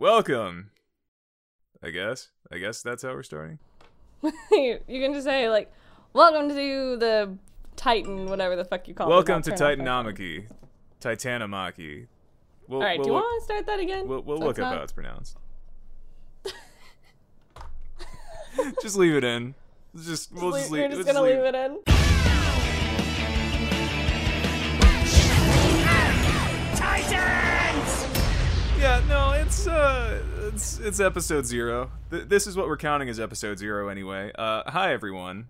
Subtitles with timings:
[0.00, 0.70] Welcome.
[1.82, 2.30] I guess.
[2.50, 3.58] I guess that's how we're starting.
[4.50, 5.70] you can just say like,
[6.14, 7.36] "Welcome to the
[7.76, 10.14] Titan, whatever the fuck you call Welcome it." Welcome to I'll turn off my phone.
[10.16, 10.46] Titanomachy.
[11.02, 12.06] Titanomachy.
[12.66, 14.08] We'll, All right, we'll do you look, want to start that again?
[14.08, 15.36] we'll, we'll So look up not- how it's pronounced.
[18.80, 19.54] just leave it in.
[20.02, 20.80] Just we'll just leave.
[20.80, 22.09] You're just we'll gonna leave it in.
[28.80, 30.22] Yeah, no, it's uh,
[30.54, 31.90] it's it's episode zero.
[32.10, 34.32] Th- this is what we're counting as episode zero anyway.
[34.38, 35.48] Uh, hi everyone.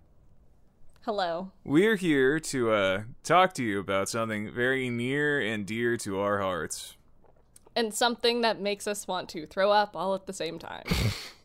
[1.05, 1.53] Hello.
[1.63, 6.39] We're here to uh talk to you about something very near and dear to our
[6.39, 6.97] hearts.
[7.73, 10.83] And something that makes us want to throw up all at the same time.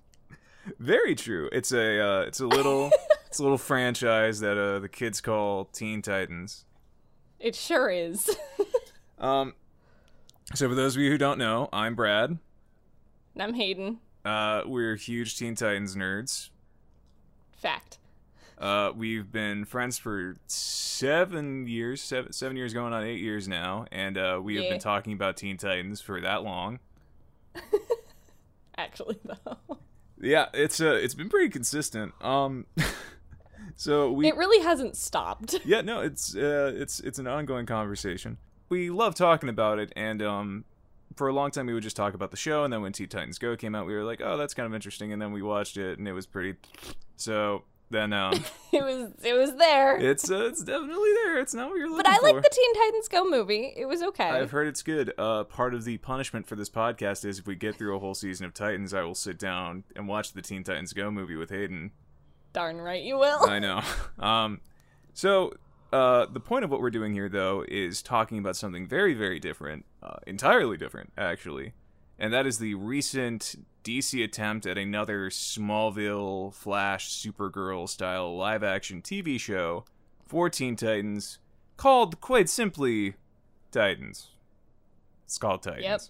[0.80, 1.48] Very true.
[1.52, 2.90] It's a uh, it's a little
[3.28, 6.64] it's a little franchise that uh the kids call Teen Titans.
[7.38, 8.28] it sure is.
[9.18, 9.54] Um,
[10.54, 12.30] so for those of you who don't know, I'm Brad.
[13.34, 13.98] and I'm Hayden.
[14.24, 16.50] Uh, we're huge Teen Titans nerds.
[17.52, 17.98] Fact.
[18.58, 23.84] Uh, we've been friends for seven years, seven, seven years going on eight years now,
[23.92, 24.70] and uh, we have Yeah.
[24.70, 26.78] been talking about Teen Titans for that long.
[28.78, 29.58] Actually, though,
[30.20, 32.12] Yeah, it's uh, it's been pretty consistent.
[32.22, 32.66] Um,
[33.76, 35.56] so we it really hasn't stopped.
[35.64, 38.38] yeah no it's uh it's it's an ongoing conversation
[38.68, 40.64] we love talking about it and um
[41.14, 43.08] for a long time we would just talk about the show and then when teen
[43.08, 45.40] titans go came out we were like oh that's kind of interesting and then we
[45.42, 46.54] watched it and it was pretty
[47.16, 48.32] so then um
[48.72, 49.96] It was it was there.
[49.96, 52.50] it's uh, it's definitely there it's not what you're looking but I for like the
[52.52, 53.72] Teen Titans Go movie.
[53.76, 54.28] It was okay.
[54.28, 55.14] I've heard it's good.
[55.16, 58.12] Uh, part of the punishment for this podcast is if we get through a whole
[58.14, 61.48] season of Titans, I will sit down and watch the Teen Titans Go movie with
[61.50, 61.92] Hayden.
[62.52, 63.48] Darn right you will.
[63.48, 63.80] I know.
[64.18, 64.60] Um,
[65.14, 65.52] so
[65.96, 69.40] uh, the point of what we're doing here, though, is talking about something very, very
[69.40, 71.72] different, uh, entirely different, actually,
[72.18, 79.00] and that is the recent DC attempt at another Smallville, Flash, Supergirl style live action
[79.00, 79.84] TV show
[80.26, 81.38] for Teen Titans
[81.78, 83.14] called, quite simply,
[83.70, 84.28] Titans.
[85.24, 85.84] It's called Titans.
[85.84, 86.00] Yep.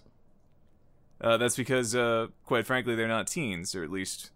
[1.19, 4.31] Uh, that's because, uh, quite frankly, they're not teens, or at least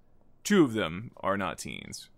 [0.46, 2.09] two of them are not teens.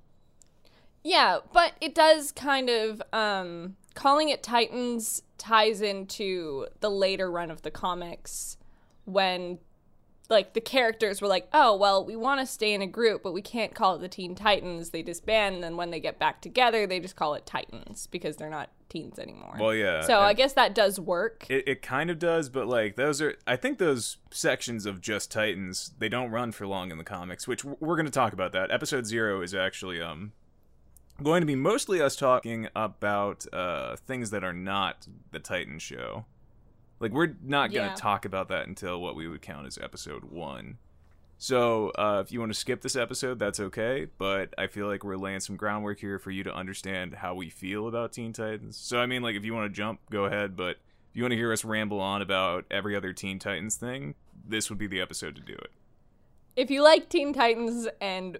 [1.04, 7.52] Yeah, but it does kind of um calling it Titans ties into the later run
[7.52, 8.58] of the comics
[9.06, 9.60] when
[10.30, 13.34] like the characters were like, "Oh, well, we want to stay in a group, but
[13.34, 16.42] we can't call it the Teen Titans." They disband and then when they get back
[16.42, 19.58] together, they just call it Titans because they're not teens anymore.
[19.60, 20.02] Well, yeah.
[20.02, 21.46] so I guess that does work.
[21.50, 25.32] it, it kind of does, but like those are, I think those sections of just
[25.32, 28.54] Titans they don't run for long in the comics, which we're going to talk about
[28.54, 28.72] that.
[28.72, 30.32] Episode zero is actually um
[31.22, 36.26] going to be mostly us talking about uh things that are not the Titan show.
[37.00, 37.96] Like we're not going to Yeah.
[37.96, 40.78] talk about that until what we would count as episode one.
[41.38, 44.08] So uh, if you want to skip this episode, that's okay.
[44.18, 47.50] But I feel like we're laying some groundwork here for you to understand how we
[47.50, 48.78] feel about Teen Titans.
[48.78, 50.56] So I mean, like if you want to jump, go ahead.
[50.56, 50.78] But
[51.12, 54.16] if you want to hear us ramble on about every other Teen Titans thing,
[54.48, 55.72] this would be the episode to do it.
[56.56, 58.38] if you like Teen Titans and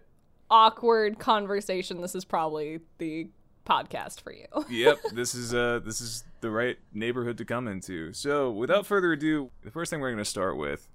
[0.54, 3.28] awkward conversation, this is probably the
[3.66, 4.46] podcast for you.
[4.70, 8.14] yep, this is uh this is the right neighborhood to come into.
[8.14, 10.88] So, without further ado, the first thing we're going to start with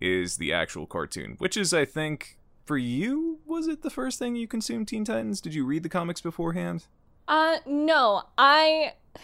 [0.00, 4.36] is the actual cartoon, which is I think for you was it the first thing
[4.36, 5.40] you consumed Teen Titans?
[5.40, 6.86] Did you read the comics beforehand?
[7.28, 8.94] Uh, no, I.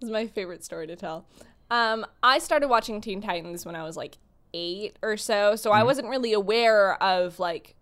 [0.00, 1.24] This is my favorite story to tell.
[1.70, 4.18] Um, I started watching Teen Titans when I was like
[4.52, 7.76] eight or so, so I wasn't really aware of like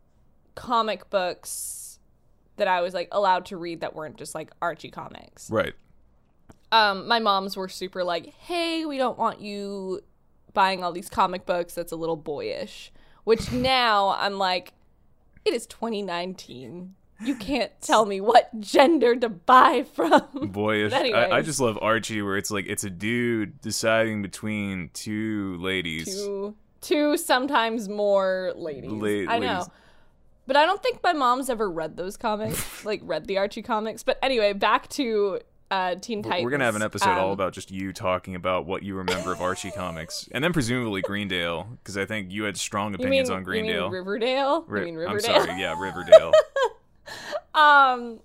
[0.54, 1.98] comic books
[2.56, 5.50] that I was like allowed to read that weren't just like Archie comics.
[5.50, 5.74] Right.
[6.70, 10.00] Um, my moms were super like, "Hey, we don't want you
[10.54, 11.74] buying all these comic books.
[11.74, 12.92] That's a little boyish."
[13.24, 14.72] Which now I'm like,
[15.44, 16.94] it is 2019.
[17.24, 20.22] You can't tell me what gender to buy from.
[20.52, 20.92] Boyish.
[20.92, 26.06] I, I just love Archie, where it's like it's a dude deciding between two ladies.
[26.06, 28.90] two two sometimes more ladies.
[28.90, 29.66] La- I know.
[30.52, 34.02] But I don't think my mom's ever read those comics, like read the Archie comics.
[34.02, 35.40] But anyway, back to
[35.70, 36.44] uh, Teen Titans.
[36.44, 39.32] We're gonna have an episode all Um, about just you talking about what you remember
[39.32, 43.36] of Archie comics, and then presumably Greendale, because I think you had strong opinions mean,
[43.36, 43.84] on you Greendale.
[43.84, 44.64] mean Riverdale?
[44.68, 46.32] Ri- mean I'm sorry, yeah, Riverdale.
[47.54, 48.20] Um,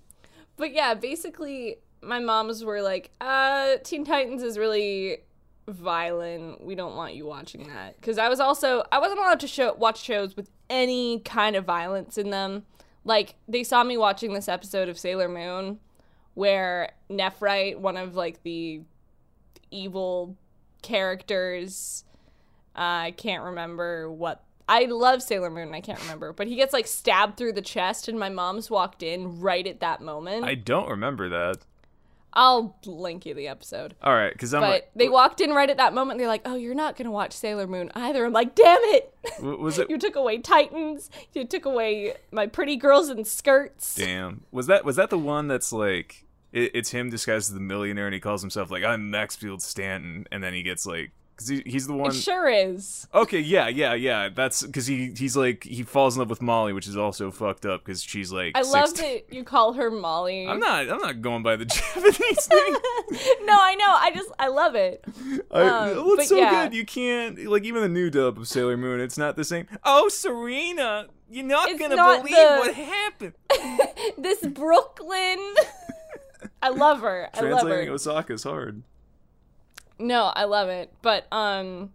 [0.56, 5.18] but yeah, basically, my moms were like, uh, Teen Titans is really
[5.68, 6.64] violent.
[6.64, 7.96] We don't want you watching that.
[7.96, 11.64] Because I was also, I wasn't allowed to show, watch shows with any kind of
[11.64, 12.64] violence in them.
[13.04, 15.78] Like, they saw me watching this episode of Sailor Moon
[16.34, 18.82] where Nephrite, one of like the
[19.70, 20.36] evil
[20.82, 22.04] characters,
[22.74, 24.44] I can't remember what.
[24.68, 25.74] I love Sailor Moon.
[25.74, 29.02] I can't remember, but he gets like stabbed through the chest, and my mom's walked
[29.02, 30.44] in right at that moment.
[30.44, 31.56] I don't remember that.
[32.38, 33.96] I'll link you the episode.
[34.00, 36.20] All right, because I'm But like, they walked in right at that moment.
[36.20, 39.12] They're like, "Oh, you're not gonna watch Sailor Moon either." I'm like, "Damn it!
[39.40, 39.90] was it?
[39.90, 41.10] you took away Titans.
[41.32, 45.48] You took away my pretty girls in skirts." Damn, was that was that the one
[45.48, 49.10] that's like it, it's him disguised as the millionaire, and he calls himself like I'm
[49.10, 52.10] Maxfield Stanton, and then he gets like because he, he's the one.
[52.10, 53.06] It sure is.
[53.14, 54.28] Okay, yeah, yeah, yeah.
[54.28, 57.64] That's because he he's like he falls in love with Molly, which is also fucked
[57.64, 58.56] up because she's like.
[58.56, 59.22] I love 16.
[59.28, 60.48] that you call her Molly.
[60.48, 60.90] I'm not.
[60.90, 62.76] I'm not going by the Japanese thing.
[63.44, 63.94] no, I know.
[63.96, 65.04] I just I love it.
[65.52, 66.64] I, Um, it's so yeah.
[66.64, 66.74] good.
[66.74, 69.00] You can't like even the new dub of Sailor Moon.
[69.00, 69.68] It's not the same.
[69.84, 73.34] Oh, Serena, you're not It's gonna not believe the- what happened.
[74.18, 75.38] this Brooklyn.
[76.60, 77.28] I love her.
[77.34, 78.82] I love Translating Osaka is hard.
[79.98, 80.92] No, I love it.
[81.02, 81.90] But um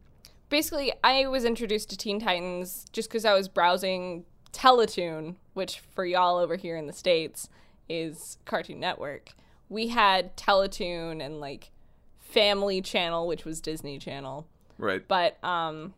[0.50, 6.06] basically I was introduced to Teen Titans just cuz I was browsing Teletoon, which for
[6.06, 7.50] y'all over here in the states
[7.90, 9.34] is Cartoon Network.
[9.70, 11.72] We had Teletoon and like
[12.20, 14.48] Family Channel, which was Disney Channel.
[14.78, 15.08] Right.
[15.08, 15.94] But um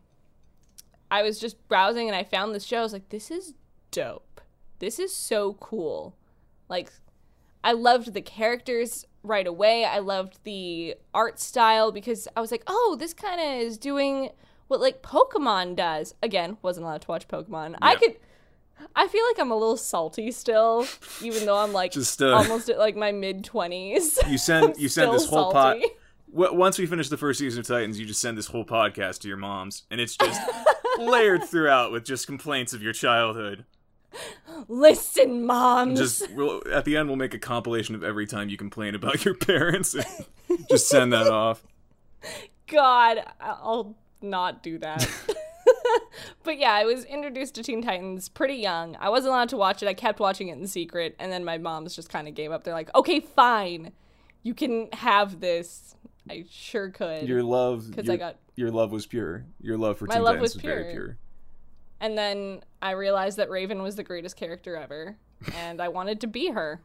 [1.10, 2.80] I was just browsing and I found this show.
[2.80, 3.54] I was like, this is
[3.90, 4.40] dope.
[4.78, 6.16] This is so cool.
[6.68, 6.92] Like
[7.62, 9.84] I loved the characters right away.
[9.84, 14.30] I loved the art style because I was like, oh, this kind of is doing
[14.68, 16.14] what like Pokemon does.
[16.22, 17.76] Again, wasn't allowed to watch Pokemon.
[17.82, 18.16] I could
[18.94, 20.86] I feel like I'm a little salty still,
[21.22, 24.18] even though I'm like Just, uh, almost at like my mid twenties.
[24.28, 25.76] You send you send this whole pot.
[25.76, 25.86] salty.
[26.30, 29.20] w- once we finish the first season of Titans, you just send this whole podcast
[29.20, 30.40] to your moms, and it's just
[30.98, 33.64] layered throughout with just complaints of your childhood.
[34.68, 35.98] Listen, moms.
[35.98, 39.24] Just we'll, at the end, we'll make a compilation of every time you complain about
[39.24, 40.06] your parents, and
[40.68, 41.64] just send that off.
[42.66, 45.08] God, I'll not do that.
[46.42, 48.96] but yeah, I was introduced to Teen Titans pretty young.
[48.98, 49.88] I wasn't allowed to watch it.
[49.88, 52.64] I kept watching it in secret, and then my mom's just kind of gave up.
[52.64, 53.92] They're like, "Okay, fine,
[54.42, 55.94] you can have this."
[56.28, 57.28] I sure could.
[57.28, 59.44] Your love, because I got- your love was pure.
[59.60, 60.92] Your love for My Teen love Titans was very pure.
[60.92, 61.18] pure.
[62.00, 65.16] And then I realized that Raven was the greatest character ever,
[65.54, 66.80] and I wanted to be her.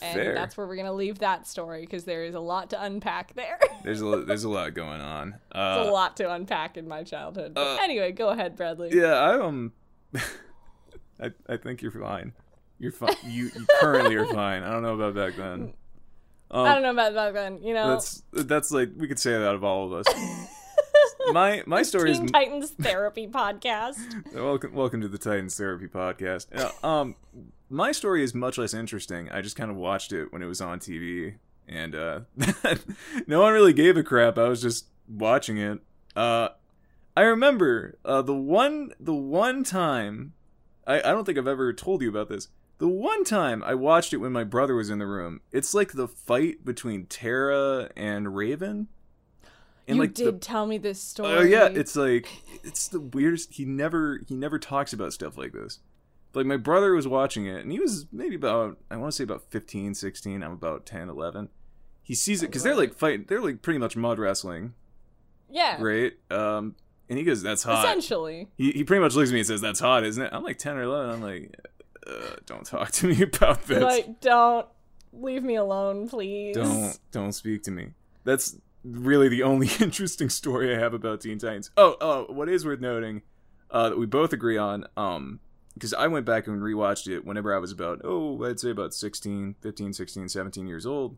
[0.00, 0.34] And Fair.
[0.34, 3.58] that's where we're gonna leave that story because there is a lot to unpack there.
[3.84, 5.34] There's a there's a lot going on.
[5.52, 7.52] There's Uh, a lot to unpack in my childhood.
[7.52, 8.90] But uh, anyway, go ahead, Bradley.
[8.92, 9.72] Yeah, I um,
[11.20, 12.32] I I think you're fine.
[12.78, 13.14] You're fine.
[13.24, 14.62] You, you currently are fine.
[14.62, 15.74] I don't know about back then.
[16.50, 17.62] Um, I don't know about back then.
[17.62, 20.14] You know, That's that's like we could say that of all of us.
[21.30, 23.96] my my story is Teen Titans Therapy Podcast.
[24.34, 26.46] welcome welcome to the Titans Therapy Podcast.
[26.54, 27.16] Uh, um,
[27.70, 29.30] my story is much less interesting.
[29.30, 31.34] I just kind of watched it when it was on TV,
[31.68, 32.20] and uh,
[33.26, 34.38] no one really gave a crap.
[34.38, 35.80] I was just watching it.
[36.16, 36.48] Uh,
[37.16, 40.34] I remember uh, the one the one time
[40.86, 42.48] I, I don't think I've ever told you about this.
[42.78, 45.92] The one time I watched it when my brother was in the room, it's like
[45.92, 48.88] the fight between Tara and Raven.
[49.88, 51.34] And you like did the tell me this story.
[51.34, 52.28] Oh yeah, it's like
[52.62, 53.54] it's the weirdest.
[53.54, 55.80] He never he never talks about stuff like this.
[56.34, 59.24] Like my brother was watching it, and he was maybe about I want to say
[59.24, 60.42] about 15, 16.
[60.42, 61.48] I'm about 10, 11.
[62.02, 63.26] He sees it because they're like fighting.
[63.28, 64.74] They're like pretty much mud wrestling,
[65.50, 66.12] yeah, right?
[66.30, 66.74] Um,
[67.08, 68.48] and he goes, "That's hot." essentially.
[68.56, 70.58] He he pretty much looks at me and says, "That's hot, isn't it?" I'm like
[70.58, 71.10] 10 or 11.
[71.10, 71.54] I'm like,
[72.06, 73.82] uh, "Don't talk to me about this.
[73.82, 74.66] Like, don't
[75.12, 76.56] leave me alone, please.
[76.56, 77.90] don't don't speak to me."
[78.24, 81.70] That's really the only interesting story I have about Teen Titans.
[81.76, 83.22] Oh, oh, what is worth noting
[83.70, 85.40] uh, that we both agree on, um,
[85.74, 88.92] because I went back and rewatched it whenever I was about, oh, I'd say about
[88.92, 91.16] 16, 15, 16, 17 years old,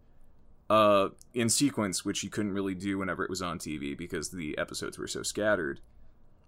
[0.71, 4.57] uh, in sequence, which you couldn't really do whenever it was on TV because the
[4.57, 5.81] episodes were so scattered.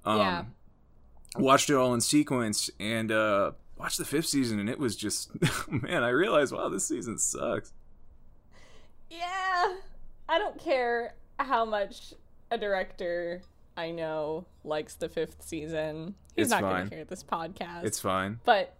[0.05, 0.45] Um, Yeah.
[1.39, 5.31] Watched it all in sequence and uh, watched the fifth season, and it was just,
[5.69, 7.73] man, I realized, wow, this season sucks.
[9.11, 9.75] Yeah,
[10.29, 12.15] I don't care how much
[12.51, 13.43] a director
[13.77, 16.15] I know likes the fifth season.
[16.35, 17.85] He's It's not going to hear this podcast.
[17.85, 18.41] It's fine.
[18.45, 18.75] but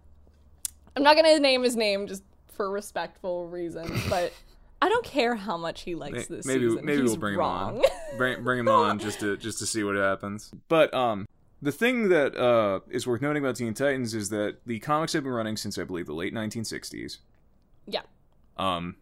[0.95, 2.23] I'm not going to name his name just
[2.53, 3.91] for respectful reasons.
[4.09, 4.33] but
[4.81, 6.85] I don't care how much he likes this maybe season.
[6.85, 7.77] maybe He's we'll bring wrong.
[7.77, 7.87] him on.
[8.17, 10.51] Bring bring him on just to just to see what happens.
[10.69, 11.27] But um,
[11.61, 15.23] the thing that uh is worth noting about Teen Titans is that the comics have
[15.23, 17.17] been running since I believe the late 1960s.
[17.85, 18.01] yeah.
[18.57, 18.95] Um,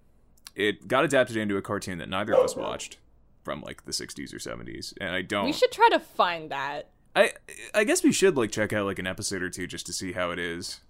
[0.55, 2.97] it got adapted into a cartoon that neither of us watched
[3.43, 5.45] from like the 60s or 70s, and I don't.
[5.45, 6.89] We should try to find that.
[7.15, 7.31] I
[7.73, 10.13] I guess we should like check out like an episode or two just to see
[10.13, 10.81] how it is.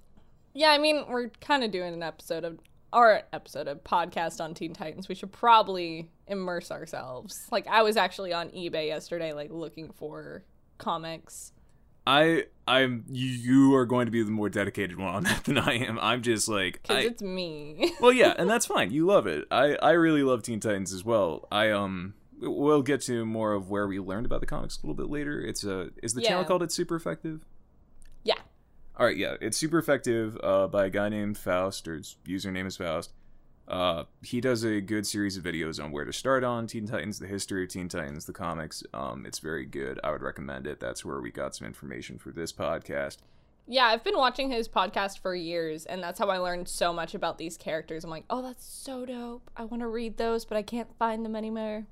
[0.53, 2.59] Yeah, I mean, we're kind of doing an episode of
[2.93, 5.09] our episode of podcast on Teen Titans.
[5.09, 7.47] We should probably immerse ourselves.
[7.51, 10.43] Like I was actually on eBay yesterday like looking for
[10.77, 11.51] comics.
[12.07, 15.57] I I'm you, you are going to be the more dedicated one on that than
[15.57, 15.99] I am.
[15.99, 17.93] I'm just like Because it's me.
[18.01, 18.91] well, yeah, and that's fine.
[18.91, 19.45] You love it.
[19.51, 21.47] I I really love Teen Titans as well.
[21.51, 24.95] I um we'll get to more of where we learned about the comics a little
[24.95, 25.41] bit later.
[25.41, 27.45] It's a is the channel called It's Super Effective?
[28.23, 28.35] yeah.
[28.97, 32.65] All right, yeah, it's super effective uh, by a guy named Faust, or his username
[32.65, 33.11] is Faust.
[33.67, 37.19] Uh, he does a good series of videos on where to start on Teen Titans,
[37.19, 38.83] the history of Teen Titans, the comics.
[38.93, 39.99] Um, it's very good.
[40.03, 40.79] I would recommend it.
[40.79, 43.17] That's where we got some information for this podcast.
[43.67, 47.15] Yeah, I've been watching his podcast for years, and that's how I learned so much
[47.15, 48.03] about these characters.
[48.03, 49.49] I'm like, oh, that's so dope.
[49.57, 51.87] I want to read those, but I can't find them anymore.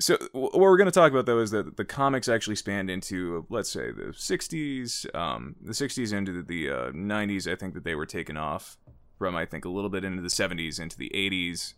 [0.00, 3.44] So what we're going to talk about though is that the comics actually spanned into
[3.50, 7.50] let's say the 60s, um, the 60s into the, the uh, 90s.
[7.50, 8.78] I think that they were taken off
[9.22, 11.74] from I think a little bit into the 70s into the 80s,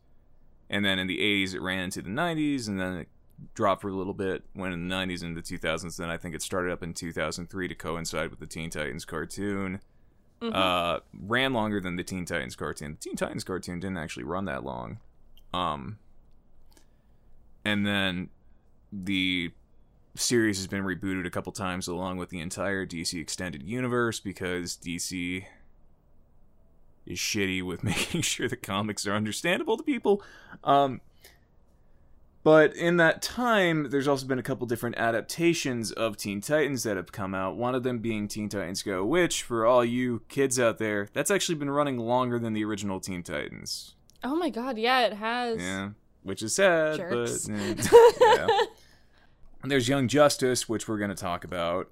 [0.70, 3.08] and then in the 80s it ran into the 90s, and then it
[3.52, 4.44] dropped for a little bit.
[4.54, 5.98] Went in the 90s into the 2000s.
[5.98, 9.80] Then I think it started up in 2003 to coincide with the Teen Titans cartoon.
[10.40, 12.92] Uh, ran longer than the Teen Titans cartoon.
[12.92, 15.00] The Teen Titans cartoon didn't actually run that long.
[15.52, 15.98] Um,
[17.62, 18.30] and then
[18.90, 19.52] the
[20.14, 24.78] series has been rebooted a couple times along with the entire DC extended universe because
[24.78, 25.44] DC
[27.06, 30.22] is shitty with making sure the comics are understandable to people.
[30.62, 31.00] Um
[32.44, 36.98] but in that time, there's also been a couple different adaptations of Teen Titans that
[36.98, 37.56] have come out.
[37.56, 41.30] One of them being Teen Titans Go, which, for all you kids out there, that's
[41.30, 43.94] actually been running longer than the original Teen Titans.
[44.22, 45.58] Oh my god, yeah, it has.
[45.58, 45.90] Yeah,
[46.22, 47.48] which is sad, Jerks.
[47.48, 48.46] but yeah.
[49.62, 51.90] And there's Young Justice, which we're going to talk about.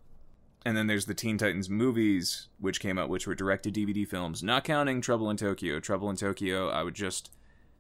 [0.65, 4.07] And then there's the Teen Titans movies, which came out, which were direct to DVD
[4.07, 5.81] films, not counting Trouble in Tokyo.
[5.81, 7.31] Trouble in Tokyo, I would just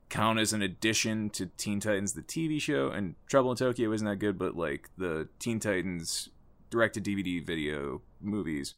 [0.08, 2.88] count as an addition to Teen Titans, the TV show.
[2.90, 6.28] And Trouble in Tokyo isn't that good, but like the Teen Titans
[6.70, 8.74] direct to DVD video movies,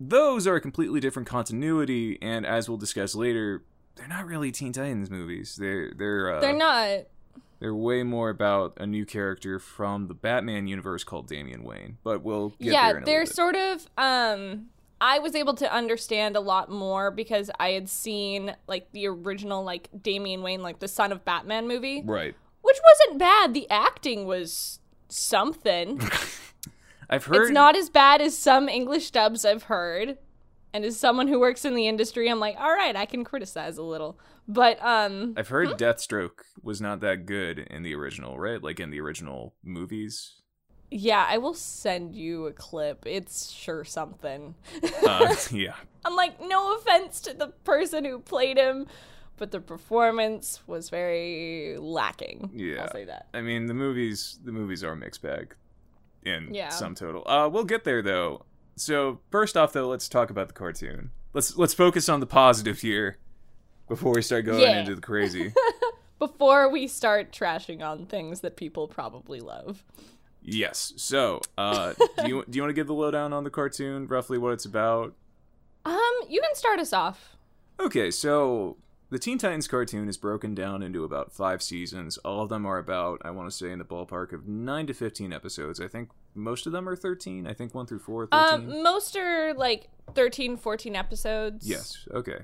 [0.00, 2.18] those are a completely different continuity.
[2.20, 3.62] And as we'll discuss later,
[3.96, 5.56] they're not really Teen Titans movies.
[5.56, 7.06] They're they're uh, They're not.
[7.64, 11.96] They're way more about a new character from the Batman universe called Damian Wayne.
[12.04, 14.66] But we'll get yeah, there they're sort of um
[15.00, 19.64] I was able to understand a lot more because I had seen like the original
[19.64, 22.34] like Damian Wayne like the son of Batman movie, right.
[22.60, 23.54] which wasn't bad.
[23.54, 26.02] The acting was something.
[27.08, 30.18] I've heard it's not as bad as some English dubs I've heard.
[30.74, 33.78] And as someone who works in the industry, I'm like, all right, I can criticize
[33.78, 34.18] a little.
[34.46, 38.62] But um I've heard Deathstroke was not that good in the original, right?
[38.62, 40.40] Like in the original movies.
[40.90, 43.04] yeah, I will send you a clip.
[43.06, 44.54] It's sure something.
[45.06, 45.74] Uh, yeah.
[46.04, 48.86] I'm like, no offense to the person who played him,
[49.38, 52.50] but the performance was very lacking.
[52.54, 52.82] Yeah.
[52.82, 53.28] I'll say that.
[53.32, 55.54] I mean, the movies the movies are a mixed bag
[56.24, 56.68] in Yeah.
[56.70, 57.22] sum total.
[57.26, 58.44] Uh we'll get there though.
[58.76, 61.10] So, first off though, let's talk about the cartoon.
[61.32, 63.18] Let's let's focus on the positive here
[63.88, 64.80] before we start going Yeah.
[64.80, 65.52] into the crazy.
[66.20, 69.84] Before we start trashing on things that people probably love.
[70.40, 70.94] Yes.
[70.96, 74.38] So, uh, do you do you want to give the lowdown on the cartoon, roughly
[74.38, 75.12] what it's about?
[75.84, 77.36] Um, you can start us off.
[77.80, 78.76] Okay, so
[79.10, 82.18] the Teen Titans cartoon is broken down into about five seasons.
[82.18, 84.94] All of them are about, I want to say, in the ballpark of nine to
[84.94, 85.80] fifteen episodes.
[85.80, 87.46] I think most of them are thirteen.
[87.46, 88.28] I think one through four.
[88.32, 91.68] Um, most are like 13, 14 episodes.
[91.68, 92.06] Yes.
[92.12, 92.38] Okay.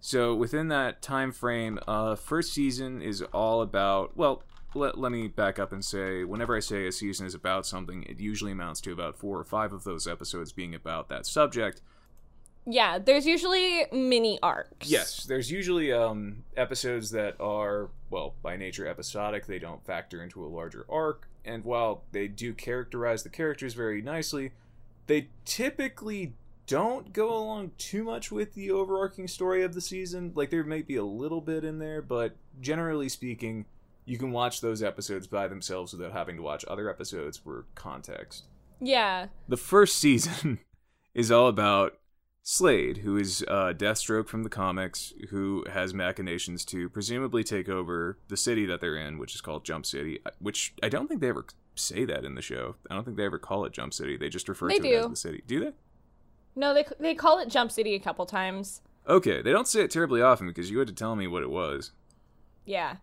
[0.00, 4.16] So within that time frame, uh, first season is all about.
[4.16, 4.42] Well,
[4.74, 8.02] let let me back up and say, whenever I say a season is about something,
[8.04, 11.82] it usually amounts to about four or five of those episodes being about that subject.
[12.66, 14.88] Yeah, there's usually mini arcs.
[14.88, 19.46] Yes, there's usually um, episodes that are, well, by nature episodic.
[19.46, 21.28] They don't factor into a larger arc.
[21.44, 24.52] And while they do characterize the characters very nicely,
[25.08, 26.34] they typically
[26.68, 30.30] don't go along too much with the overarching story of the season.
[30.36, 33.66] Like, there might be a little bit in there, but generally speaking,
[34.04, 38.44] you can watch those episodes by themselves without having to watch other episodes for context
[38.80, 39.26] Yeah.
[39.48, 40.58] the first season
[41.14, 41.98] is all about
[42.44, 48.18] Slade, who is uh, Deathstroke from the comics, who has machinations to presumably take over
[48.28, 50.18] the city that they're in, which is called Jump City.
[50.40, 51.46] Which I don't think they ever
[51.76, 52.74] say that in the show.
[52.90, 54.16] I don't think they ever call it Jump City.
[54.16, 55.10] They just refer They to it as do.
[55.10, 55.42] the city.
[55.46, 55.72] Do they?
[56.56, 58.82] No, they they call it Jump City a couple times.
[59.08, 61.50] Okay, they don't say it terribly often because you had to tell me what it
[61.50, 61.92] was.
[62.66, 62.96] Yeah.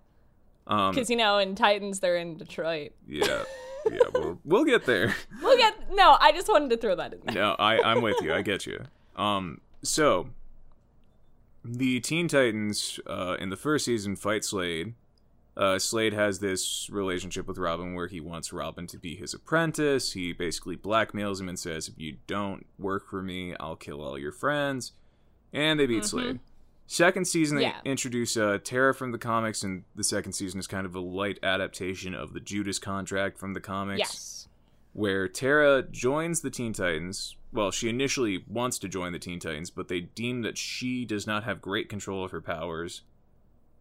[0.67, 2.91] Um, Because, you know, in Titans, they're in Detroit.
[3.07, 3.43] yeah,
[3.91, 5.15] yeah, we'll we'll get there.
[5.41, 5.75] We'll get.
[5.93, 7.35] No, I just wanted to throw that in there.
[7.35, 8.33] no, I, I'm with you.
[8.33, 8.83] I get you.
[9.19, 10.29] Um, so
[11.63, 14.93] the Teen Titans uh, in the first season fight Slade,
[15.57, 20.13] Uh, Slade has this relationship with Robin where he wants Robin to be his apprentice.
[20.13, 24.17] He basically blackmails him and says, "If you don't work for me, I'll kill all
[24.17, 24.93] your friends."
[25.51, 26.39] And they beat Slade.
[26.87, 27.81] Second season, they Yeah.
[27.83, 31.39] introduce uh, Tara from the comics, and the second season is kind of a light
[31.43, 34.47] adaptation of the Judas contract from the comics Yes.
[34.93, 37.35] where Tara joins the Teen Titans.
[37.51, 41.25] Well, she initially wants to join the Teen Titans, but they deem that she does
[41.25, 43.01] not have great control of her powers.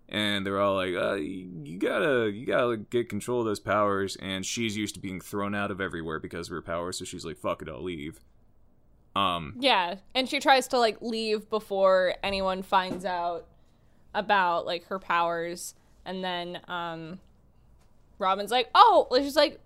[0.09, 4.17] And they're all like, uh, you gotta, you gotta get control of those powers.
[4.23, 7.27] And she's used to being thrown out of everywhere because of her powers, so she's
[7.27, 8.21] like, fuck it, I'll leave.
[9.15, 13.47] Um, Yeah, and she tries to like leave before anyone finds out
[14.15, 17.19] about like her powers, and then um,
[18.19, 19.61] Robin's like, "Oh," she's like,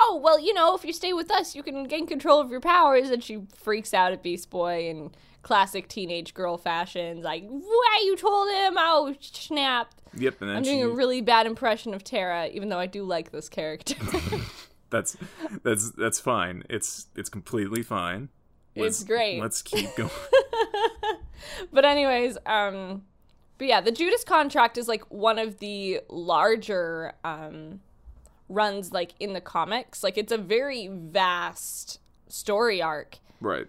[0.00, 2.60] "Oh, well, you know, if you stay with us, you can gain control of your
[2.60, 5.10] powers." And she freaks out at Beast Boy in
[5.42, 8.74] classic teenage girl fashion, like, "Why you told him?
[8.76, 12.68] Oh, snap!" yep, and then I'm she, doing a really bad impression of Tara, even
[12.68, 13.94] though I do like this character.
[14.90, 15.16] that's,
[15.62, 16.62] that's, that's fine.
[16.68, 18.28] It's, it's completely fine.
[18.74, 19.40] It's Let's- great.
[19.40, 20.10] Let's keep going.
[21.72, 23.02] but anyways, um
[23.58, 27.80] but yeah, the Judas contract is like one of the larger um
[28.48, 30.02] runs like in the comics.
[30.02, 33.18] Like it's a very vast story arc.
[33.40, 33.66] right.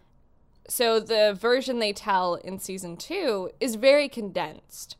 [0.67, 4.97] So the version they tell in season 2 is very condensed.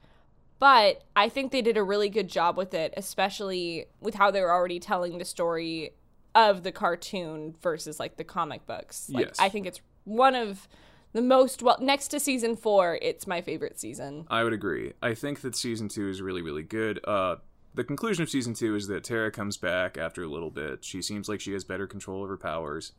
[0.57, 4.41] But I think they did a really good job with it, especially with how they
[4.41, 5.91] were already telling the story
[6.33, 9.09] of the cartoon versus like the comic books.
[9.09, 9.36] Like Yes.
[9.39, 10.67] I think it's one of
[11.13, 14.25] the most well next to season 4, it's my favorite season.
[14.29, 14.93] I would agree.
[15.01, 17.00] I think that season two is really, really good.
[17.03, 17.38] Uh,
[17.73, 20.83] the conclusion of season two is that Tara comes back after a little bit.
[20.83, 22.93] She seems like she has better control of her powers,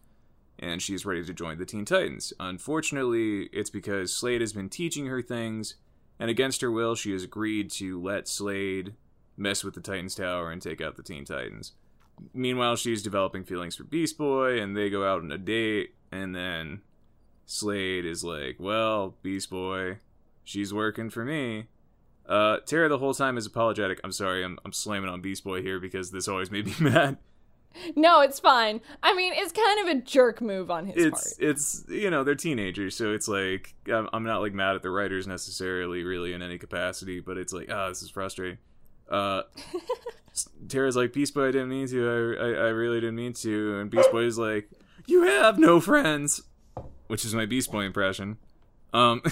[0.58, 2.32] and she's ready to join the Teen Titans.
[2.38, 5.74] Unfortunately, it's because Slade has been teaching her things,
[6.18, 8.94] and against her will, she has agreed to let Slade
[9.36, 11.72] mess with the Titans Tower and take out the Teen Titans.
[12.34, 16.34] Meanwhile, she's developing feelings for Beast Boy, and they go out on a date, and
[16.34, 16.82] then
[17.46, 19.98] Slade is like, Well, Beast Boy,
[20.44, 21.66] she's working for me.
[22.30, 24.00] Uh, Tara the whole time is apologetic.
[24.04, 27.18] I'm sorry, I'm, I'm slamming on Beast Boy here because this always made me mad.
[27.96, 28.80] No, it's fine.
[29.02, 31.50] I mean, it's kind of a jerk move on his It's part.
[31.50, 34.90] it's you know they're teenagers, so it's like I'm, I'm not like mad at the
[34.90, 38.58] writers necessarily, really in any capacity, but it's like ah, this is frustrating.
[39.08, 39.42] Uh,
[40.68, 42.36] Tara's like Beast Boy, I didn't mean to.
[42.40, 44.68] I, I I really didn't mean to, and Beast Boy is like,
[45.06, 46.42] you have no friends,
[47.08, 48.38] which is my Beast Boy impression.
[48.92, 49.22] Um,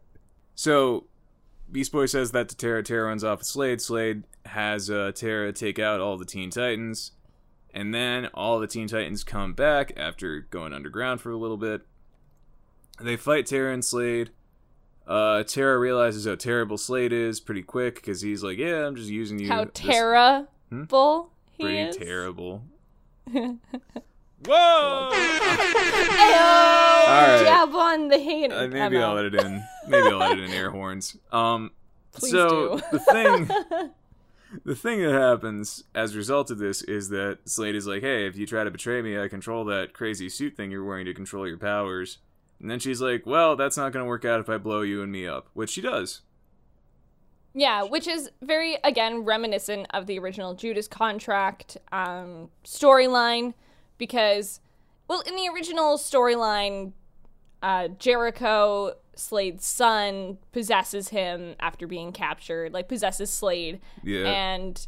[0.54, 1.06] so
[1.72, 2.82] Beast Boy says that to Terra.
[2.82, 3.80] Tara runs off with Slade.
[3.80, 7.12] Slade has uh, Tara take out all the Teen Titans.
[7.74, 11.82] And then all the Teen Titans come back after going underground for a little bit.
[13.00, 14.30] They fight Terra and Slade.
[15.06, 19.08] Uh, Tara realizes how terrible Slade is pretty quick because he's like, "Yeah, I'm just
[19.08, 21.96] using you." How terrible he Pretty is.
[21.96, 22.62] terrible.
[24.46, 25.10] Whoa!
[25.12, 26.72] Ayo!
[27.06, 27.42] right.
[27.44, 28.52] Jab on the hand.
[28.52, 29.62] Uh, maybe I'll let it in.
[29.86, 31.16] Maybe I'll let it in air horns.
[31.30, 31.70] Um,
[32.12, 32.82] Please so do.
[32.92, 33.46] the thing,
[34.64, 38.26] the thing that happens as a result of this is that Slade is like, "Hey,
[38.26, 41.14] if you try to betray me, I control that crazy suit thing you're wearing to
[41.14, 42.18] control your powers."
[42.60, 45.02] And then she's like, "Well, that's not going to work out if I blow you
[45.02, 46.22] and me up," which she does.
[47.54, 53.52] Yeah, which is very again reminiscent of the original Judas contract um, storyline,
[53.98, 54.60] because,
[55.08, 56.92] well, in the original storyline,
[57.62, 64.26] uh, Jericho Slade's son possesses him after being captured, like possesses Slade, Yeah.
[64.26, 64.86] and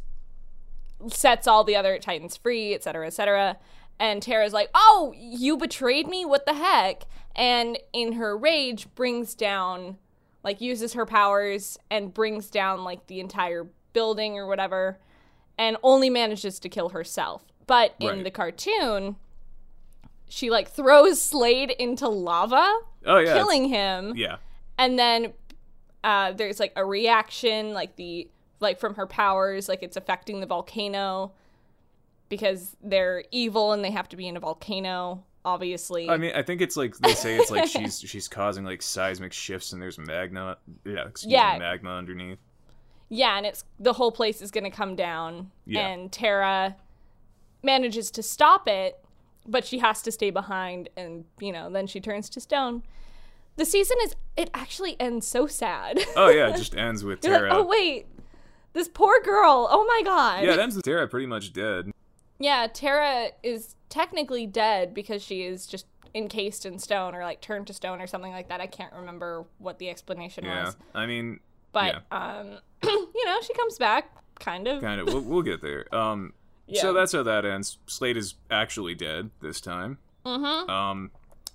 [1.07, 3.57] sets all the other Titans free, et cetera, et cetera.
[3.99, 6.25] And Tara's like, "Oh, you betrayed me!
[6.25, 7.03] What the heck?"
[7.35, 9.97] And in her rage, brings down,
[10.43, 14.99] like, uses her powers and brings down like the entire building or whatever,
[15.57, 17.45] and only manages to kill herself.
[17.67, 18.23] But in Right.
[18.23, 19.15] the cartoon,
[20.29, 23.33] she like throws Slade into lava, oh yeah.
[23.33, 24.37] killing him Yeah.
[24.77, 25.33] and then
[26.03, 28.27] uh, there's like a reaction like the
[28.59, 31.31] like from her powers like it's affecting the volcano
[32.29, 36.41] because they're evil and they have to be in a volcano obviously I mean, I
[36.41, 39.97] think it's like they say it's like she's she's causing like seismic shifts and there's
[39.99, 40.57] magma.
[40.85, 41.07] Yeah.
[41.07, 41.53] Excuse Yeah.
[41.53, 42.39] me, magma underneath.
[43.09, 45.87] yeah and it's the whole place is going to come down Yeah.
[45.87, 46.75] and tara
[47.65, 48.97] manages to stop it
[49.47, 52.83] but she has to stay behind and you know then she turns to stone
[53.57, 57.33] the season is it actually ends so sad Oh yeah, it just ends with You're
[57.33, 57.53] like, Tara.
[57.57, 58.05] oh wait
[58.73, 61.91] this poor girl oh my god yeah, it ends with Tara pretty much dead.
[62.37, 67.67] Yeah, Tara is technically dead because she is just encased in stone or like turned
[67.67, 68.59] to stone or something like that.
[68.59, 70.51] I can't remember what the explanation was.
[70.53, 70.65] Yeah.
[70.65, 70.75] was.
[70.93, 71.39] I mean,
[71.71, 74.81] But um you know, she comes back kind of.
[74.81, 75.07] kind of.
[75.07, 75.85] We'll, we'll get there.
[75.95, 76.33] Um,
[76.67, 76.81] Yeah.
[76.81, 77.77] so that's how that ends.
[77.87, 79.99] Slade is actually dead this time.
[80.25, 80.69] Mm-hmm.
[80.69, 81.11] Um,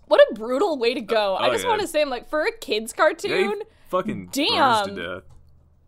[0.06, 1.34] What a brutal way to go.
[1.34, 1.70] I oh, just yeah.
[1.70, 4.94] want to say, I'm like, for a kids yeah, cartoon, fucking burns to Damn.
[4.94, 5.22] death.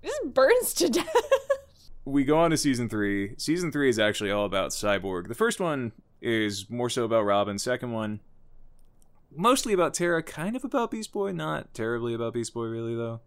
[0.03, 1.17] this burns to death.
[2.05, 3.35] we go on to season three.
[3.39, 5.29] Season three is actually all about Cyborg.
[5.29, 7.59] The first one is more so about Robin.
[7.59, 8.19] Second one,
[9.35, 11.31] mostly about Tara, kind of about Beast Boy.
[11.33, 13.21] Not terribly about Beast Boy, really though.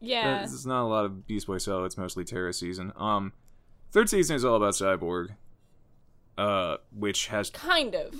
[0.00, 0.42] yeah.
[0.42, 2.92] It's not a lot of Beast Boy so It's mostly Tara season.
[2.96, 3.32] Um,
[3.94, 5.28] third season is all about Cyborg,
[6.36, 8.12] uh, which has Kind of.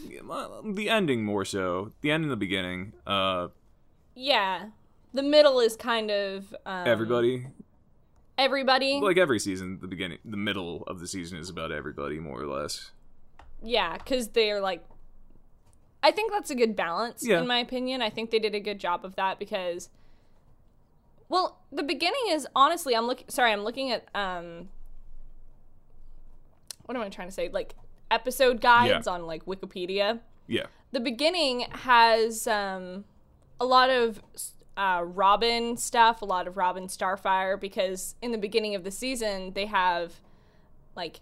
[0.75, 1.93] the ending more so.
[2.01, 2.93] The end and the beginning.
[3.07, 3.49] Uh,
[4.15, 4.69] Yeah.
[5.13, 7.47] The middle is kind of um, everybody,
[8.39, 9.01] Everybody.
[9.01, 12.47] like every season, the beginning, the middle of the season is about everybody more or
[12.47, 12.91] less.
[13.63, 14.85] Yeah, because they're like.
[16.03, 17.41] I think that's a good balance, Yeah.
[17.41, 18.03] in my opinion.
[18.03, 19.89] I think they did a good job of that because.
[21.29, 23.29] Well, the beginning is honestly, I'm looking.
[23.29, 24.69] Sorry, I'm looking at um.
[26.87, 27.49] What am I trying to say?
[27.53, 27.75] Like
[28.11, 30.21] episode guides on like Wikipedia.
[30.47, 30.67] Yeah.
[30.93, 33.05] The beginning has um,
[33.59, 34.21] a lot of
[34.77, 39.53] uh, Robin stuff, a lot of Robin Starfire, because in the beginning of the season
[39.55, 40.21] they have
[40.97, 41.21] like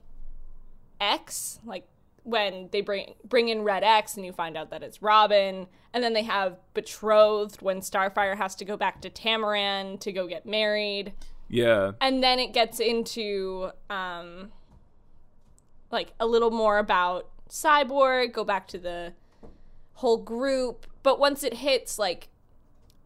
[1.01, 1.87] X, like
[2.25, 6.05] when they bring bring in Red X and you find out that it's Robin, and
[6.05, 10.47] then they have betrothed when Starfire has to go back to Tamaran to go get
[10.47, 11.13] married,
[11.49, 11.93] Yeah.
[12.01, 14.53] and then it gets into um
[15.93, 19.13] like a little more about Cyborg, go back to the
[19.95, 22.29] whole group, but once it hits like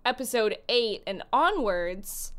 [0.05, 2.33] episode 8 and onwards,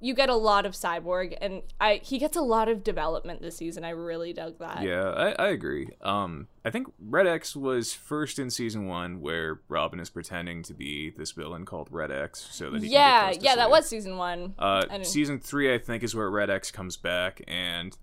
[0.00, 3.56] you get a lot of Cyborg and I he gets a lot of development this
[3.56, 3.84] season.
[3.84, 4.82] I really dug that.
[4.82, 5.88] Yeah, I, I agree.
[6.02, 10.74] Um, I think Red X was first in season one, where Robin is pretending to
[10.74, 14.54] be this villain called Red X, so that he Yeah, yeah, that was season 1.
[14.58, 17.96] Uh, season three, I think, is where Red X comes back, and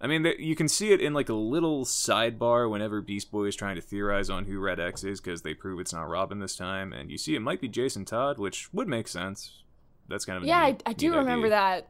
[0.00, 3.56] I mean, you can see it in like a little sidebar whenever Beast Boy is
[3.56, 6.54] trying to theorize on who Red X is, because they prove it's not Robin this
[6.54, 9.62] time, and you see it might be Jason Todd, which would make sense.
[10.08, 11.56] That's kind of a yeah, I, neat- I do neat remember idea.
[11.56, 11.88] that.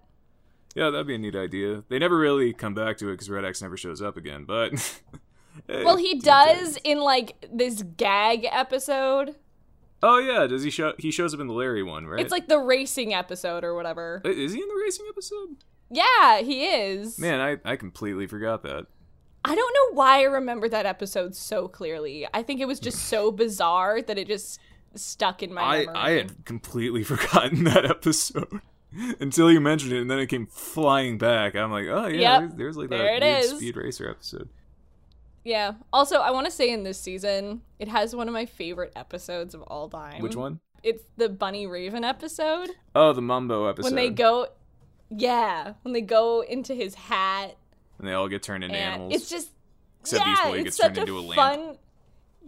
[0.77, 1.85] Yeah, that'd be a neat idea.
[1.89, 4.73] They never really come back to it because Red X never shows up again, but.
[5.67, 9.35] hey, Well, he does in like this gag episode.
[10.03, 10.93] Oh yeah, does he show?
[10.99, 12.21] He shows up in the Larry one, right?
[12.21, 14.21] It's like the racing episode or whatever.
[14.25, 15.57] Is he in the racing episode?
[15.91, 17.19] Yeah, he is.
[17.19, 18.87] Man, I I completely forgot that.
[19.45, 22.27] I don't know why I remember that episode so clearly.
[22.35, 24.59] I think it was just so bizarre that it just
[24.95, 25.95] stuck in my I memory.
[25.97, 28.61] I had completely forgotten that episode
[29.21, 31.55] until you mentioned it, and then it came flying back.
[31.55, 34.49] I'm like, oh yeah, Yep, there's, there's like there that weird speed racer episode.
[35.45, 35.75] Yeah.
[35.93, 39.55] Also, I want to say in this season, it has one of my favorite episodes
[39.55, 40.21] of all time.
[40.21, 40.59] Which one?
[40.83, 43.87] It's the Bunny Raven episode Oh, the Mumbo episode.
[43.87, 44.49] when they go.
[45.11, 47.57] Yeah, when they go into his hat
[47.99, 49.15] and they all get turned into animals.
[49.15, 49.51] it's just
[50.01, 51.77] Except yeah, it's gets such turned a into a fun.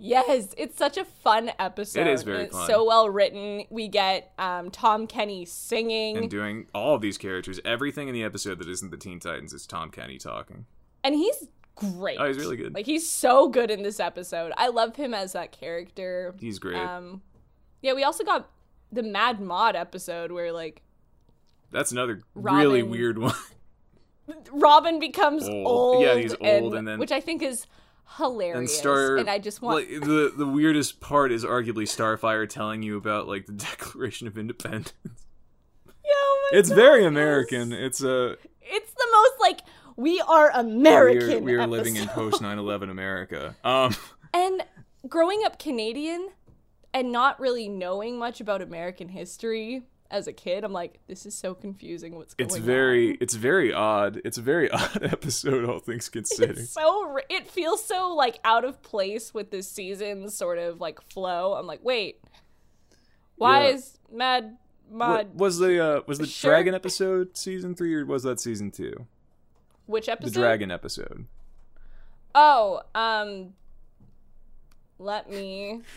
[0.01, 2.03] Yes, it's such a fun episode.
[2.03, 2.69] It is very it's fun.
[2.69, 3.65] So well written.
[3.69, 8.15] We get um, Tom Kenny singing, and and, doing all of these characters, everything in
[8.15, 10.67] the episode that isn't the Teen Titans is Tom Kenny talking.
[11.03, 12.19] And he's great.
[12.21, 12.75] Oh, he's really good.
[12.75, 14.53] Like he's so good in this episode.
[14.57, 16.37] I love him as that character.
[16.39, 16.77] He's great.
[16.77, 17.23] Um,
[17.83, 18.51] yeah, we also got
[18.93, 20.83] the Mad Mod episode where like
[21.71, 23.35] That's another really weird one.
[24.53, 25.67] Robin becomes Old.
[25.67, 26.03] old.
[26.03, 27.67] Yeah, he's old, and then- which I think is
[28.17, 28.59] hilarious.
[28.59, 32.83] and Star and I just want like, the the weirdest part is arguably Starfire telling
[32.83, 34.93] you about like the Declaration of Independence.
[36.05, 37.05] Yeah, oh my It's very.
[37.05, 37.71] American.
[37.75, 39.61] It's a It's the most like
[39.97, 41.45] we are American.
[41.45, 43.55] we're, we're living in post 9/11 America.
[43.63, 43.95] Um
[44.33, 44.63] And
[45.07, 46.31] growing up Canadian
[46.95, 51.35] and not really knowing much about American history as a kid, I'm like, this is
[51.35, 52.15] so confusing.
[52.17, 52.63] What's going it's on?
[52.63, 54.21] very it's very odd.
[54.25, 56.59] It's a very odd episode all things considered.
[56.59, 61.01] It's so it feels so like out of place with this season's sort of like
[61.13, 61.55] flow.
[61.55, 62.21] I'm like, wait,
[63.37, 63.75] why Yeah.
[63.75, 64.57] is Mad
[64.91, 66.53] What, was the uh was the Sure.
[66.53, 69.07] dragon episode season 3 or was that season 2?
[69.87, 70.33] which episode?
[70.35, 71.27] The dragon episode.
[72.35, 73.55] Oh, um,
[74.99, 75.81] let me.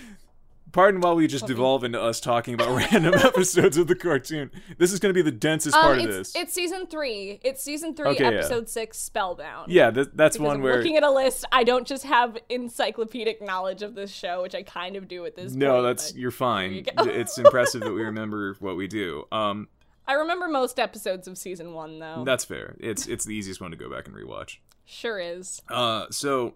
[0.71, 4.51] Pardon while we just devolve into us talking about random episodes of the cartoon.
[4.77, 6.33] This is going to be the densest Um, part of this.
[6.35, 7.39] it's season three.
[7.43, 8.29] It's season three, Okay, yeah.
[8.39, 9.71] episode six, Spellbound.
[9.71, 11.45] yeah, th- that's Because one I'm where looking at a list.
[11.51, 15.35] I don't just have encyclopedic knowledge of this show, which I kind of do at
[15.35, 15.83] this No, point.
[15.85, 16.73] that's you're fine.
[16.73, 19.25] you it's impressive that we remember what we do.
[19.31, 19.67] Um,
[20.07, 22.23] I remember most episodes of season one, though.
[22.25, 22.75] that's fair.
[22.79, 24.57] It's it's the easiest one to go back and rewatch.
[24.85, 25.61] sure is.
[25.69, 26.55] Uh, so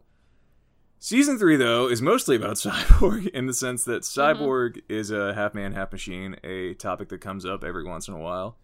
[1.06, 4.44] season three though is mostly about Cyborg in the sense that Mm-hmm.
[4.44, 8.14] Cyborg is a half man, half machine, a topic that comes up every once in
[8.14, 8.58] a while.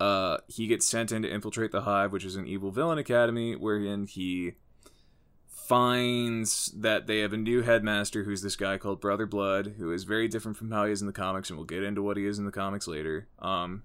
[0.00, 3.54] uh, he gets sent in to infiltrate the Hive, which is an evil villain academy,
[3.54, 4.52] wherein he
[5.48, 10.04] finds that they have a new headmaster who's this guy called Brother Blood, who is
[10.04, 12.26] very different from how he is in the comics, and we'll get into what he
[12.26, 13.28] is in the comics later.
[13.38, 13.84] Um,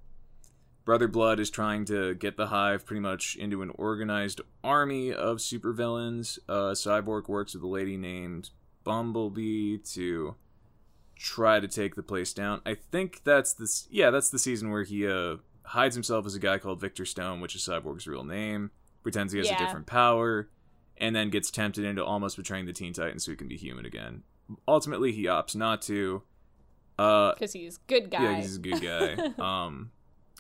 [0.88, 5.40] Brother Blood is trying to get the Hive pretty much into an organized army of
[5.40, 6.40] supervillains.
[6.48, 8.52] Uh, Cyborg works with a lady named
[8.86, 10.36] Bumblebee to
[11.18, 12.62] try to take the place down.
[12.66, 13.86] I think that's this.
[13.92, 17.42] Yeah, that's the season where he uh, hides himself as a guy called Victor Stone,
[17.42, 18.72] which is Cyborg's real name.
[19.04, 19.56] Pretends he has Yeah.
[19.62, 20.48] a different power,
[20.96, 23.86] and then gets tempted into almost betraying the Teen Titans so he can be human
[23.86, 24.24] again.
[24.66, 26.24] Ultimately, he opts not to.
[26.98, 28.24] Uh, Because he's good guy.
[28.24, 29.34] yeah, he's a good guy.
[29.66, 29.92] um,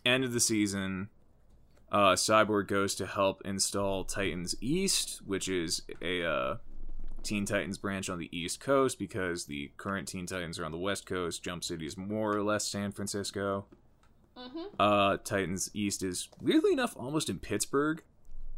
[0.08, 1.10] end of the season,
[1.91, 6.58] uh, Cyborg goes to help install Titans East, which is a uh,
[7.24, 10.78] Teen Titans branch on the East Coast because the current Teen Titans are on the
[10.78, 11.43] West Coast.
[11.43, 13.65] Jump City is more or less San Francisco.
[14.38, 14.67] Mhm.
[14.80, 18.04] Uh, Titans East is weirdly enough almost in Pittsburgh.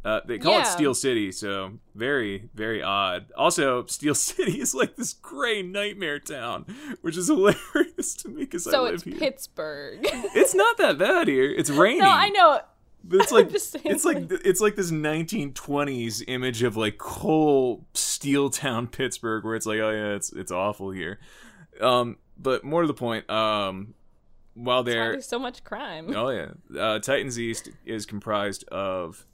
[0.02, 3.26] Uh, they call it Steel City, so very, very odd.
[3.36, 6.64] Also, Steel City is like this gray nightmare town,
[7.02, 9.12] which is hilarious to me because I live here.
[9.12, 9.20] so it's.
[9.20, 10.00] Pittsburgh.
[10.34, 11.50] It's not that bad here.
[11.50, 11.98] It's rainy.
[12.00, 12.60] no, I know.
[13.02, 18.50] But it's like just it's like it's like this 1920s image of like coal steel
[18.50, 21.18] town Pittsburgh where it's like oh yeah it's it's awful here.
[21.80, 23.94] Um but more to the point um
[24.54, 26.14] while That's There's so much crime.
[26.14, 29.26] oh yeah uh, Titans East is comprised of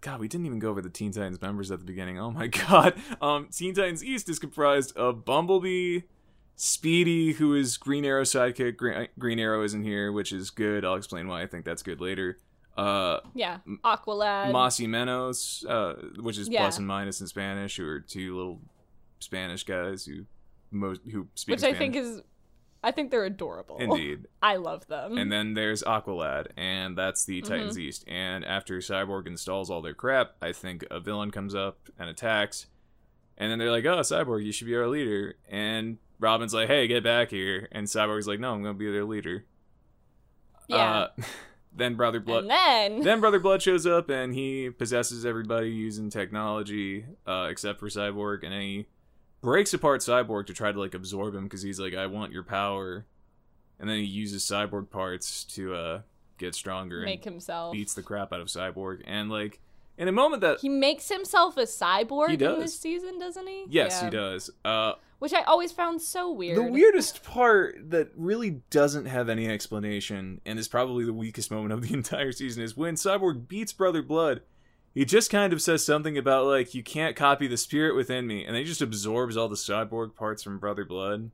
[0.00, 2.18] God, we didn't even go over the Teen Titans members at the beginning.
[2.18, 2.94] Oh my god.
[3.20, 6.00] Um Teen Titans East is comprised of Bumblebee,
[6.56, 8.76] Speedy, who is Green Arrow sidekick.
[8.76, 10.84] Green, Green Arrow isn't here, which is good.
[10.84, 12.38] I'll explain why I think that's good later.
[12.76, 14.52] Uh Yeah, Aqualad.
[14.52, 16.60] Más y Menos, uh, which is Yeah.
[16.62, 18.60] plus and minus in Spanish, who are two little
[19.20, 20.24] Spanish guys who
[20.70, 21.78] most who speak which I Spanish.
[21.78, 22.22] think is,
[22.82, 23.78] I think they're adorable.
[23.78, 24.26] indeed.
[24.42, 25.18] I love them.
[25.18, 27.52] And then there's Aqualad, and that's the Mm-hmm.
[27.52, 28.04] Titans East.
[28.06, 32.66] And after Cyborg installs all their crap, I think a villain comes up and attacks.
[33.38, 36.86] And then they're like, "Oh, Cyborg, you should be our leader." And Robin's like, "Hey,
[36.86, 39.44] get back here!" And Cyborg's like, "No, I'm gonna be their leader."
[40.68, 40.76] yeah.
[40.76, 41.08] Uh,
[41.76, 42.44] then Brother Blood.
[42.44, 47.78] and then, then Brother Blood shows up and he possesses everybody using technology, uh, except
[47.80, 48.86] for Cyborg, and he
[49.40, 52.42] breaks apart Cyborg to try to like absorb him because he's like, "I want your
[52.42, 53.06] power,"
[53.78, 56.00] and then he uses Cyborg parts to uh,
[56.38, 57.72] get stronger and make himself.
[57.72, 59.02] beats the crap out of Cyborg.
[59.06, 59.60] And like
[59.98, 62.58] in a moment that He makes himself a cyborg He in does.
[62.62, 63.64] this season, doesn't he?
[63.68, 64.04] yes, Yeah.
[64.04, 64.50] he does.
[64.62, 66.58] Uh, Which I always found so weird.
[66.58, 71.72] The weirdest part that really doesn't have any explanation, and is probably the weakest moment
[71.72, 74.42] of the entire season, is when Cyborg beats Brother Blood.
[74.96, 78.46] He just kind of says something about, like, you can't copy the spirit within me,
[78.46, 81.32] and then he just absorbs all the cyborg parts from Brother Blood.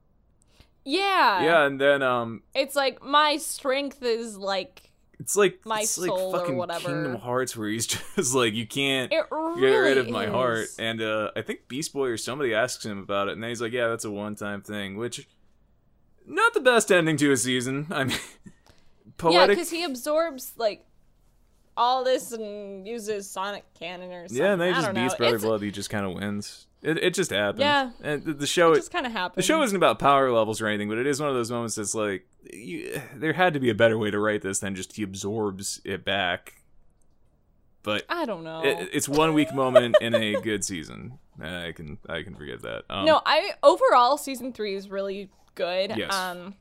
[0.85, 1.45] Yeah.
[1.45, 6.09] yeah, and then, um, It's like my strength is like it's like, My it's like
[6.09, 6.89] soul or fucking whatever.
[6.89, 10.33] Kingdom Hearts, where he's just like, you can't really get rid of my is.
[10.33, 10.67] heart.
[10.81, 13.63] And, uh, I think Beast Boy or somebody asks him about it, and then he's
[13.63, 15.29] like, yeah, that's a one time thing, which,
[16.27, 17.87] not the best ending to a season.
[17.93, 18.19] I mean,
[19.19, 19.39] poetic.
[19.39, 20.85] Yeah, because he absorbs like
[21.77, 24.45] all this and uses sonic cannon or something.
[24.45, 25.63] Yeah, and then he just beats Brother It's- Blood.
[25.63, 26.67] He just kind of wins.
[26.83, 27.61] It, it just happens.
[27.61, 27.91] Yeah.
[28.03, 29.37] and the, show It just kind of happens.
[29.37, 31.77] the show isn't about power levels or anything, but it is one of those moments
[31.77, 34.97] that's like you, there had to be a better way to write this than just
[34.97, 36.55] he absorbs it back.
[37.85, 38.63] But I don't know.
[38.65, 41.19] it, it's one weak moment in a good season.
[41.41, 42.83] I can I can forgive that.
[42.91, 45.95] Um, no, I overall season three is really good.
[45.97, 46.13] Yes.
[46.13, 46.55] Um,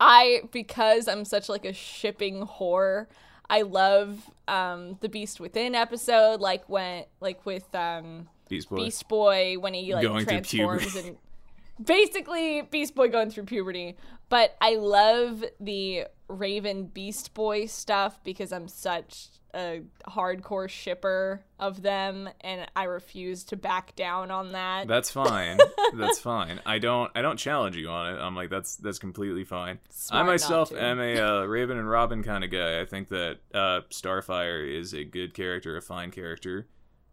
[0.00, 3.06] I because I'm such like a shipping whore.
[3.54, 8.76] I love um the Beast Within episode, like when like with um Beast Boy.
[8.76, 11.16] Beast Boy when he like Going transforms and
[11.84, 13.96] basically Beast Boy going through puberty.
[14.28, 21.82] But I love the Raven Beast Boy stuff because I'm such a hardcore shipper of
[21.82, 24.88] them and I refuse to back down on that.
[24.88, 25.58] That's fine.
[25.94, 26.60] that's fine.
[26.66, 28.18] I don't I don't challenge you on it.
[28.18, 29.78] I'm like that's that's completely fine.
[29.90, 32.80] Smart I myself am a uh, Raven and Robin kind of guy.
[32.80, 36.66] I think that uh, Starfire is a good character, a fine character.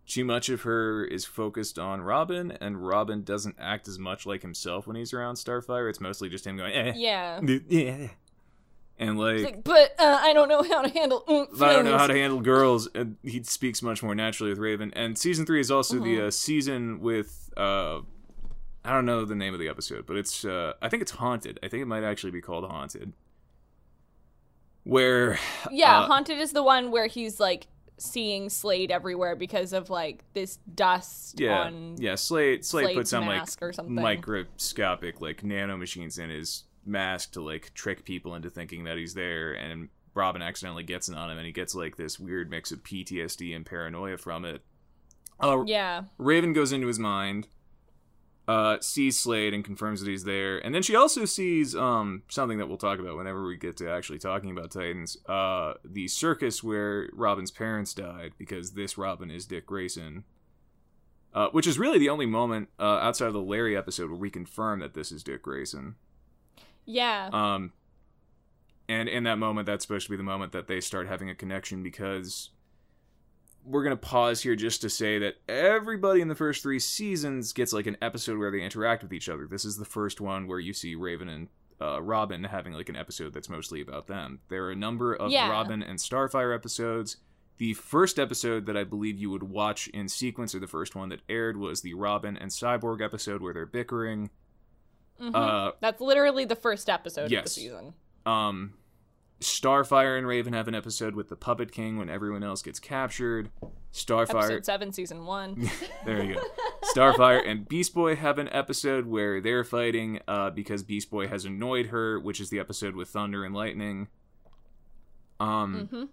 [0.08, 4.42] Too much of her is focused on Robin, and Robin doesn't act as much like
[4.42, 5.90] himself when he's around Starfire.
[5.90, 7.40] It's mostly just him going, eh, yeah.
[7.70, 8.08] yeah.
[9.02, 11.24] And like, like, but uh, I don't know how to handle.
[11.28, 12.88] Mm, I don't know how to handle girls.
[12.94, 14.94] And he speaks much more naturally with Raven.
[14.96, 16.04] And season three is also Mm-hmm.
[16.04, 18.02] the uh, season with uh,
[18.86, 21.60] I don't know the name of the episode, but it's uh, I think it's haunted.
[21.64, 23.14] I think it might actually be called haunted.
[24.84, 25.40] Where
[25.72, 30.24] Yeah, uh, haunted is the one where he's like seeing Slade everywhere because of like
[30.34, 33.94] this dust yeah on yeah Slade Slade Slade's put some like or something.
[33.94, 39.54] microscopic like nanomachines in his mask to like trick people into thinking that he's there
[39.54, 42.84] and Robin accidentally gets it on him, and he gets like this weird mix of
[42.84, 44.62] PTSD and paranoia from it.
[45.40, 46.04] Uh, Yeah.
[46.18, 47.48] Raven goes into his mind,
[48.48, 52.58] uh, sees Slade and confirms that he's there, and then she also sees um something
[52.58, 55.16] that we'll talk about whenever we get to actually talking about Titans.
[55.28, 60.26] Uh, the circus where Robin's parents died because this Robin is Dick Grayson.
[61.34, 64.30] Uh, which is really the only moment uh, outside of the Larry episode where we
[64.30, 65.96] confirm that this is Dick Grayson.
[66.86, 67.30] Yeah.
[67.32, 67.74] Um,
[68.90, 71.36] and in that moment, that's supposed to be the moment that they start having a
[71.36, 72.50] connection because
[73.64, 77.72] we're gonna pause here just to say that everybody in the first three seasons gets
[77.74, 79.46] like an episode where they interact with each other.
[79.48, 81.48] This is the first one where you see Raven and
[81.80, 84.40] uh, Robin having like an episode that's mostly about them.
[84.50, 85.50] There are a number of Yeah.
[85.50, 87.18] Robin and Starfire episodes.
[87.58, 91.10] The first episode that I believe you would watch in sequence, or the first one
[91.10, 94.32] that aired, was the Robin and Cyborg episode where they're bickering.
[95.22, 95.36] Mhm.
[95.36, 97.94] Uh, That's literally the first episode of the season.
[98.26, 98.74] um
[99.40, 103.50] Starfire and Raven have an episode with the Puppet King when everyone else gets captured.
[103.92, 105.68] Starfire Episode seven, season one.
[106.06, 106.42] There you go.
[106.96, 111.44] Starfire and Beast Boy have an episode where they're fighting uh, because Beast Boy has
[111.46, 114.08] annoyed her, which is the episode with Thunder and Lightning.
[115.40, 116.04] Um hmm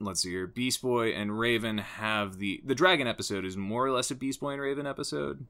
[0.00, 0.46] let's see here.
[0.46, 4.40] Beast Boy and Raven have the the Dragon episode is more or less a Beast
[4.40, 5.46] Boy and Raven episode.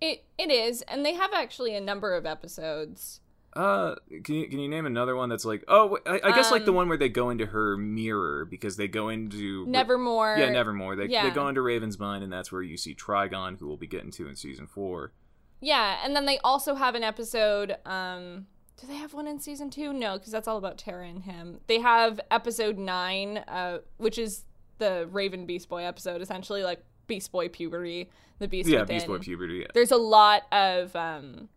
[0.00, 3.20] It it is, and they have actually a number of episodes.
[3.54, 6.64] Uh, can you can you name another one that's like oh I, I guess like
[6.64, 10.36] the Um, one where they go into her mirror because they go into Nevermore.
[10.38, 10.94] Yeah, Nevermore.
[10.94, 13.88] They, they go into Raven's mind, and that's where you see Trigon, who we'll be
[13.88, 15.12] getting to in season four.
[15.60, 17.76] Yeah, and then they also have an episode.
[17.84, 18.46] Um,
[18.80, 19.92] do they have one in season two?
[19.92, 21.60] No, because that's all about Tara and him.
[21.66, 24.44] They have episode nine, uh, which is
[24.78, 28.96] the Raven Beast Boy episode, essentially like Beast Boy puberty, the Beast yeah, within.
[28.96, 29.58] Beast Boy puberty.
[29.58, 29.66] Yeah.
[29.74, 31.48] There's a lot of um,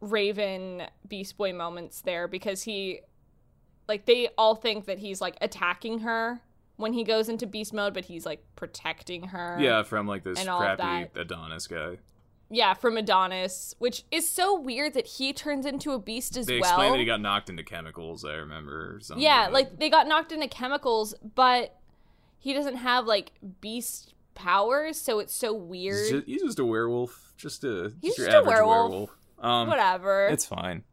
[0.00, 3.00] Raven Beast Boy moments there because he,
[3.88, 6.40] like, they all think that he's like attacking her
[6.76, 9.58] when he goes into beast mode, but he's like protecting her.
[9.60, 11.10] Yeah, from like this And all of crappy.
[11.18, 11.98] Adonis guy.
[12.54, 16.60] Yeah, from Adonis, which is so weird that he turns into a beast as They
[16.60, 16.70] well.
[16.70, 18.24] explained that he got knocked into chemicals.
[18.24, 19.00] I remember.
[19.16, 19.52] Yeah, that.
[19.52, 21.74] like they got knocked into chemicals, but
[22.42, 26.10] he doesn't have like beast powers, so it's so he's weird.
[26.10, 27.32] just, he's just a werewolf.
[27.38, 29.10] Just a He's your just a average werewolf.
[29.38, 30.84] Um, Whatever, It's fine.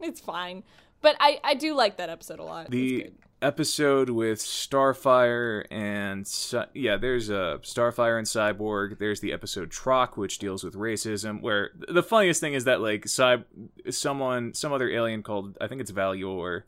[0.00, 0.62] it's fine.
[1.00, 2.70] But I I do like that episode a lot.
[2.70, 6.28] The episode with Starfire and
[6.74, 8.98] yeah, there's a Starfire and Cyborg.
[8.98, 11.40] There's the episode Troq, which deals with racism.
[11.40, 13.42] Where the funniest thing is that like Cy-
[13.90, 16.64] someone, some other alien called I think it's Val-Yor.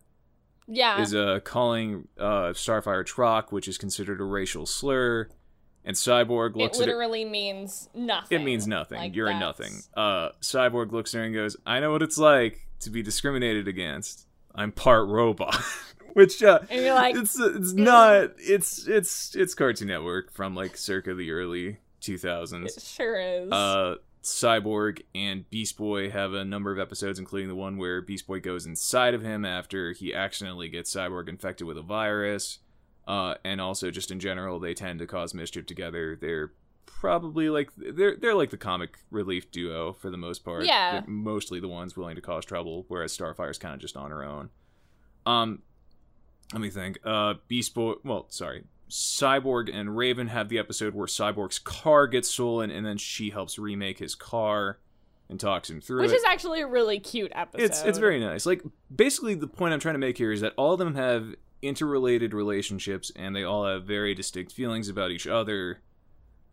[0.67, 5.29] Yeah, is uh, calling uh, Starfire Troq, which is considered a racial slur,
[5.85, 6.87] and Cyborg it looks at it.
[6.87, 8.41] literally means nothing.
[8.41, 8.99] It means nothing.
[8.99, 9.75] Like, You're a nothing.
[9.95, 13.69] Uh, Cyborg looks at her and goes, "I know what it's like to be discriminated
[13.69, 14.27] against.
[14.55, 15.57] I'm part robot."
[16.15, 20.77] Which uh, And you're like, it's it's not it's it's it's Cartoon Network from like
[20.77, 22.67] circa the early 2000s.
[22.67, 23.51] It sure is.
[23.51, 28.27] Uh, Cyborg and Beast Boy have a number of episodes, including the one where Beast
[28.27, 32.59] Boy goes inside of him after he accidentally gets Cyborg infected with a virus.
[33.07, 36.17] Uh, and also, just in general, they tend to cause mischief together.
[36.19, 36.53] They're
[36.87, 40.65] probably like they're they're like the comic relief duo for the most part.
[40.65, 40.93] Yeah.
[40.93, 44.25] They're mostly the ones willing to cause trouble, whereas Starfire's kind of just on her
[44.25, 44.49] own.
[45.27, 45.63] Um,
[46.53, 46.99] let me think.
[47.05, 47.95] Uh, Beast Boy.
[48.05, 48.65] Well, sorry.
[48.95, 53.59] Cyborg and Raven have the episode where Cyborg's car gets stolen, and then she helps
[53.59, 54.79] remake his car
[55.29, 56.17] and talks him through which it.
[56.19, 57.65] is actually a really cute episode.
[57.65, 58.47] it's it's very nice.
[58.47, 58.63] Like
[58.95, 62.33] basically, the point I'm trying to make here is that all of them have interrelated
[62.33, 65.81] relationships, and they all have very distinct feelings about each other.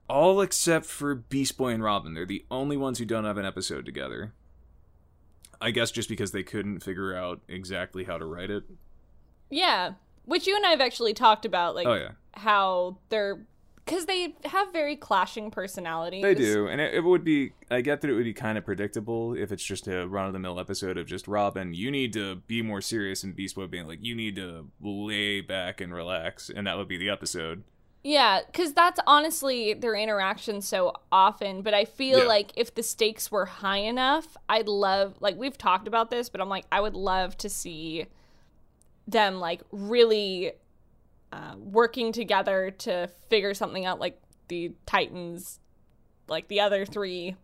[0.09, 2.15] All except for Beast Boy and Robin.
[2.15, 4.33] They're the only ones who don't have an episode together.
[5.61, 8.63] I guess just because they couldn't figure out exactly how to write it.
[9.51, 9.91] yeah.
[10.25, 12.09] Which you and I have actually talked about, like Oh yeah.
[12.35, 13.45] how they're
[13.83, 16.21] because they have very clashing personalities.
[16.21, 17.53] They do, and it, it would be.
[17.71, 20.33] I get that it would be kind of predictable if it's just a run of
[20.33, 21.73] the mill episode of just Robin.
[21.73, 25.41] You need to be more serious, and Beast Boy being like, you need to lay
[25.41, 27.63] back and relax, and that would be the episode.
[28.03, 31.61] Yeah, because that's honestly their interaction so often.
[31.63, 32.25] But I feel Yeah.
[32.25, 36.39] like if the stakes were high enough, I'd love, like, we've talked about this, but
[36.39, 38.05] I'm like, I would love to see
[39.11, 40.53] them, like, really
[41.31, 43.99] uh, working together to figure something out.
[43.99, 45.59] Like, the Titans,
[46.27, 47.35] like, the other three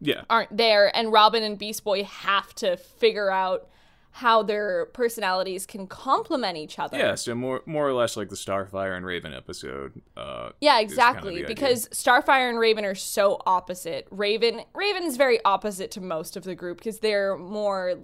[0.00, 3.68] Yeah, aren't there, and Robin and Beast Boy have to figure out
[4.12, 6.96] how their personalities can complement each other.
[6.96, 7.14] yeah.
[7.16, 10.00] So more, more or less like the Starfire and Raven episode.
[10.16, 11.34] Uh, Yeah, is kind of exactly.
[11.34, 11.46] idea.
[11.46, 14.06] because Starfire and Raven are so opposite.
[14.10, 17.96] Raven Raven's very opposite to most of the group because they're more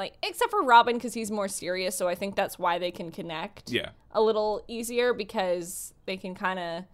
[0.00, 3.10] like except for Robin because he's more serious, so I think that's why they can
[3.12, 3.90] connect Yeah.
[4.12, 6.84] a little easier because they can kind of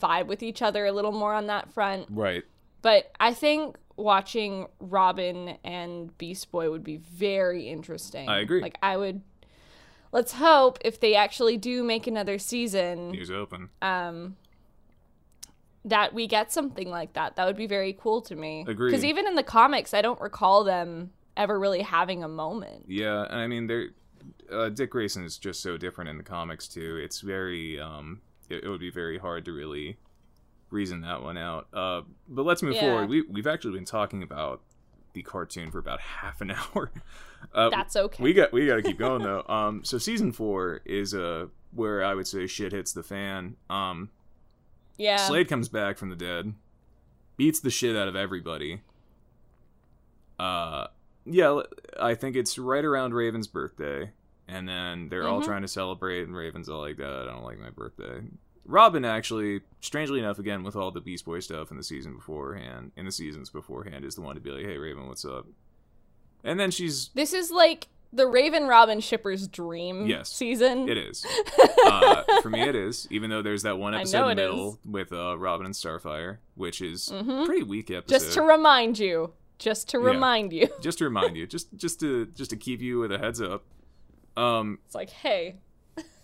[0.00, 2.06] vibe with each other a little more on that front.
[2.10, 2.44] Right.
[2.80, 8.28] But I think watching Robin and Beast Boy would be very interesting.
[8.28, 8.60] I agree.
[8.62, 9.20] Like I would
[10.12, 13.68] let's hope if they actually do make another season News open.
[13.82, 14.36] um
[15.84, 17.36] that we get something like that.
[17.36, 18.64] That would be very cool to me.
[18.66, 18.92] Agreed.
[18.92, 22.84] Cuz even in the comics I don't recall them ever really having a moment.
[22.88, 23.88] Yeah, and I mean, there,
[24.50, 26.96] uh, Dick Grayson is just so different in the comics too.
[27.02, 29.96] It's very, um, it, it would be very hard to really
[30.70, 31.68] reason that one out.
[31.72, 32.80] Uh, but let's move Yeah.
[32.82, 33.08] forward.
[33.08, 34.60] We we've actually been talking about
[35.12, 36.90] the cartoon for about half an hour.
[37.52, 38.22] Uh, That's okay.
[38.22, 39.44] we got we got to keep going though.
[39.50, 43.56] Um, so season four is uh where I would say shit hits the fan.
[43.68, 44.08] Um,
[44.96, 45.18] yeah.
[45.18, 46.54] Slade comes back from the dead,
[47.36, 48.80] beats the shit out of everybody.
[50.38, 50.86] Uh,
[51.24, 51.60] yeah,
[52.00, 54.10] I think it's right around Raven's birthday,
[54.48, 55.44] and then they're all Mhm.
[55.46, 58.22] trying to celebrate, and Raven's all like, uh, "I don't like my birthday."
[58.66, 62.92] Robin actually, strangely enough, again with all the Beast Boy stuff in the season beforehand,
[62.96, 65.46] in the seasons beforehand, is the one to be like, "Hey, Raven, what's up?"
[66.42, 70.30] And then she's This is like the Raven Robin shipper's dream Yes.
[70.30, 70.88] season.
[70.88, 71.26] It is.
[71.86, 73.08] uh, for me, it is.
[73.10, 74.78] Even though there's that one episode in the middle is.
[74.90, 77.44] with uh, Robin and Starfire, which is Mhm.
[77.44, 78.14] pretty weak episode.
[78.18, 79.32] Just to remind you.
[79.64, 80.04] Just to Yeah.
[80.10, 80.68] remind you.
[80.82, 83.64] just to remind you, just just to just to keep you with a heads up.
[84.36, 85.56] Um, It's like, hey,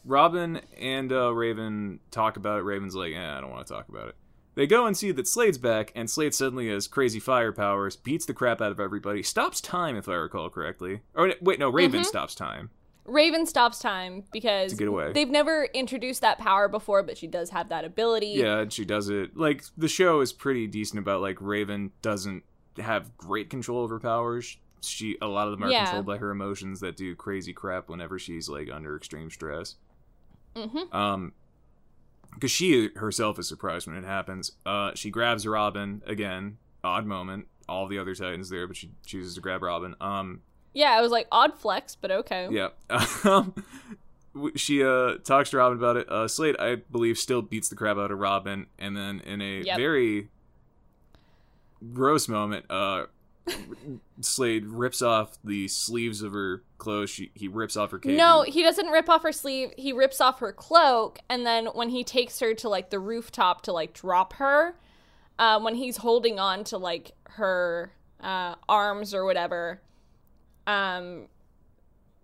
[0.04, 2.62] Robin and uh, Raven talk about it.
[2.62, 4.16] Raven's like, eh, I don't want to talk about it.
[4.56, 8.26] They go and see that Slade's back, and Slade suddenly has crazy fire powers, beats
[8.26, 11.00] the crap out of everybody, stops time if I recall correctly.
[11.14, 12.04] Or wait, no, Raven Mhm.
[12.04, 12.70] stops time.
[13.06, 15.12] Raven stops time because To get away.
[15.12, 18.28] they've never introduced that power before, but she does have that ability.
[18.36, 19.36] Yeah, and she does it.
[19.36, 22.42] Like the show is pretty decent about like Raven doesn't
[22.78, 24.56] have great control over powers.
[24.82, 25.84] She a lot of them are Yeah.
[25.84, 29.76] controlled by her emotions that do crazy crap whenever she's like under extreme stress.
[30.56, 30.94] Mm-hmm.
[30.96, 31.32] Um,
[32.34, 34.52] because she herself is surprised when it happens.
[34.64, 36.58] Uh, she grabs Robin again.
[36.84, 37.46] Odd moment.
[37.68, 39.94] All the other Titans there, but she chooses to grab Robin.
[40.00, 40.40] Um,
[40.72, 42.48] Yeah, I was like, odd flex, but okay.
[42.50, 42.68] yeah.
[43.24, 43.54] Um,
[44.54, 46.08] she uh talks to Robin about it.
[46.08, 49.62] Uh, Slade, I believe, still beats the crap out of Robin, and then in a
[49.62, 49.76] Yep.
[49.76, 50.28] very
[51.92, 53.06] gross moment, uh,
[54.20, 57.10] Slade rips off the sleeves of her clothes.
[57.10, 58.16] She, he rips off her cape.
[58.16, 59.70] No, he doesn't rip off her sleeve.
[59.76, 63.62] He rips off her cloak, and then when he takes her to like the rooftop
[63.62, 64.76] to like drop her,
[65.38, 69.80] uh, when he's holding on to like her uh, arms or whatever,
[70.66, 71.26] um,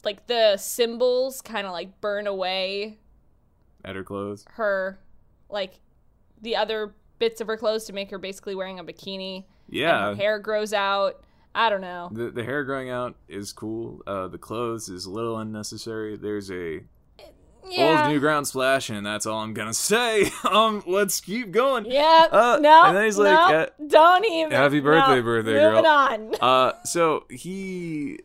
[0.04, 2.98] like the symbols kind of like burn away
[3.84, 4.44] at her clothes.
[4.52, 4.98] her,
[5.48, 5.80] like
[6.40, 9.44] the other bits of her clothes to make her basically wearing a bikini.
[9.68, 11.22] Yeah, and her hair grows out.
[11.54, 12.10] I don't know.
[12.12, 14.02] The the hair growing out is cool.
[14.06, 16.16] Uh, the clothes is a little unnecessary.
[16.16, 16.82] There's a
[17.68, 18.02] Yeah.
[18.02, 20.30] old new ground splash, and that's all I'm gonna say.
[20.50, 21.86] um, let's keep going.
[21.86, 22.26] Yeah.
[22.30, 22.84] Uh, no.
[22.84, 24.52] and then he's like, no, uh, don't even.
[24.52, 25.86] happy birthday, no, birthday moving girl.
[25.86, 26.34] on.
[26.40, 28.18] Uh, so he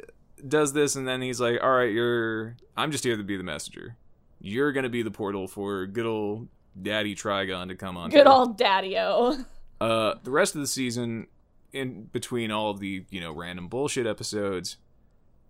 [0.48, 2.56] does this, and then he's like, "All right, you're.
[2.76, 3.96] I'm just here to be the messenger.
[4.40, 6.48] You're gonna be the portal for good old
[6.80, 8.10] Daddy Trigon to come on.
[8.10, 9.38] Good old Daddy-O.
[9.80, 11.28] Uh, the rest of the season,
[11.74, 14.78] in between all of the you know random bullshit episodes,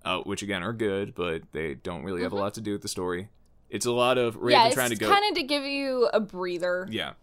[0.06, 2.82] uh, which again are good, but they don't really have a lot to do with
[2.82, 3.30] the story.
[3.70, 4.70] It's a lot of Raven Mm-hmm.
[4.70, 5.10] yeah, trying to go.
[5.10, 6.88] kind of to give you a breather.
[6.90, 7.14] Yeah.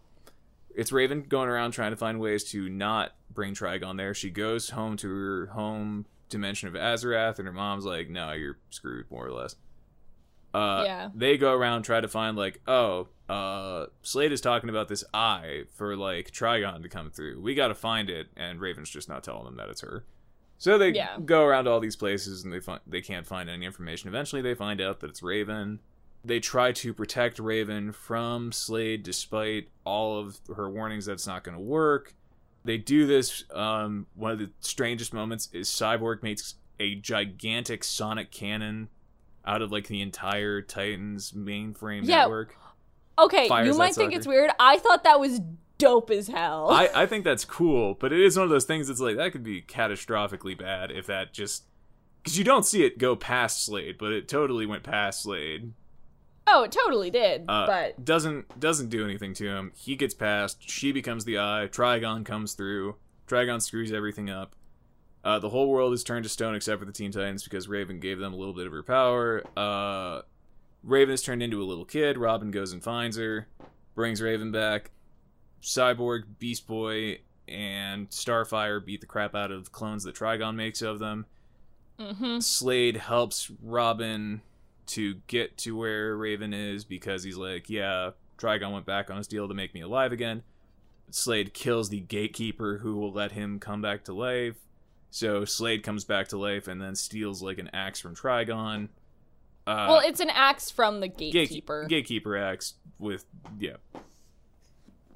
[0.75, 4.13] It's Raven going around trying to find ways to not bring Trigon there.
[4.13, 8.57] She goes home to her home dimension of Azarath, and her mom's like, no, you're
[8.69, 9.55] screwed, more or less.
[10.53, 11.09] Uh, Yeah.
[11.13, 15.63] They go around try to find, like, oh, uh, Slade is talking about this eye
[15.75, 17.39] for, like, Trigon to come through.
[17.41, 20.05] We gotta find it, and Raven's just not telling them that it's her.
[20.57, 21.17] So they Yeah.
[21.23, 24.09] go around all these places, and they find they can't find any information.
[24.09, 25.79] Eventually, they find out that it's Raven
[26.21, 31.45] they try to protect Raven from Slade despite all of her warnings that it's not
[31.45, 32.13] going to work.
[32.65, 33.45] They do this.
[33.53, 38.89] Um, one of the strangest moments is Cyborg makes a gigantic sonic cannon
[39.45, 42.17] out of like the entire Titans mainframe Yeah.
[42.17, 42.57] network.
[43.23, 44.17] Okay, you might think sucker.
[44.17, 44.51] it's weird.
[44.59, 45.41] I thought that was
[45.77, 46.69] dope as hell.
[46.69, 49.31] I, I think that's cool, but it is one of those things that's like that
[49.31, 51.63] could be catastrophically bad if that just
[52.21, 55.73] because you don't see it go past Slade, but it totally went past Slade.
[56.47, 57.45] oh, it totally did.
[57.47, 59.71] Uh, but doesn't doesn't do anything to him.
[59.75, 60.69] He gets past.
[60.69, 61.69] She becomes the eye.
[61.71, 62.95] Trigon comes through.
[63.27, 64.55] Trigon screws everything up.
[65.23, 67.99] Uh, the whole world is turned to stone except for the Teen Titans because Raven
[67.99, 69.43] gave them a little bit of her power.
[69.55, 70.21] Uh,
[70.83, 72.17] Raven is turned into a little kid.
[72.17, 73.47] Robin goes and finds her,
[73.95, 74.91] brings Raven back.
[75.61, 80.99] Cyborg, Beast Boy, and Starfire beat the crap out of clones that Trigon makes of
[80.99, 81.25] them.
[81.99, 82.39] Mm-hmm.
[82.39, 84.41] Slade helps Robin
[84.87, 89.27] to get to where Raven is because he's like, yeah, Trigon went back on his
[89.27, 90.43] deal to make me alive again.
[91.11, 94.55] Slade kills the gatekeeper who will let him come back to life.
[95.11, 98.89] So Slade comes back to life and then steals like an axe from Trigon.
[99.69, 101.85] Uh, well, it's an axe from the gate- gatekeeper.
[101.87, 103.25] gatekeeper axe with
[103.59, 103.75] yeah.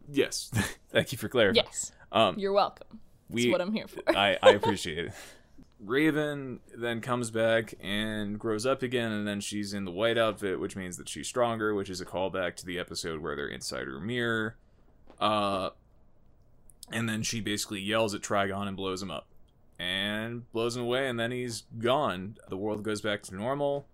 [0.10, 0.51] Yes,
[0.91, 1.66] thank you for clarifying.
[1.66, 2.99] yes, Um, you're welcome.
[3.30, 4.01] That's we what I'm here for.
[4.16, 5.14] I, I appreciate it.
[5.80, 10.60] Raven then comes back and grows up again, and then she's in the white outfit,
[10.60, 13.88] which means that she's stronger, which is a callback to the episode where they're inside
[13.88, 14.56] her mirror.
[15.20, 15.70] Uh,
[16.91, 19.28] and then she basically yells at Trigon and blows him up.
[19.80, 22.38] And blows him away, and then he's gone.
[22.47, 23.88] The world goes back to normal.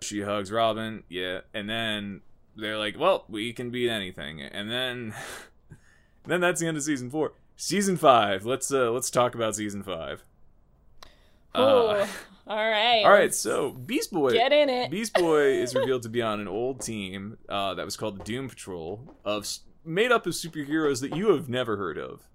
[0.00, 2.20] She hugs Robin, yeah, and then
[2.56, 4.40] they're like, well, we can beat anything.
[4.40, 5.14] And then.
[6.26, 7.32] then that's the end of season four.
[7.56, 8.44] Season five.
[8.44, 10.24] Let's uh let's talk about season five.
[11.56, 12.06] Ooh, Uh,
[12.46, 13.02] all right.
[13.04, 14.32] all right, so Beast Boy.
[14.32, 14.90] get in it.
[14.90, 18.24] Beast Boy is revealed to be on an old team uh, that was called the
[18.24, 19.48] Doom Patrol, of
[19.84, 22.28] made up of superheroes that you have never heard of.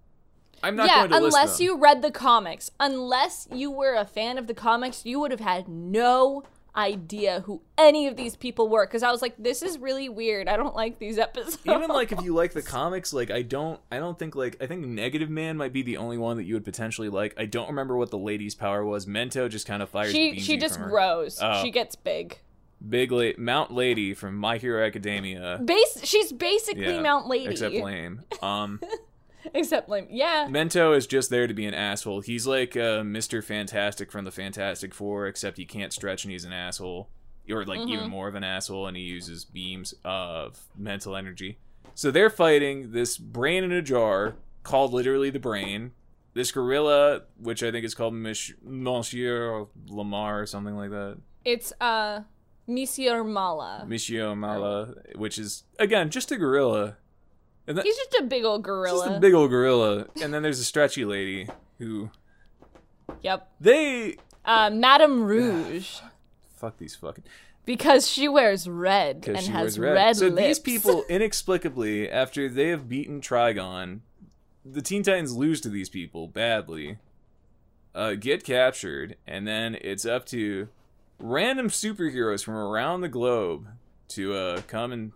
[0.64, 2.70] I'm not yeah, going to list unless you read the comics.
[2.80, 6.44] Unless you were a fan of the comics, you would have had no
[6.76, 8.86] idea who any of these people were.
[8.86, 10.48] Because I was like, this is really weird.
[10.48, 11.58] I don't like these episodes.
[11.66, 14.68] even like if you like the comics like i don't i don't think like i
[14.68, 17.68] think negative man might be the only one that you would potentially like i don't
[17.68, 21.40] remember what the lady's power was mento just kind of fires she she just grows.
[21.42, 21.62] Oh.
[21.62, 22.40] She gets big.
[22.88, 26.02] big la- mount lady from my hero academia Base.
[26.04, 27.52] She's basically Yeah, Mount Lady.
[27.52, 28.80] except lame um
[29.54, 30.08] Except lame.
[30.10, 30.48] Yeah.
[30.50, 34.32] mento is just there to be an asshole he's like uh, mr fantastic from the
[34.32, 37.10] fantastic four except he can't stretch and he's an asshole
[37.50, 41.58] or like even more of an asshole and he uses beams of mental energy
[41.96, 45.92] so they're fighting this brain in a jar called literally the brain
[46.34, 51.74] this gorilla which i think is called Mich- monsieur lamar or something like that It's
[51.82, 52.22] uh,
[52.68, 53.86] Monsieur Mallah.
[53.88, 56.96] monsieur mallah which is again just a gorilla
[57.68, 59.06] and that, He's just a big old gorilla.
[59.06, 61.48] just a big old gorilla and then there's a stretchy lady
[61.80, 62.10] who
[63.22, 63.50] Yep.
[63.60, 65.98] they Uh, Madame Rouge.
[66.56, 67.24] fuck these fucking
[67.66, 69.94] Because she wears red and has red.
[69.94, 70.42] red so lips.
[70.48, 74.00] these people inexplicably, after they have beaten Trigon,
[74.66, 76.98] the Teen Titans lose to these people badly.
[77.94, 80.70] Uh, get captured, and then it's up to
[81.20, 83.68] random superheroes from around the globe
[84.08, 85.12] to uh, come and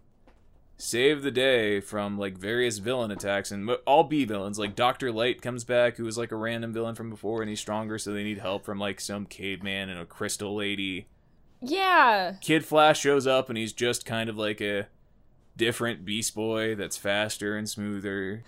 [0.77, 4.59] save the day from like various villain attacks and all B villains.
[4.59, 7.59] Like Doctor Light comes back, who was like a random villain from before, and he's
[7.59, 11.07] stronger, so they need help from like some caveman and a crystal lady.
[11.61, 12.35] Yeah.
[12.41, 14.87] Kid Flash shows up and he's just kind of like a
[15.57, 18.43] different Beast Boy that's faster and smoother.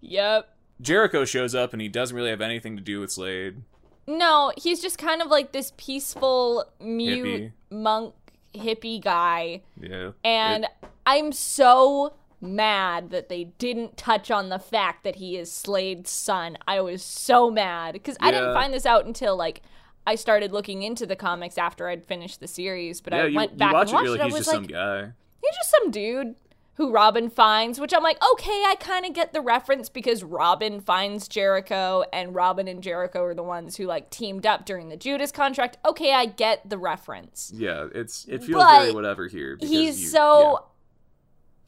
[0.00, 0.54] Yep.
[0.80, 3.62] Jericho shows up and he doesn't really have anything to do with Slade.
[4.06, 7.52] No, he's just kind of like this peaceful mute Hippie.
[7.70, 8.14] monk
[8.54, 9.62] hippie guy.
[9.80, 10.10] Yeah.
[10.24, 10.70] And It-
[11.08, 16.58] I'm so mad that they didn't touch on the fact that he is Slade's son.
[16.68, 19.62] I was so mad because I didn't find this out until like
[20.06, 23.00] I started looking into the comics after I'd finished the series.
[23.00, 24.18] But yeah, I you, went back watch and watched it, you're it.
[24.18, 25.12] like, I he's was just like, some guy.
[25.42, 26.34] he's just some dude
[26.74, 30.80] who Robin finds, which I'm like, okay, I kind of get the reference because Robin
[30.80, 34.96] finds Jericho and Robin and Jericho are the ones who like teamed up during the
[34.98, 35.78] Judas contract.
[35.86, 37.50] Okay, I get the reference.
[37.54, 39.56] Yeah, it's it feels But very whatever here.
[39.58, 40.66] He's you- so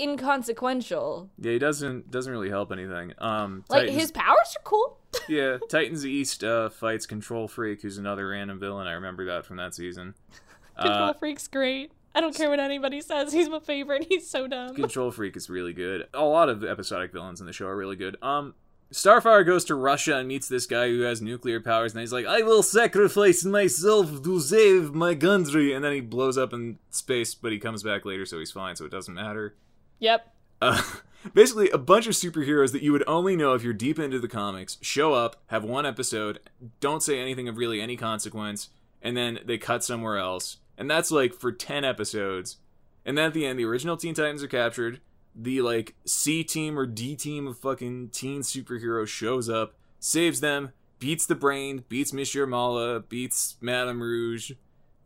[0.03, 1.31] inconsequential.
[1.39, 1.53] yeah.
[1.53, 3.13] he doesn't doesn't really help anything.
[3.19, 4.99] Um, Like Titans, his powers are cool.
[5.29, 8.87] yeah, Titans East uh, fights Control Freak, who's another random villain.
[8.87, 10.15] I remember that from that season.
[10.79, 11.93] Control Uh, Freak's great.
[12.15, 13.33] I don't care what anybody says.
[13.33, 14.07] He's my favorite.
[14.09, 14.75] He's so dumb.
[14.75, 16.09] Control Freak is really good.
[16.15, 18.17] A lot of episodic villains in the show are really good.
[18.23, 18.55] Um,
[18.93, 22.27] Starfire goes to Russia and meets this guy who has nuclear powers, and he's like,
[22.27, 27.33] "I will sacrifice myself to save my country," and then he blows up in space,
[27.35, 29.55] but he comes back later, so he's fine, so it doesn't matter.
[30.01, 30.35] Yep.
[30.61, 30.83] Uh,
[31.35, 34.29] basically, a bunch of superheroes that you would only know if you're deep into the
[34.29, 36.41] comics show up, have one episode,
[36.81, 38.71] don't say anything of really any consequence,
[39.01, 40.57] and then they cut somewhere else.
[40.77, 42.57] And that's like for 10 episodes.
[43.05, 45.01] And then at the end, the original Teen Titans are captured.
[45.35, 50.73] The like C team or D team of fucking teen superheroes shows up, saves them,
[50.99, 54.53] beats the brain, beats Monsieur Mallah, beats Madame Rouge,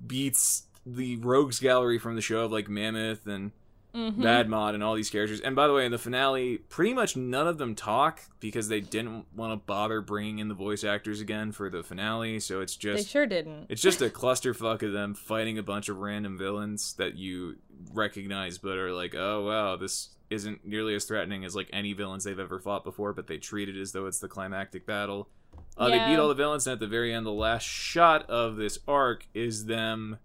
[0.05, 3.53] beats the Rogues Gallery from the show of like Mammoth and
[3.95, 4.22] Mm-hmm.
[4.22, 5.40] Mad Mod and all these characters.
[5.40, 8.80] And by the way, in the finale, pretty much none of them talk because they
[8.80, 12.40] didn't want to bother bringing in the voice actors again for the finale.
[12.40, 13.66] So it's just They sure didn't.
[13.68, 17.57] it's just a clusterfuck of them fighting a bunch of random villains that you
[17.92, 22.24] recognize, but are like, oh wow, this isn't nearly as threatening as like any villains
[22.24, 23.12] they've ever fought before.
[23.12, 25.28] But they treat it as though it's the climactic battle.
[25.76, 28.57] Uh, They beat all the villains, and at the very end, the last shot of
[28.57, 30.18] this arc is them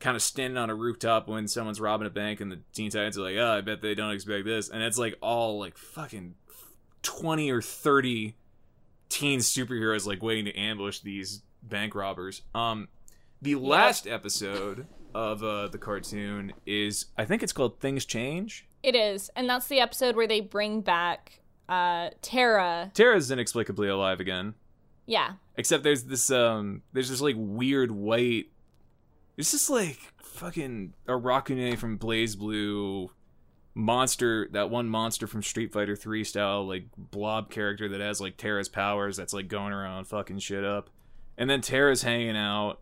[0.00, 3.18] kind of standing on a rooftop when someone's robbing a bank, and the Teen Titans
[3.18, 6.34] are like, "Oh, I bet they don't expect this," and it's like all like fucking
[7.02, 8.36] twenty or thirty
[9.08, 12.42] teen superheroes like waiting to ambush these bank robbers.
[12.54, 12.88] Um,
[13.40, 18.66] the last episode of uh, the cartoon is, I think it's called Things Change.
[18.82, 22.90] It is, and that's the episode where they bring back uh Tara.
[22.94, 24.54] Tara's inexplicably alive again.
[25.06, 25.32] Yeah.
[25.56, 28.46] Except there's this um there's this like weird white
[29.36, 33.08] it's just like fucking a Arakune from BlazBlue
[33.74, 38.36] monster that one monster from Street Fighter 3 style like blob character that has like
[38.38, 40.88] Terra's powers that's like going around fucking shit up.
[41.36, 42.80] And then Terra's hanging out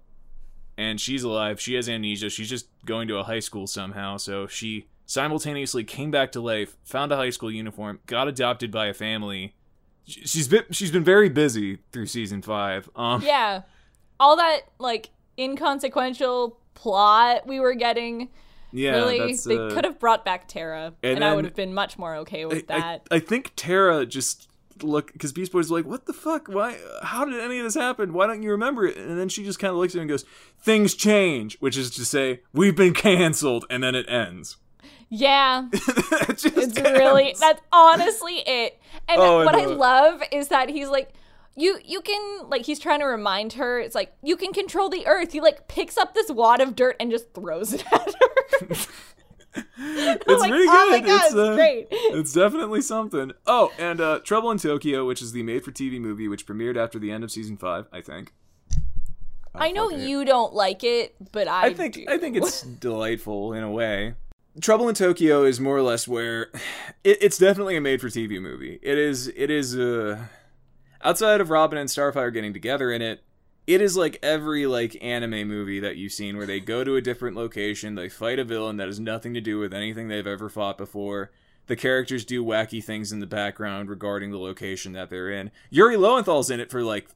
[0.78, 1.60] and she's alive.
[1.60, 2.30] She has amnesia.
[2.30, 4.16] She's just going to a high school somehow.
[4.18, 8.86] So she simultaneously came back to life, found a high school uniform, got adopted by
[8.86, 9.54] a family.
[10.06, 12.88] She- She's been she's been very busy through season five.
[12.94, 13.62] Um, Yeah.
[14.20, 18.28] All that like inconsequential plot we were getting.
[18.72, 21.74] yeah, really, they uh, could have brought back Tara, and, and I would have been
[21.74, 23.06] much more okay with I, I, that.
[23.10, 24.48] I think Tara just
[24.82, 26.48] look because Beast Boy's like, what the fuck?
[26.48, 26.76] Why?
[27.02, 28.12] How did any of this happen?
[28.12, 28.96] Why don't you remember it?
[28.96, 30.24] And then she just kind of looks at him and goes,
[30.60, 34.56] "Things change," which is to say, we've been canceled, and then it ends.
[35.08, 35.68] yeah.
[35.72, 38.80] it It's really that's honestly it.
[39.08, 41.12] And Oh, I what I love is that he's like
[41.56, 45.06] you you can like he's trying to remind her it's like you can control the
[45.06, 45.32] earth.
[45.32, 48.66] He like picks up this wad of dirt and just throws it at her.
[49.56, 50.68] it's like, pretty good.
[50.68, 51.88] oh my God, it's uh, great.
[51.90, 53.32] It's definitely something.
[53.46, 57.10] Oh, and uh, Trouble in Tokyo, which is the made-for-TV movie, which premiered after the
[57.10, 58.32] end of season five, I think.
[59.54, 60.08] Oh, I know fuck it.
[60.08, 62.04] you don't like it, but I, I think do.
[62.08, 64.14] I think it's delightful in a way.
[64.60, 66.50] Trouble in Tokyo is more or less where
[67.04, 68.80] it, it's definitely a made-for-TV movie.
[68.82, 70.24] It is it is uh
[71.04, 73.22] outside of Robin and Starfire getting together in it.
[73.66, 77.00] It is like every like anime movie that you've seen where they go to a
[77.00, 80.50] different location, they fight a villain that has nothing to do with anything they've ever
[80.50, 81.30] fought before.
[81.66, 85.50] The characters do wacky things in the background regarding the location that they're in.
[85.70, 87.08] Yuri Lowenthal's in it for like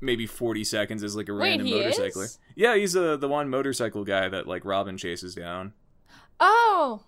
[0.00, 2.24] maybe 40 seconds as like a Wait, random motorcycler.
[2.24, 2.38] is?
[2.56, 5.72] Yeah, he's uh, the one motorcycle guy that like Robin chases down.
[6.40, 7.02] Oh,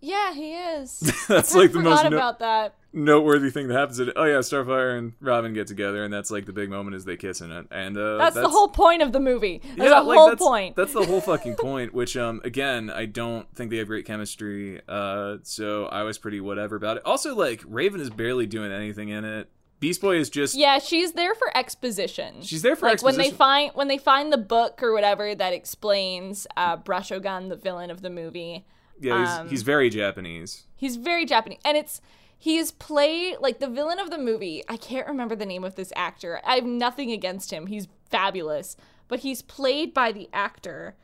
[0.00, 1.00] yeah, he is.
[1.28, 2.74] that's I like the most no- about that.
[2.92, 3.98] noteworthy thing that happens.
[3.98, 4.14] In it.
[4.16, 7.16] Oh yeah, Starfire and Robin get together, and that's like the big moment as they
[7.16, 7.66] kiss in it.
[7.70, 9.60] And uh, That's, the whole point of the movie.
[9.76, 10.76] That's yeah, the like, whole that's, point.
[10.76, 11.92] That's the whole fucking point.
[11.92, 14.80] Which um again, I don't think they have great chemistry.
[14.88, 17.02] Uh, so I was pretty whatever about it.
[17.04, 19.50] Also, like Raven is barely doing anything in it.
[19.80, 22.42] Beast Boy is just Yeah, she's there for exposition.
[22.42, 25.52] She's there for like when they find when they find the book or whatever that
[25.52, 28.64] explains uh, Brushogun, the villain of the movie.
[29.00, 30.64] Yeah he's, um, he's very Japanese.
[30.76, 32.00] He's very Japanese, and it's
[32.38, 34.62] he is played like the villain of the movie.
[34.68, 36.40] I can't remember the name of this actor.
[36.44, 37.66] I have nothing against him.
[37.66, 38.76] He's fabulous,
[39.08, 40.94] but he's played by the actor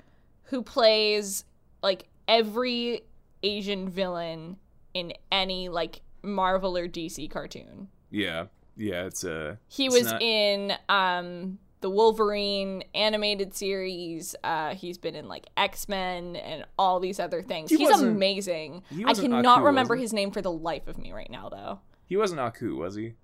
[0.45, 1.45] who plays
[1.83, 3.03] like every
[3.43, 4.57] Asian villain
[4.95, 7.89] in any like Marvel or DC cartoon.
[8.11, 9.05] Yeah, yeah.
[9.07, 14.35] It's uh He It's was not- in um the Wolverine animated series.
[14.43, 17.69] Uh he's been in like X-Men and all these other things.
[17.69, 18.83] He he's amazing.
[18.89, 21.81] he I cannot Aku, remember his name for the life of me right now though.
[22.07, 23.17] he wasn't Aku, was he?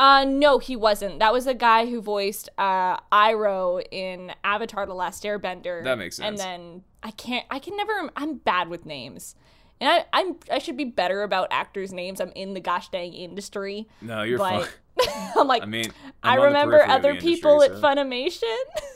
[0.00, 1.20] Uh no, he wasn't.
[1.20, 5.84] That was the guy who voiced uh Iroh in Avatar the Last Airbender.
[5.84, 6.26] That makes sense.
[6.26, 9.36] And then I can't I can never I'm bad with names.
[9.80, 12.20] And I, I'm I should be better about actors' names.
[12.20, 13.88] I'm in the gosh dang industry.
[14.00, 14.68] No, you're but
[14.98, 15.32] fine.
[15.36, 15.90] I'm like I mean,
[16.22, 18.56] I I'm the remember other the people industry, at Funimation.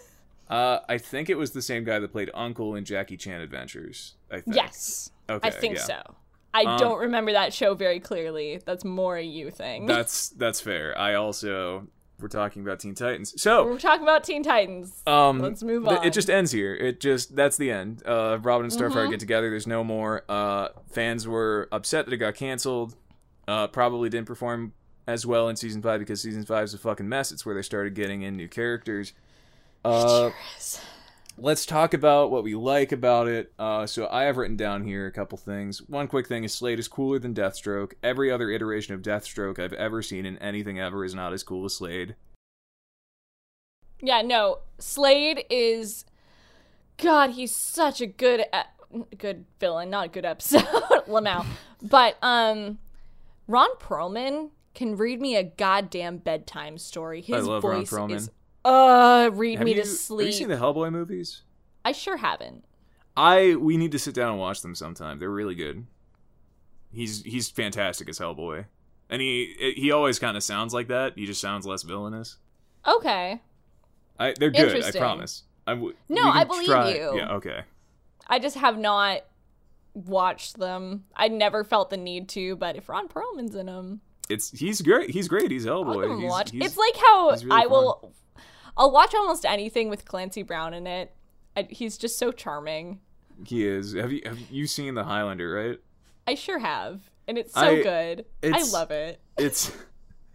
[0.50, 4.14] Uh, I think it was the same guy that played Uncle in Jackie Chan Adventures.
[4.30, 4.56] I think.
[4.56, 5.10] yes.
[5.28, 5.46] Okay.
[5.46, 5.82] I think yeah.
[5.82, 6.14] so.
[6.54, 8.58] I Um, don't remember that show very clearly.
[8.64, 9.84] That's more a you thing.
[9.84, 10.96] That's that's fair.
[10.96, 11.88] I also
[12.20, 13.40] we're talking about Teen Titans.
[13.40, 15.02] So We're talking about Teen Titans.
[15.06, 16.06] um, Let's move th- on.
[16.06, 16.74] It just ends here.
[16.74, 18.02] It just that's the end.
[18.06, 19.10] Uh, Robin and Starfire Mhm.
[19.10, 19.50] get together.
[19.50, 20.24] There's no more.
[20.28, 22.94] Uh, fans were upset that it got canceled.
[23.46, 24.72] Uh, probably didn't perform
[25.06, 27.32] as well in season five because season five is a fucking mess.
[27.32, 29.12] It's where they started getting in new characters.
[29.84, 30.80] Uh, Cheers.
[31.40, 33.52] Let's talk about what we like about it.
[33.58, 35.80] Uh, so I have written down here a couple things.
[35.82, 37.92] One quick thing is Slade is cooler than Deathstroke.
[38.02, 41.64] Every other iteration of Deathstroke I've ever seen in anything ever is not as cool
[41.64, 42.16] as Slade.
[44.00, 44.58] Yeah, no.
[44.78, 46.04] Slade is
[46.98, 50.62] God, he's such a good e- good villain, not a good episode,
[51.08, 51.44] Lamau.
[51.82, 52.78] But um
[53.46, 57.22] Ron Perlman can read me a goddamn bedtime story.
[57.22, 58.14] His love Ron voice Perlman.
[58.14, 58.30] is
[58.68, 60.26] uh read Have me you, to sleep.
[60.26, 61.42] have you seen the Hellboy movies?
[61.84, 62.64] I sure haven't.
[63.16, 65.18] I we need to sit down and watch them sometime.
[65.18, 65.86] They're really good.
[66.92, 68.64] He's he's fantastic as Hellboy.
[69.10, 71.14] and he he always kind of sounds like that.
[71.16, 72.36] He just sounds less villainous.
[72.86, 73.40] Okay.
[74.18, 74.82] I they're good.
[74.84, 75.44] I promise.
[75.66, 77.16] I w- No, I believe try- you.
[77.16, 77.32] Yeah.
[77.34, 77.62] Okay.
[78.26, 79.22] I just have not
[79.94, 81.04] watched them.
[81.16, 84.00] I never felt the need to, but if Ron Perlman's in them,
[84.30, 85.10] It's he's great.
[85.10, 85.50] He's great.
[85.50, 86.20] He's Hellboy.
[86.20, 86.50] He's, watch.
[86.50, 88.12] he's- it's like how really I will.
[88.78, 91.12] I'll watch almost anything with Clancy Brown in it.
[91.56, 93.00] I, he's just so charming.
[93.44, 93.92] he is.
[93.94, 95.52] Have you have you seen the Highlander?
[95.52, 95.78] Right.
[96.26, 98.24] I sure have, and it's so I- good.
[98.44, 99.20] I love it.
[99.36, 99.72] It's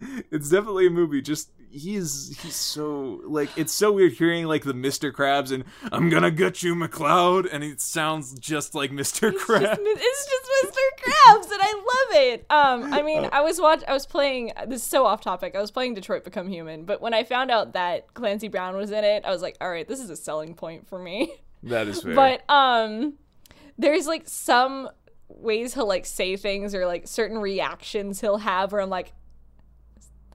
[0.30, 1.22] it's definitely a movie.
[1.22, 5.10] Just he's he's so like it's so weird hearing like the Mr.
[5.12, 9.32] Krabs and I'm gonna get you, MacLeod, and it sounds just like Mr.
[9.32, 9.60] It's Krabs.
[9.60, 11.04] just, it's just Mr.
[11.04, 12.46] Krabs, and I love it.
[12.50, 14.52] Um, I mean, I was watch, I was playing.
[14.68, 15.54] This is so off topic.
[15.56, 18.90] I was playing Detroit Become Human, but when I found out that Clancy Brown was
[18.90, 21.34] in it, I was like, all right, this is a selling point for me.
[21.64, 22.14] that is fair.
[22.14, 23.14] But um,
[23.78, 24.88] there's like some
[25.28, 29.12] ways he'll like say things or like certain reactions he'll have where I'm like,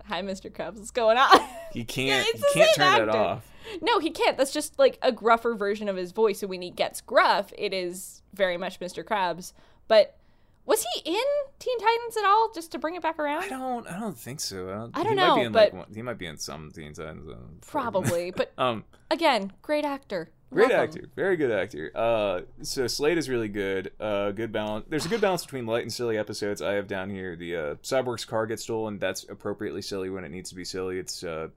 [0.09, 0.51] "Hi, Mr.
[0.51, 1.39] Krabs, what's going on?"
[1.73, 3.49] he can't he can't turn that off.
[3.81, 4.37] No, he can't.
[4.37, 6.41] That's just like a gruffer version of his voice.
[6.43, 9.03] And when he gets gruff, it is very much Mr.
[9.03, 9.53] Krabs.
[9.87, 10.17] But
[10.65, 11.23] was he in
[11.59, 12.51] Teen Titans at all?
[12.53, 13.43] Just to bring it back around?
[13.43, 14.69] I don't I don't think so.
[14.69, 16.25] I don't, I don't he Might be know, in, but- like, one, he might be
[16.25, 17.29] in some Teen Titans.
[17.29, 17.35] uh,
[17.67, 18.31] Probably.
[18.31, 20.29] But Um, again, great actor.
[20.51, 21.91] Great actor, very good actor.
[21.95, 23.91] Uh, so Slade is really good.
[23.99, 24.85] Uh, good balance.
[24.89, 26.61] There's a good balance between light and silly episodes.
[26.61, 28.99] I have down here the uh, Cyborg's car gets stolen.
[28.99, 30.99] That's appropriately silly when it needs to be silly.
[30.99, 31.49] It's uh,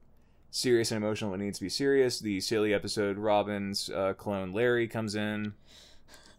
[0.51, 2.19] serious and emotional when it needs to be serious.
[2.19, 5.53] The silly episode, Robin's uh, clone Larry comes in.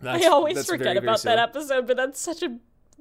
[0.00, 1.36] That's- I always forget very, very about silly.
[1.36, 2.56] that episode, but that's such a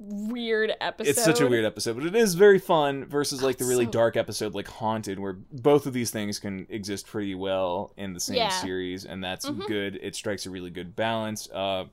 [0.06, 1.10] weird episode.
[1.10, 3.90] It's such a weird episode, but it is very fun versus like the really so-
[3.92, 8.20] dark episode like Haunted, where both of these things can exist pretty well in the
[8.20, 8.48] same Yeah.
[8.50, 9.66] series, and that's Mhm.
[9.66, 9.98] good.
[10.02, 11.48] It strikes a really good balance.
[11.52, 11.84] Uh,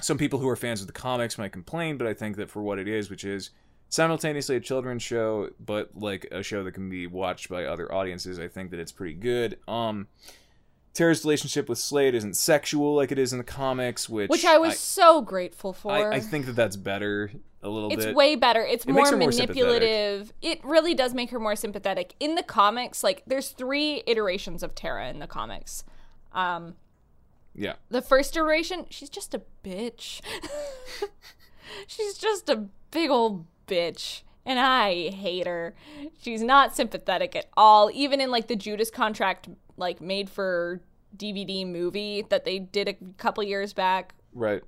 [0.00, 2.62] some people who are fans of the comics might complain, but I think that for
[2.62, 3.50] what it is, which is
[3.88, 8.38] simultaneously a children's show, but like a show that can be watched by other audiences,
[8.38, 9.58] I think that it's pretty good.
[9.68, 10.08] Um,
[10.94, 14.58] Tara's relationship with Slade isn't sexual like it is in the comics, which Which I
[14.58, 15.92] was so grateful for.
[15.92, 17.30] I, I think that that's better
[17.62, 18.08] a little it's bit.
[18.08, 18.62] It's way better.
[18.62, 20.32] It's It more her more manipulative.
[20.42, 22.14] It really does make her more sympathetic.
[22.20, 25.84] In the comics, like there's three iterations of Tara in the comics.
[26.32, 26.74] Um
[27.54, 27.74] yeah.
[27.90, 30.22] the first iteration, she's just a bitch.
[31.86, 34.22] she's just a big old bitch.
[34.44, 35.74] And I hate her.
[36.20, 37.90] She's not sympathetic at all.
[37.92, 40.80] Even in like the Judas contract like made for
[41.16, 44.62] DVD movie that they did a couple years back, Right.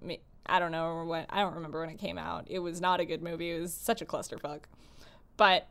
[0.46, 2.46] I don't know when I don't remember when it came out.
[2.50, 3.50] It was not a good movie.
[3.50, 4.60] It was such a clusterfuck.
[5.38, 5.66] But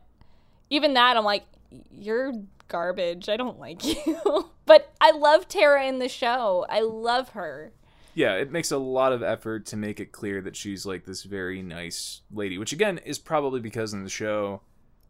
[0.68, 1.44] even that, I'm like,
[1.92, 2.32] you're
[2.66, 3.28] garbage.
[3.28, 4.50] I don't like you.
[4.66, 6.66] but I love Tara in the show.
[6.68, 7.72] I love her.
[8.16, 11.22] Yeah, it makes a lot of effort to make it clear that she's like this
[11.24, 14.60] very nice lady, which again is probably because in the show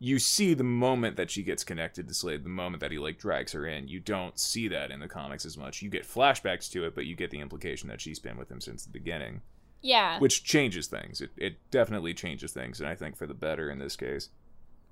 [0.05, 3.19] you see the moment that she gets connected to Slade, the moment that he like
[3.19, 3.89] drags her in.
[3.89, 5.81] You don't see that in the comics as much.
[5.83, 8.61] You get flashbacks to it, but you get the implication that she's been with him
[8.61, 9.41] since the beginning,
[9.81, 10.19] Yeah.
[10.19, 11.21] which changes things.
[11.21, 14.29] It it definitely changes things, and I think for the better in this case.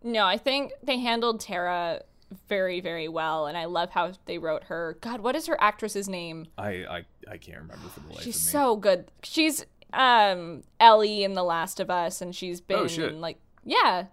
[0.03, 2.03] No, I think they handled Tara
[2.49, 4.97] very, very well, and I love how they wrote her.
[5.03, 6.47] God, what is her actress's name?
[6.57, 8.51] I I, I can't remember for the life She's of me.
[8.53, 9.11] so good.
[9.23, 13.13] She's um Ellie in The Last of Us, and she's been Oh, shit.
[13.13, 14.07] in, like yeah.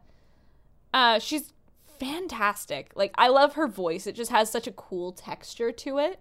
[0.94, 1.54] Uh, she's
[2.00, 2.92] fantastic.
[2.96, 4.08] Like I love her voice.
[4.08, 6.20] It just has such a cool texture to it.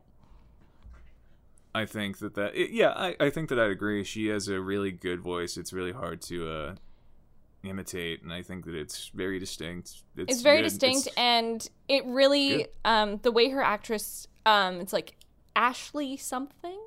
[1.75, 4.03] I think that that it, yeah, I, I think that I'd agree.
[4.05, 5.57] She has a really good voice.
[5.57, 6.75] It's really hard to uh,
[7.63, 10.03] imitate, and I think that it's very distinct.
[10.17, 10.65] It's, It's, very good.
[10.65, 15.17] distinct, It's- and it really um the way her actress um it's like
[15.55, 16.79] Ashley something,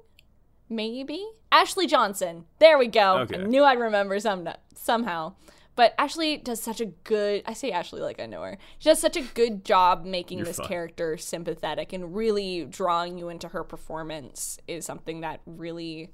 [0.69, 2.45] maybe Ashley Johnson.
[2.59, 3.19] There we go.
[3.19, 3.39] Okay.
[3.39, 5.33] I knew I'd remember some somehow.
[5.81, 8.59] But Ashley does such a good I say Ashley like I know her.
[8.77, 10.67] She does such a good job making You're this fine.
[10.67, 16.11] character sympathetic and really drawing you into her performance is something that really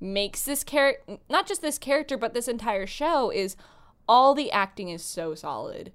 [0.00, 3.54] makes this character not just this character but this entire show is
[4.08, 5.92] all the acting is so solid.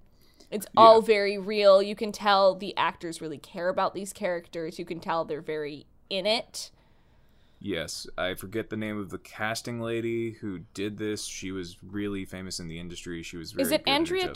[0.50, 1.06] It's all Yeah.
[1.08, 1.82] very real.
[1.84, 4.80] You can tell the actors really care about these characters.
[4.80, 6.72] You can tell they're very in it.
[7.62, 11.26] Yes, I forget the name of the casting lady who did this.
[11.26, 13.22] She was really famous in the industry.
[13.22, 14.34] She was very Is it good at her Andrea?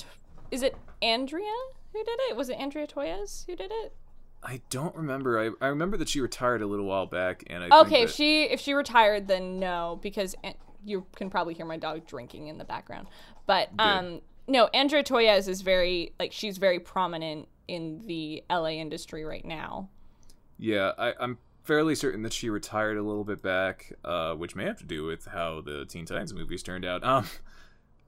[0.51, 1.53] Is it Andrea
[1.93, 2.35] who did it?
[2.35, 3.93] Was it Andrea Toyias who did it?
[4.43, 5.39] I don't remember.
[5.39, 8.15] I, I remember that she retired a little while back, and I Okay, if that,
[8.15, 12.47] she if she retired, then no, because An- you can probably hear my dog drinking
[12.47, 13.07] in the background.
[13.47, 19.23] But um, no, Andrea Toyias is very like she's very prominent in the LA industry
[19.23, 19.89] right now.
[20.57, 24.65] yeah, I, I'm fairly certain that she retired a little bit back, uh, which may
[24.65, 27.03] have to do with how the Teen Titans movies turned out.
[27.03, 27.25] Um,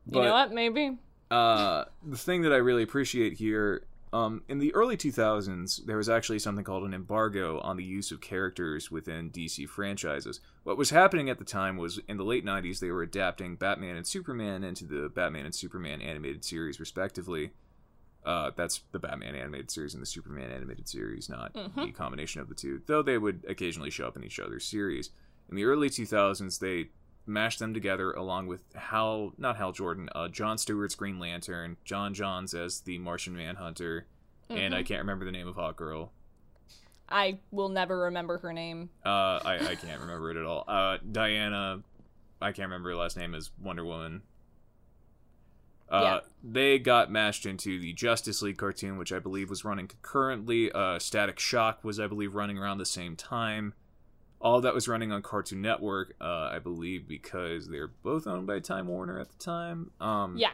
[0.07, 0.51] You know what?
[0.53, 0.97] Maybe
[1.31, 6.07] uh, the thing that I really appreciate here, um, in the early 2000s, there was
[6.09, 10.41] actually something called an embargo on the use of characters within DC franchises.
[10.63, 13.95] What was happening at the time was in the late 90s, they were adapting Batman
[13.95, 17.51] and Superman into the Batman and Superman animated series, respectively.
[18.25, 22.49] Uh, that's the Batman animated series and the Superman animated series, not the combination of
[22.49, 25.11] the two, though they would occasionally show up in each other's series.
[25.49, 26.89] In the early 2000s, they
[27.27, 32.13] mashed them together along with Hal, not Hal Jordan, uh, John Stewart's Green Lantern, J'onn
[32.15, 34.07] J'onzz as the Martian Manhunter,
[34.49, 36.09] and I can't remember the name of Hawkgirl.
[37.07, 38.89] I will never remember her name.
[39.05, 40.63] Uh, I, I can't remember it at all.
[40.67, 41.81] Uh, Diana,
[42.41, 44.23] I can't remember her last name as Wonder Woman.
[45.89, 46.19] Uh, Yeah.
[46.43, 50.71] They got mashed into the Justice League cartoon, which I believe was running concurrently.
[50.71, 53.73] Uh, Static Shock was, I believe, running around the same time.
[54.41, 58.59] All that was running on Cartoon Network, uh, I believe, because they're both owned by
[58.59, 59.89] Time Warner at the time.
[59.99, 60.51] Um, Yeah.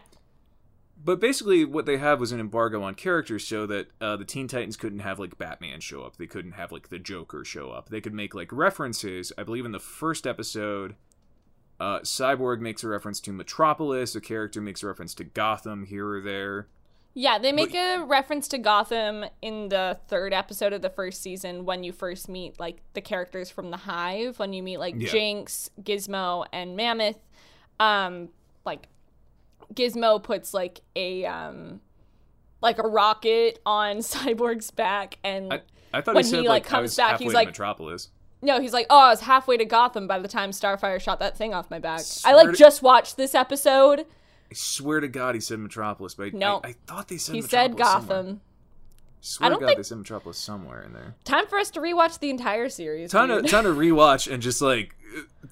[1.04, 4.48] but basically, what they have was an embargo on characters, so that uh, the Teen
[4.48, 6.16] Titans couldn't have like Batman show up.
[6.18, 7.90] They couldn't have like the Joker show up.
[7.90, 9.34] They could make like references.
[9.38, 10.96] I believe in the first episode,
[11.82, 14.16] uh, Cyborg makes a reference to Metropolis.
[14.16, 16.68] A character makes a reference to Gotham here or there.
[17.14, 21.66] Yeah, they make a reference to Gotham in the third episode of the first season
[21.66, 24.40] when you first meet like the characters from the Hive.
[24.40, 25.10] When you meet like Yeah.
[25.10, 27.20] Jinx, Gizmo, and Mammoth,
[27.82, 28.30] um,
[28.64, 28.88] like
[29.74, 31.82] Gizmo puts like a um,
[32.62, 35.62] like a rocket on Cyborg's back, and I,
[35.94, 38.10] I thought When he he, said like, like, I comes back, he's to like- Metropolis.
[38.42, 41.38] No, he's like, oh, I was halfway to Gotham by the time Starfire shot that
[41.38, 42.02] thing off my back.
[42.26, 44.02] I like to- just watched this episode.
[44.02, 46.60] I swear to God, he said Metropolis, but I- No.
[46.64, 47.46] I, I thought they said Metropolis.
[47.46, 48.24] He said Metropolis somewhere.
[48.24, 48.42] Gotham.
[49.24, 51.16] Swear don't to God, think- they said Metropolis somewhere in there.
[51.24, 53.12] Time for us to rewatch the entire series.
[53.12, 54.96] Time to time to rewatch and just like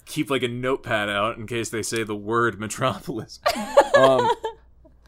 [0.06, 3.38] keep like a notepad out in case they say the word Metropolis.
[3.96, 4.28] um,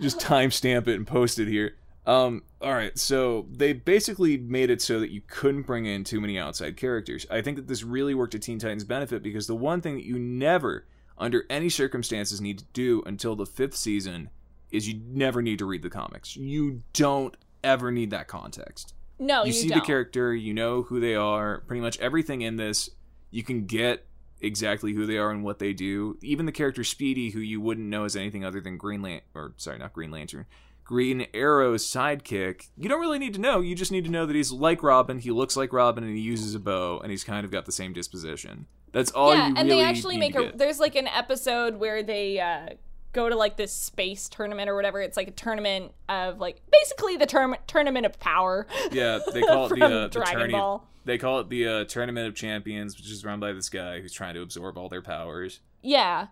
[0.01, 1.75] just timestamp it and post it here.
[2.05, 6.21] Um, all right, so they basically made it so that you couldn't bring in too
[6.21, 7.27] many outside characters.
[7.31, 10.05] I think that this really worked to Teen Titans' benefit because the one thing that
[10.05, 10.87] you never,
[11.17, 14.31] under any circumstances, need to do until the fifth season
[14.73, 16.37] is you never need to read the comics.
[16.37, 19.79] You don't ever need that context no, you, you, see don't.
[19.79, 21.61] the character, you know who they are.
[21.67, 22.91] Pretty much everything in this,
[23.31, 24.07] you can get
[24.41, 26.19] exactly who they are and what they do.
[26.23, 29.53] Even the character Speedy, who you wouldn't know as anything other than Green Lantern, or
[29.57, 30.47] sorry, not Green Lantern,
[30.85, 32.69] Green Arrow's sidekick.
[32.77, 33.61] You don't really need to know.
[33.61, 35.19] You just need to know that he's like Robin.
[35.19, 37.73] He looks like Robin, and he uses a bow, and he's kind of got the
[37.73, 38.67] same disposition.
[38.93, 40.53] That's all yeah, and really they actually make a.
[40.55, 42.75] There's like an episode where they uh,
[43.13, 45.01] go to like this space tournament or whatever.
[45.01, 48.67] It's like a tournament of like basically the term tournament of power.
[48.91, 50.87] Yeah, they call it the, uh, the tourney- Ball.
[51.05, 54.13] They call it the uh, Tournament of Champions, which is run by this guy who's
[54.13, 55.59] trying to absorb all their powers.
[55.83, 56.29] yeah,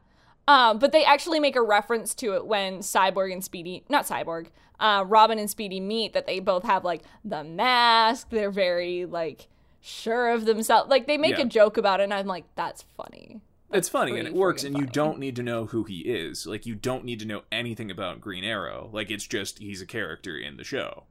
[0.50, 4.46] um, but they actually make a reference to it when Cyborg and Speedy, not Cyborg,
[4.80, 6.12] uh, Robin and Speedy meet.
[6.12, 8.28] That they both have like the mask.
[8.30, 9.48] They're very like
[9.80, 10.90] sure of themselves.
[10.90, 11.44] Like they make Yeah.
[11.44, 13.40] a joke about it, and I'm like, that's funny.
[13.72, 14.92] It's funny and it works, and you funny.
[14.92, 16.44] don't need to know who he is.
[16.46, 18.90] Like you don't need to know anything about Green Arrow.
[18.92, 21.04] Like it's just he's a character in the show.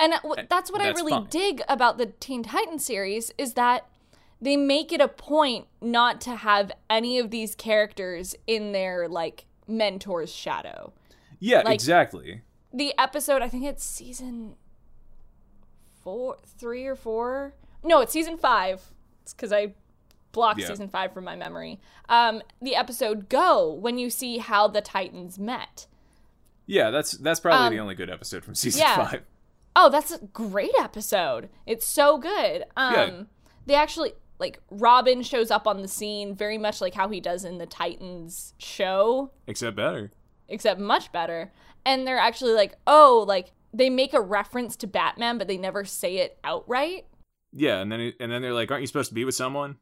[0.00, 1.26] And uh, that's what I really fine.
[1.28, 3.86] dig about the Teen Titans series is that
[4.40, 9.46] they make it a point not to have any of these characters in their like
[9.68, 10.92] mentor's shadow.
[11.38, 12.42] Yeah, Like- exactly.
[12.72, 14.56] The episode, I think it's season
[16.02, 17.54] four, three or four.
[17.82, 18.82] No, it's season five.
[19.22, 19.74] It's because I
[20.32, 20.66] blocked Yeah.
[20.66, 21.80] season five from my memory.
[22.08, 25.86] Um, the episode "Go" when you see how the Titans met.
[26.66, 28.96] Yeah, that's that's probably Um, the only good episode from season yeah.
[29.08, 29.22] five.
[29.74, 31.48] Oh, that's a great episode.
[31.64, 32.64] It's so good.
[32.76, 33.22] Um Yeah.
[33.66, 37.44] they actually like Robin shows up on the scene very much like how he does
[37.44, 40.10] in the Titans show, Except better.
[40.48, 41.52] except much better.
[41.84, 45.84] And they're actually like, "Oh, like they make a reference to Batman, but they never
[45.84, 47.06] say it outright."
[47.52, 49.78] Yeah, and then it- and then they're like, "Aren't you supposed to be with someone?"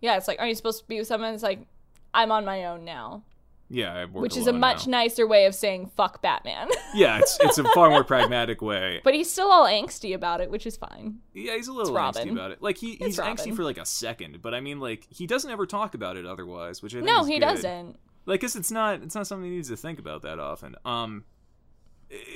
[0.00, 1.66] Yeah, it's like, "Aren't you supposed to be with someone?" It's like,
[2.12, 3.22] "I'm on my own now."
[3.68, 4.98] Yeah, Which is a much now.
[5.02, 6.68] nicer way of saying fuck Batman.
[6.94, 9.00] yeah, it's it's a far more pragmatic way.
[9.02, 11.16] but he's still all angsty about it, which is fine.
[11.34, 12.62] Yeah, he's a little angsty about it.
[12.62, 13.36] Like he he's Robin.
[13.36, 16.24] angsty for like a second, but I mean, like he doesn't ever talk about it
[16.26, 17.46] otherwise, which I think No, he good.
[17.46, 17.96] doesn't.
[18.24, 21.24] like cause it's not it's not something he needs to think about that often um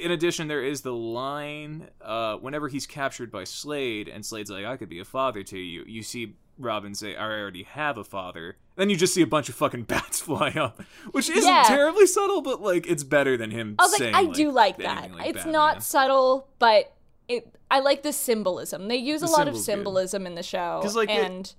[0.03, 4.65] in addition there is the line uh whenever he's captured by slade and slade's like
[4.65, 8.05] i could be a father to you you see robin say i already have a
[8.05, 10.81] father then you just see a bunch of fucking bats fly up
[11.13, 11.65] which isn't Yeah.
[11.67, 14.79] terribly subtle but like it's better than him I was like, saying, I do like
[14.79, 15.13] that.
[15.13, 15.53] like it's Batman.
[15.53, 16.95] not subtle, but
[17.29, 17.55] it.
[17.71, 18.89] I like the symbolism.
[18.89, 19.65] They use The a lot of symbol's good.
[19.73, 21.55] symbolism in the show, like, it- and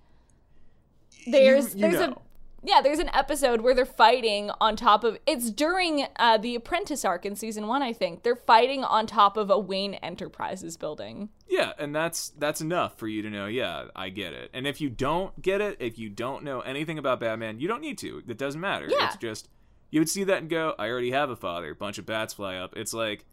[1.27, 2.21] there's you there's know.
[2.63, 5.17] Yeah, there's an episode where they're fighting on top of.
[5.25, 8.21] It's during uh, the Apprentice arc in season one, I think.
[8.21, 11.29] They're fighting on top of a Wayne Enterprises building.
[11.47, 13.47] Yeah, and that's that's enough for you to know.
[13.47, 14.51] Yeah, I get it.
[14.53, 17.81] And if you don't get it, if you don't know anything about Batman, you don't
[17.81, 18.21] need to.
[18.27, 18.87] It doesn't matter.
[18.87, 19.07] Yeah.
[19.07, 19.49] It's just
[19.89, 22.57] you would see that and go, "I already have a father." bunch of bats fly
[22.57, 22.73] up.
[22.77, 23.25] It's like,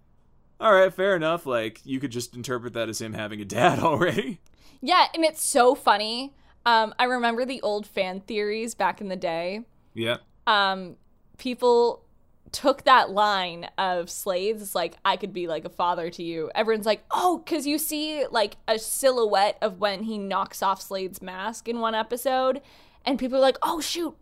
[0.58, 1.44] all right, fair enough.
[1.44, 4.40] Like you could just interpret that as him having a dad already.
[4.80, 6.34] Yeah, and it's so funny.
[6.66, 9.62] Um, I remember the old fan theories back in the day.
[9.94, 10.18] Yeah.
[10.46, 10.96] Um,
[11.38, 12.04] people
[12.52, 16.50] took that line of Slade's, it's like, I could be like a father to you.
[16.54, 21.20] Everyone's like, oh, because you see like a silhouette of when he knocks off Slade's
[21.20, 22.60] mask in one episode.
[23.04, 24.14] And people are like, oh, shoot,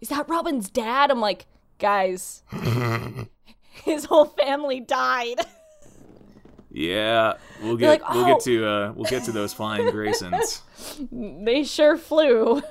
[0.00, 1.10] is that Robin's dad?
[1.10, 1.46] I'm like,
[1.78, 2.42] guys,
[3.84, 5.40] his whole family died.
[6.76, 10.60] Yeah, we'll get like, we'll "Oh." get to uh we'll get to those flying Graysons.
[11.44, 12.62] they sure flew.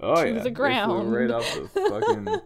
[0.00, 1.12] Oh To yeah, the ground.
[1.12, 2.40] right off the fucking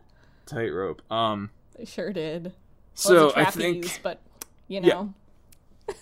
[0.44, 1.00] tightrope.
[1.10, 2.52] Um, They sure did.
[2.92, 4.20] so well, a I trapeze, think but
[4.68, 5.14] you know.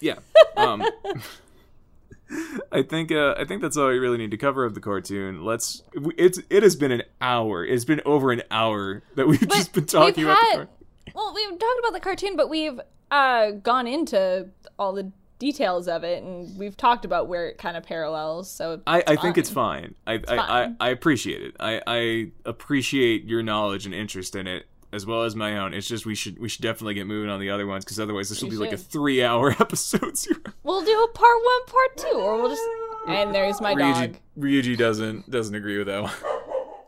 [0.01, 0.15] yeah.
[0.57, 0.63] yeah.
[0.63, 0.85] Um,
[2.73, 5.45] I think uh, I think that's all we really need to cover of the cartoon.
[5.45, 5.83] Let's.
[6.17, 7.65] It's it has been an hour.
[7.65, 10.59] It's been over an hour that we've just been talking we've about.
[10.59, 10.69] had,
[11.15, 14.49] well, we've talked about the cartoon, but we've uh, gone into
[14.79, 18.51] all the details of it, and we've talked about where it kind of parallels.
[18.51, 19.95] So I, it's I think it's fine.
[20.07, 20.25] fine.
[20.29, 20.77] I, I, fine.
[20.81, 21.57] I, I appreciate it.
[21.59, 25.75] I, I appreciate your knowledge and interest in it as well as my own.
[25.75, 28.29] It's just we should we should definitely get moving on the other ones because otherwise
[28.29, 30.15] this will We be like a three hour episode.
[30.63, 32.63] We'll do a part one, part two, or we'll just.
[33.09, 34.17] And there's my Ryuji, dog.
[34.39, 36.13] Ryuji doesn't doesn't agree with that one.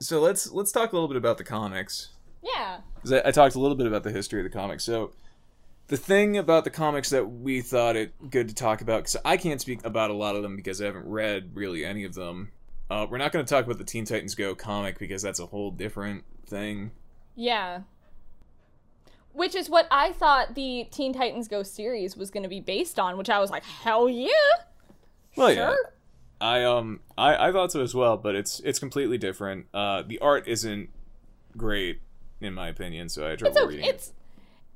[0.01, 2.11] So let's let's talk a little bit about the comics.
[2.45, 2.79] Yeah.
[3.03, 4.85] 'Cause I, I talked a little bit about the history of the comics.
[4.85, 5.13] So
[5.89, 9.37] the thing about the comics that we thought it good to talk about, because I
[9.37, 12.53] can't speak about a lot of them because I haven't read really any of them.
[12.91, 15.47] Uh, we're not going to talk about the Teen Titans Go comic because that's a
[15.47, 16.91] whole different thing.
[17.35, 17.81] Yeah.
[19.33, 22.99] Which is what I thought the Teen Titans Go series was going to be based
[23.01, 24.29] on, which I was like, hell yeah.
[25.37, 25.91] Well, yeah, Sure.
[26.41, 29.67] I um I, I thought so as well, but it's it's completely different.
[29.75, 30.91] Uh, the art isn't
[31.57, 32.01] great
[32.45, 33.77] in my opinion, so I had trouble It's okay.
[33.77, 34.13] reading It's,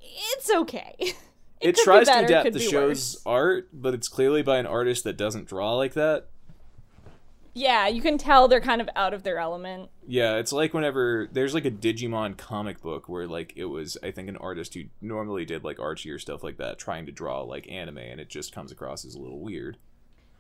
[0.01, 0.95] it's okay.
[0.99, 1.17] it.
[1.61, 3.23] It, It could be tries to adapt the show's worse.
[3.27, 6.29] art, but it's clearly by an artist that doesn't draw like that.
[7.55, 9.91] Yeah, you can tell they're kind of out of their element.
[10.07, 14.13] Yeah, it's like whenever there's like a Digimon comic book where like it was I
[14.13, 17.43] think an artist who normally did like Archie or stuff like that trying to draw
[17.43, 19.79] like anime and it just comes across as a little weird.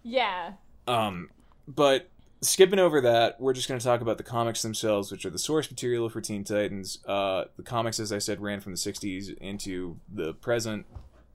[0.05, 0.53] Yeah.
[0.87, 1.31] Um
[1.66, 2.09] but
[2.41, 5.39] skipping over that, we're just going to talk about the comics themselves, which are the
[5.39, 6.99] source material for Teen Titans.
[7.07, 10.86] Uh the comics as I said ran from the 60s into the present.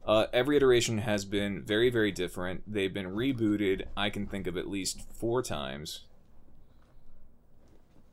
[0.06, 2.62] Uh, every iteration has been very, very different.
[2.68, 3.86] They've been rebooted.
[3.95, 6.01] I can think of at least four times.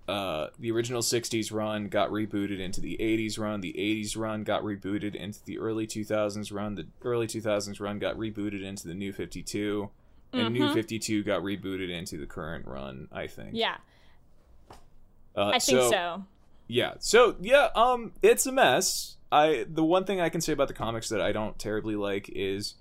[0.06, 3.60] Uh, the original 60s run got rebooted into the 80s run.
[3.60, 6.74] The 80s run got rebooted into the early 2000s run.
[6.76, 9.90] The early 2000s run got rebooted into the new 52.
[10.32, 13.50] And new 52 got rebooted into the current run, I think.
[13.52, 13.76] Yeah.
[15.36, 16.24] Uh, I think so.
[16.66, 16.94] yeah.
[16.98, 19.16] So yeah, um, it's a mess.
[19.32, 22.28] I the one thing I can say about the comics that I don't terribly like
[22.34, 22.74] is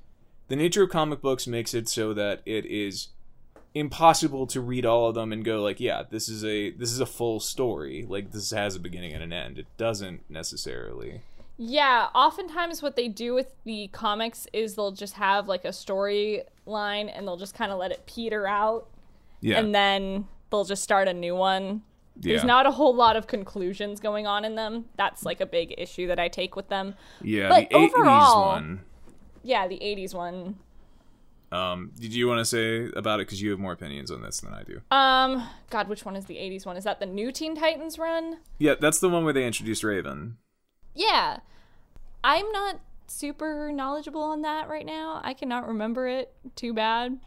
[0.47, 3.09] the nature of comic books makes it so that it is
[3.75, 6.99] impossible to read all of them and go like, yeah, this is a this is
[6.99, 8.05] a full story.
[8.07, 9.59] Like this has a beginning and an end.
[9.59, 11.21] It doesn't necessarily.
[11.61, 16.45] Yeah, oftentimes what they do with the comics is they'll just have like a storyline
[17.13, 18.87] and they'll just kind of let it peter out
[19.41, 19.59] Yeah.
[19.59, 21.81] and then they'll just start a new one.
[22.21, 22.33] Yeah.
[22.33, 24.85] There's not a whole lot of conclusions going on in them.
[24.95, 26.95] That's like a big issue that I take with them.
[27.21, 28.81] yeah, but the 80s overall- one.
[29.43, 30.55] Yeah, the 80s one.
[31.51, 34.39] Um, did you want to say about it because you have more opinions on this
[34.39, 34.81] than I do?
[34.91, 36.77] Um, God, which one is the 80s one?
[36.77, 38.37] Is that the new Teen Titans run?
[38.59, 40.37] Yeah, that's the one where they introduced Raven.
[40.95, 41.39] Yeah.
[42.23, 45.21] I'm not super knowledgeable on that right now.
[45.23, 47.19] I cannot remember it too bad.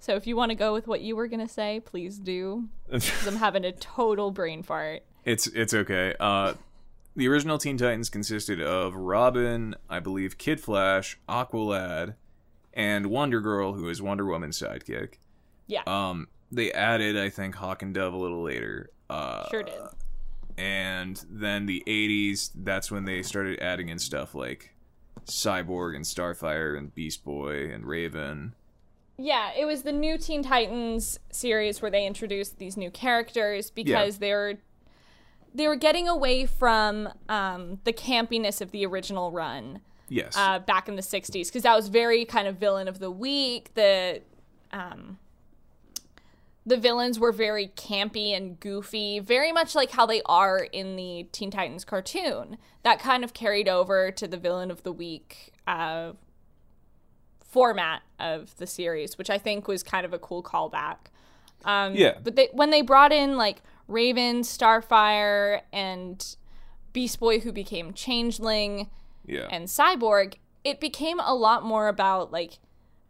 [0.00, 2.68] So if you want to go with what you were going to say, please do.
[2.90, 5.02] Because I'm having a total brain fart.
[5.24, 6.14] It's it's okay.
[6.20, 6.54] Uh,
[7.16, 12.14] the original Teen Titans consisted of Robin, I believe, Kid Flash, Aqualad,
[12.72, 15.14] and Wonder Girl, who is Wonder Woman's sidekick.
[15.66, 18.90] Yeah, Um, they added, I think, Hawk and Dove a little later.
[19.10, 19.74] Uh, sure did.
[20.58, 24.74] And then the '80s, that's when they started adding in stuff like
[25.24, 28.54] Cyborg and Starfire and Beast Boy and Raven.
[29.16, 34.18] Yeah, it was the new Teen Titans series where they introduced these new characters because
[34.18, 34.54] they were
[35.54, 39.80] they were getting away from um, the campiness of the original run.
[40.10, 40.36] Yes.
[40.38, 43.74] uh, back in the 60s because that was very kind of villain of the week
[43.74, 44.22] the
[44.72, 45.18] um,
[46.68, 51.26] the villains were very campy and goofy, very much like how they are in the
[51.32, 52.58] Teen Titans cartoon.
[52.82, 56.12] That kind of carried over to the villain of the week uh,
[57.44, 60.96] format of the series, which I think was kind of a cool callback.
[61.64, 62.18] Um, Yeah.
[62.22, 66.36] But they, when they brought in like Raven, Starfire, and
[66.92, 68.90] Beast Boy, who became Changeling,
[69.24, 69.48] Yeah.
[69.50, 72.58] and Cyborg, it became a lot more about like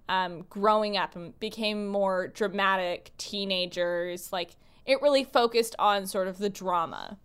[0.09, 4.33] um, growing up and became more dramatic teenagers.
[4.33, 4.51] Like
[4.87, 7.19] it really focused on sort of the drama,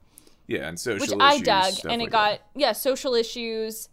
[0.47, 2.41] yeah, and social which I dug, and it like got that.
[2.55, 3.89] yeah social issues.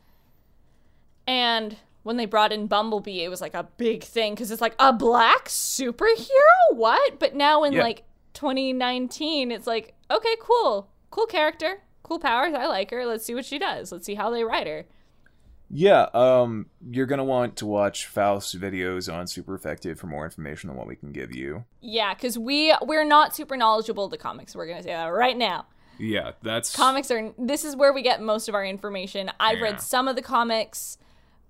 [1.26, 4.74] And when they brought in Bumblebee, it was like a big thing because it's like
[4.78, 6.26] a black superhero.
[6.72, 7.18] What?
[7.20, 7.82] But now in Yeah.
[7.82, 12.54] like 2019, it's like okay, cool, cool character, cool powers.
[12.54, 13.06] I like her.
[13.06, 13.92] Let's see what she does.
[13.92, 14.86] Let's see how they write her.
[15.72, 20.68] Yeah, um, you're gonna want to watch Faust's videos on Super Effective for more information
[20.68, 21.64] on what we can give you.
[21.80, 24.56] Yeah, because we we're not super knowledgeable of the comics.
[24.56, 25.66] We're gonna say that right now.
[25.98, 29.30] Yeah, that's Comics are this is where we get most of our information.
[29.38, 29.64] I've Yeah.
[29.64, 30.98] read some of the comics,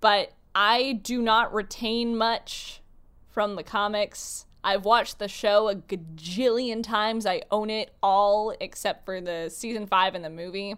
[0.00, 2.82] but I do not retain much
[3.28, 4.44] from the comics.
[4.62, 7.24] I've watched the show a gajillion times.
[7.24, 10.74] I own it all except for the season five and the movie.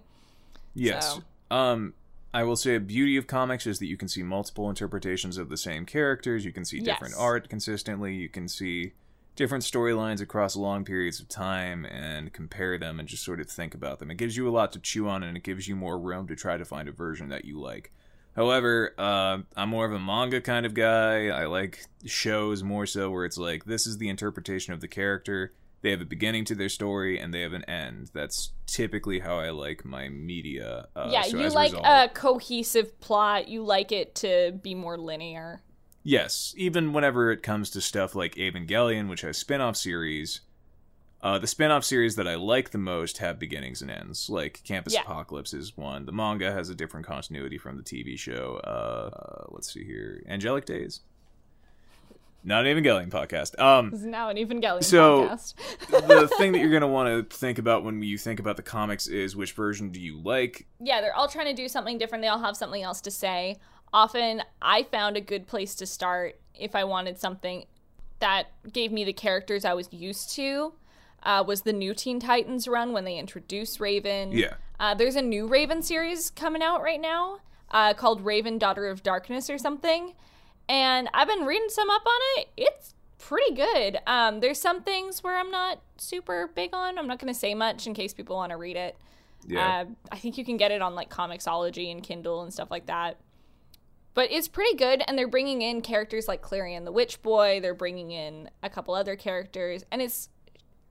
[0.74, 1.14] Yes.
[1.14, 1.22] So-
[1.57, 1.95] Um,
[2.34, 5.48] I will say a beauty of comics is that you can see multiple interpretations of
[5.50, 6.44] the same characters.
[6.44, 7.20] You can see different Yes.
[7.20, 8.14] art consistently.
[8.14, 8.92] You can see
[9.36, 13.74] different storylines across long periods of time and compare them and just sort of think
[13.74, 14.10] about them.
[14.10, 16.36] It gives you a lot to chew on and it gives you more room to
[16.36, 17.92] try to find a version that you like.
[18.34, 21.26] However, uh, I'm more of a manga kind of guy.
[21.28, 25.52] I like shows more so where it's like this is the interpretation of the character.
[25.82, 28.10] They have a beginning to their story and they have an end.
[28.14, 30.86] That's typically how I like my media.
[30.94, 33.48] Uh, yeah, so you like result- a cohesive plot.
[33.48, 35.62] You like it to be more linear.
[36.04, 40.40] Yes, even whenever it comes to stuff like Evangelion, which has spin-off series,
[41.20, 44.28] uh, the spin-off series that I like the most have beginnings and ends.
[44.28, 45.02] Like Campus Yeah.
[45.02, 46.06] Apocalypse is one.
[46.06, 48.60] The manga has a different continuity from the TV show.
[48.64, 51.00] Uh, uh, let's see here, Angelic Days.
[52.45, 53.59] Not an Evangelion podcast.
[53.61, 55.55] Um, This is now an Evangelion So- podcast.
[56.09, 59.07] the thing that you're gonna want to think about when you think about the comics
[59.07, 60.66] is which version do you like?
[60.80, 62.22] yeah, they're all trying to do something different.
[62.22, 63.59] They all have something else to say.
[63.93, 67.64] Often, I found a good place to start if I wanted something
[68.20, 70.72] that gave me the characters I was used to.
[71.22, 74.32] Uh, was the new Teen Titans run when they introduced Raven?
[74.32, 74.55] Yeah.
[74.80, 77.38] Uh, there's a new Raven series coming out right now
[77.70, 80.14] uh, called Raven, Daughter of Darkness or something.
[80.72, 82.48] And I've been reading some up on it.
[82.56, 83.98] It's pretty good.
[84.06, 86.98] Um, there's some things where I'm not super big on.
[86.98, 88.96] I'm not going to say much in case people want to read it.
[89.46, 89.82] Yeah.
[89.82, 92.86] Uh, I think you can get it on like Comixology and Kindle and stuff like
[92.86, 93.18] that.
[94.14, 97.60] But it's pretty good, and they're bringing in characters like Clarion the Witch Boy.
[97.60, 100.30] They're bringing in a couple other characters, and it's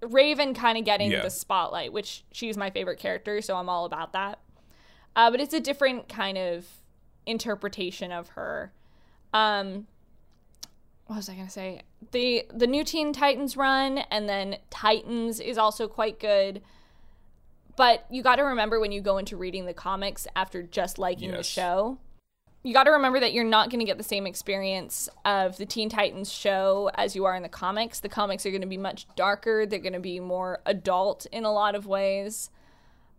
[0.03, 1.21] Raven kind of getting Yeah.
[1.23, 4.39] the spotlight, which she's my favorite character, so I'm all about that.
[5.15, 6.67] Uh, but it's a different kind of
[7.25, 8.73] interpretation of her.
[9.33, 9.87] Um,
[11.07, 11.81] what was I gonna say?
[12.11, 16.61] The the new Teen Titans run, and then Titans is also quite good.
[17.77, 21.31] But you got to remember when you go into reading the comics after just liking
[21.31, 21.97] the show,
[22.63, 25.65] you got to remember that you're not going to get the same experience of the
[25.65, 28.01] Teen Titans show as you are in the comics.
[28.01, 29.65] The comics are going to be much darker.
[29.65, 32.49] They're going to be more adult in a lot of ways.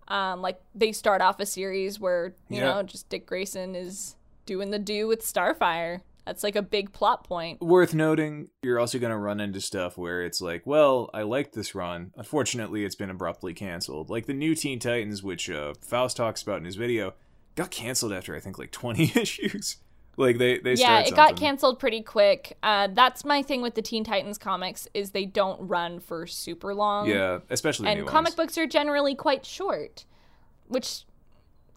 [0.09, 2.75] Um, like they start off a series where you Yeah.
[2.75, 4.17] know just Dick Grayson is
[4.47, 6.01] doing the do with Starfire.
[6.27, 7.61] That's like a big plot point.
[7.61, 11.53] Worth noting, you're also going to run into stuff where it's like, well, I liked
[11.55, 12.13] this run.
[12.17, 14.09] Unfortunately, it's been abruptly canceled.
[14.09, 17.15] Like the new Teen Titans, which uh, Faust talks about in his video,
[17.57, 19.79] got canceled after I think like 20 issues.
[20.17, 22.59] Like they they yeah, it got canceled pretty quick.
[22.63, 26.75] Uh, that's my thing with the Teen Titans comics is they don't run for super
[26.75, 27.09] long.
[27.09, 28.35] Yeah, especially and comic ones.
[28.35, 30.05] books are generally quite short,
[30.69, 31.05] which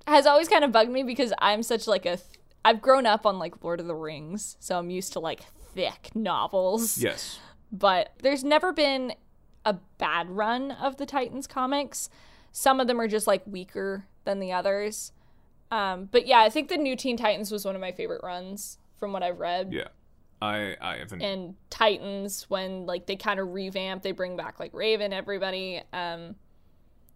[0.05, 3.25] has always kind of bugged me because I'm such like a th- I've grown up
[3.25, 5.41] on like Lord of the Rings, so I'm used to like
[5.73, 6.97] thick novels.
[6.97, 7.39] Yes.
[7.71, 9.13] But there's never been
[9.63, 12.09] a bad run of the Titans comics.
[12.51, 15.11] Some of them are just like weaker than the others.
[15.71, 18.77] Um, but yeah, I think the new Teen Titans was one of my favorite runs
[18.97, 19.71] from what I've read.
[19.71, 19.87] Yeah.
[20.41, 24.73] I I haven't And Titans, when like they kind of revamp, they bring back like
[24.73, 25.81] Raven, everybody.
[25.93, 26.35] Um,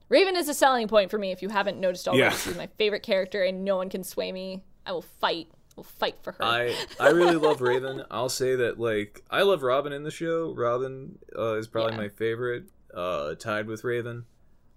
[0.09, 1.31] Raven is a selling point for me.
[1.31, 2.31] If you haven't noticed already, Yeah.
[2.31, 4.63] she's my favorite character, and no one can sway me.
[4.89, 5.47] I will fight.
[5.51, 6.43] I will fight for her.
[6.43, 8.03] I I really love Raven.
[8.09, 10.53] I'll say that like I love Robin in the show.
[10.55, 11.97] Robin uh, is probably Yeah.
[11.97, 12.63] my favorite,
[12.93, 14.25] uh, tied with Raven,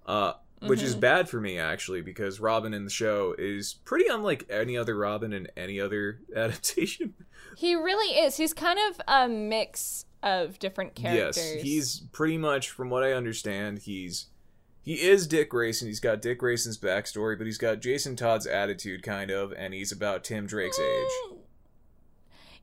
[0.07, 0.87] uh, which Mm-hmm.
[0.87, 4.97] is bad for me actually because Robin in the show is pretty unlike any other
[4.97, 7.15] Robin in any other adaptation.
[7.57, 8.37] He really is.
[8.37, 11.37] He's kind of a mix of different characters.
[11.55, 14.27] Yes, he's pretty much, from what I understand, he's
[14.83, 15.87] he is Dick Grayson.
[15.87, 19.93] He's got Dick Grayson's backstory, but he's got Jason Todd's attitude, kind of, and he's
[19.93, 21.09] about Tim Drake's age.
[21.31, 21.37] Mm.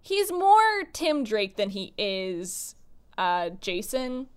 [0.02, 2.76] He's more Tim Drake than he is
[3.18, 4.28] uh, Jason,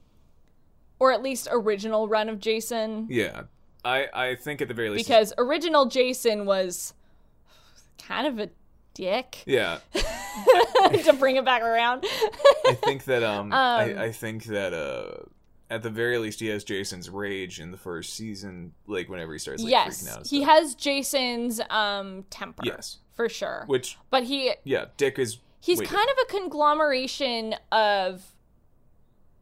[0.98, 3.06] or at least original run of Jason.
[3.10, 3.42] Yeah,
[3.84, 6.94] I I think at the very least, because original Jason was
[8.06, 8.50] kind of a
[8.94, 9.42] dick.
[9.46, 12.04] yeah, to bring it back around.
[12.66, 15.24] I think that um, Um, I, I think that uh,
[15.72, 19.38] at the very least, he has Jason's rage in the first season, like whenever he
[19.38, 20.16] starts like freaking yes, out.
[20.18, 22.62] and he has Jason's um temper.
[22.64, 23.64] Yes, for sure.
[23.66, 28.22] which but he yeah, Dick is he's Wait, kind of a conglomeration of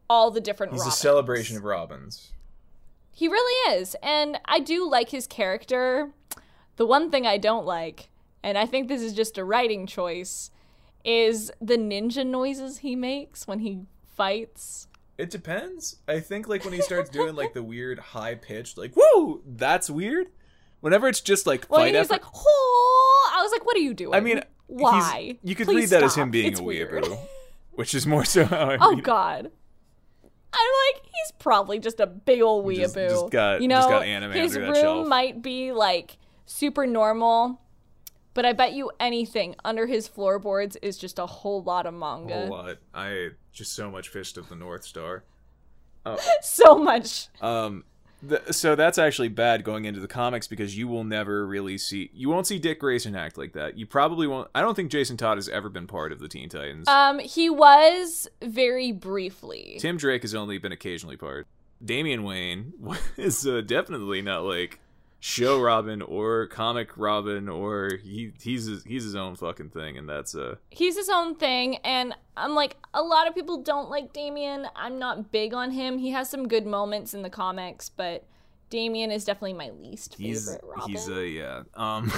[0.09, 0.71] all the different.
[0.71, 2.31] he's a celebration of Robins.
[3.11, 6.11] He really is, and I do like his character.
[6.77, 8.09] The one thing I don't like,
[8.41, 10.49] and I think this is just a writing choice,
[11.03, 14.87] is the ninja noises he makes when he fights.
[15.21, 15.97] It depends.
[16.07, 19.89] I think like when he starts doing like the weird high pitched like whoa, that's
[19.89, 20.27] weird.
[20.79, 23.81] Whenever it's just like Well, fight he's effort, like, "Oh!" I was like, "What are
[23.81, 25.37] you doing?" I mean, why?
[25.43, 27.03] You could Please read that as him being It's a weird.
[27.03, 27.19] weeaboo,
[27.73, 29.03] which is more so how I Oh read it.
[29.05, 29.51] God.
[30.53, 32.77] I'm like, he's probably just a big old weeaboo.
[32.77, 33.87] Just- just got- you know,
[34.33, 37.61] just his room might be like super normal,
[38.33, 42.33] but I bet you anything under his floorboards is just a whole lot of manga.
[42.33, 42.47] A manga.
[42.55, 42.77] whole lot.
[42.93, 45.23] I just so much Fist of the North Star.
[46.41, 47.27] So much.
[47.41, 47.83] Um,
[48.27, 52.09] th- so that's actually bad going into the comics because you will never really see.
[52.13, 53.77] You won't see Dick Grayson act like that.
[53.77, 54.49] You probably won't.
[54.55, 56.87] I don't think Jason Todd has ever been part of the Teen Titans.
[56.87, 59.77] Um, he was very briefly.
[59.79, 61.45] Tim Drake has only been occasionally part.
[61.83, 62.73] Damian Wayne
[63.17, 64.79] is uh, definitely not like
[65.23, 70.09] show Robin or comic Robin or he he's his, he's his own fucking thing and
[70.09, 74.11] that's uh He's his own thing, and I'm like, a lot of people don't like
[74.13, 74.67] Damian.
[74.75, 75.99] I'm not big on him.
[75.99, 78.25] He has some good moments in the comics, but
[78.71, 80.89] Damian is definitely my least he's favorite Robin.
[80.91, 82.11] he's a yeah um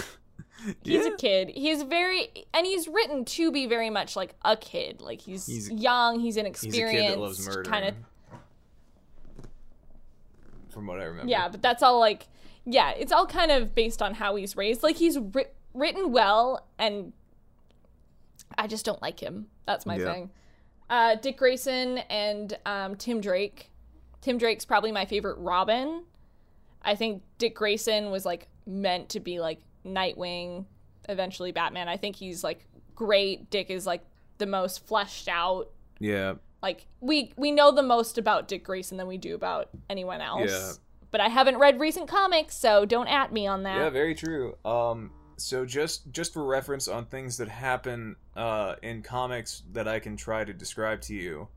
[0.84, 1.12] He's yeah.
[1.14, 1.50] a kid.
[1.50, 5.02] He's very, and he's written to be very much like a kid.
[5.02, 7.96] Like he's, He's- young, he's inexperienced, kid that loves murder kind of.
[10.70, 12.28] from what I remember Yeah, but that's all like,
[12.66, 14.84] yeah, it's all kind of based on how he's raised.
[14.84, 17.14] Like he's ri- written well, and
[18.58, 19.48] I just don't like him.
[19.66, 20.06] That's my Yeah.
[20.14, 20.30] thing.
[20.90, 23.72] Uh, Dick Grayson and um, Tim Drake.
[24.22, 26.04] Tim Drake's probably my favorite Robin.
[26.82, 30.66] I think Dick Grayson was like meant to be like Nightwing,
[31.10, 31.88] eventually Batman.
[31.88, 32.66] I think he's like
[32.96, 33.50] great.
[33.50, 34.02] Dick is like
[34.38, 35.70] the most fleshed out.
[36.00, 40.22] yeah Like we we know the most about Dick Grayson than we do about anyone
[40.22, 40.80] else.
[41.14, 43.78] But I haven't read recent comics, so don't at me on that.
[43.78, 44.58] Yeah, very true.
[44.66, 50.00] Um, so just just for reference on things that happen uh, in comics that I
[50.00, 51.50] can try to describe to you,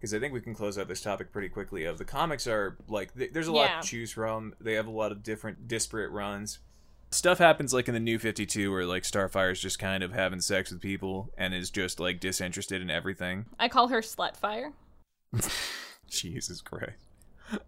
[0.00, 1.84] because I think we can close out this topic pretty quickly.
[1.84, 3.80] Of the comics are like th- there's a lot Yeah.
[3.82, 4.54] to choose from.
[4.58, 6.58] They have a lot of different disparate runs.
[7.10, 10.40] Stuff happens like in the New Fifty Two, where like Starfire's just kind of having
[10.40, 13.44] sex with people and is just like disinterested in everything.
[13.60, 14.72] I call her Slutfire
[16.08, 16.94] Jesus Christ.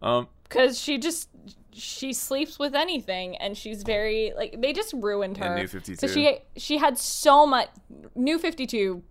[0.02, 1.28] Um, because she just
[1.72, 5.54] she sleeps with anything, and she's very like they just ruined her.
[5.56, 5.96] New 52.
[5.96, 7.68] So she she had so much
[8.14, 9.02] New Fifty Two.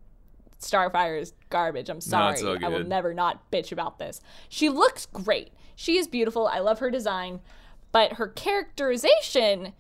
[0.60, 1.88] Starfire is garbage.
[1.90, 2.36] I'm sorry.
[2.66, 4.20] I will never not bitch about this.
[4.50, 5.54] She looks great.
[5.76, 6.48] She is beautiful.
[6.48, 7.40] I love her design,
[7.94, 9.74] but her characterization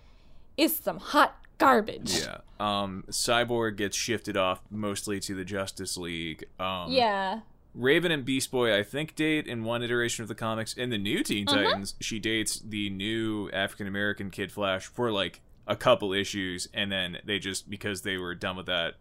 [0.58, 2.20] is some hot garbage.
[2.22, 2.38] yeah.
[2.60, 6.46] Um, Cyborg gets shifted off mostly to the Justice League.
[6.60, 7.40] Um, Yeah.
[7.80, 10.74] Raven and Beast Boy, I think, date in one iteration of the comics.
[10.74, 11.64] In the new Teen Mm-hmm.
[11.64, 16.92] Titans, she dates the new African American Kid Flash for like a couple issues, and
[16.92, 18.96] then they just because they were done with that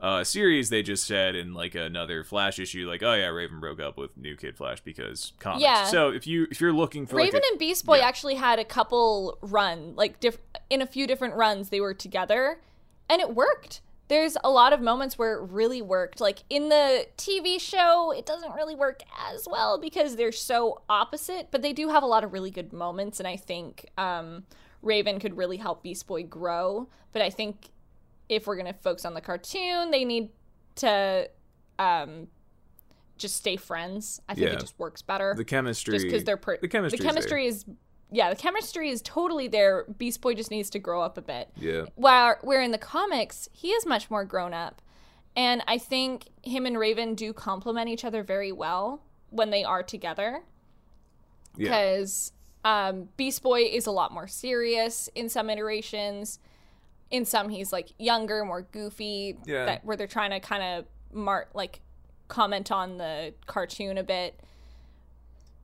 [0.00, 3.80] uh, series, they just said in like another Flash issue, like, "Oh yeah, Raven broke
[3.80, 5.84] up with new Kid Flash because comics." Yeah.
[5.86, 8.06] So if you if you're looking for Raven like a, and Beast Boy yeah.
[8.06, 10.38] actually had a couple run, like diff-
[10.70, 12.60] in a few different runs, they were together,
[13.08, 13.80] and it worked.
[14.08, 16.20] There's a lot of moments where it really worked.
[16.20, 19.02] Like in the TV show, it doesn't really work
[19.32, 22.72] as well because they're so opposite, but they do have a lot of really good
[22.72, 24.44] moments, and I think um,
[24.82, 26.88] Raven could really help Beast Boy grow.
[27.12, 27.68] But I think
[28.28, 30.30] if we're gonna focus on the cartoon, they need
[30.76, 31.28] to
[31.78, 32.28] um,
[33.18, 34.20] just stay friends.
[34.28, 34.54] I think Yeah.
[34.54, 37.64] it just works better the chemistry, just because they're per- the chemistry, the chemistry is
[38.10, 39.84] yeah the chemistry is totally there.
[39.98, 41.48] Beast boy just needs to grow up a bit.
[41.56, 44.80] Yeah, where where in the comics he is much more grown up.
[45.36, 49.82] And i think him and raven do complement each other very well when they are
[49.82, 50.42] together.
[51.56, 52.32] Yeah, because
[52.64, 56.38] um, beast boy is a lot more serious in some iterations.
[57.10, 59.64] In some he's like younger more goofy Yeah.
[59.66, 60.84] that where they're trying to kind of
[61.16, 61.80] mark like
[62.28, 64.38] comment on the cartoon a bit.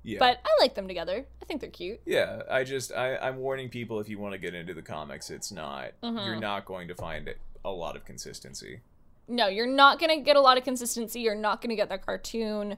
[0.05, 0.19] Yeah.
[0.19, 1.25] But I like them together.
[1.43, 2.01] I think they're cute.
[2.05, 5.31] Yeah, I just I, I'm warning people if you want to get into the comics,
[5.31, 8.81] it's not you're not going to find it, a lot of consistency.
[9.27, 11.21] No, you're not going to get a lot of consistency.
[11.21, 12.77] You're not going to get the cartoon.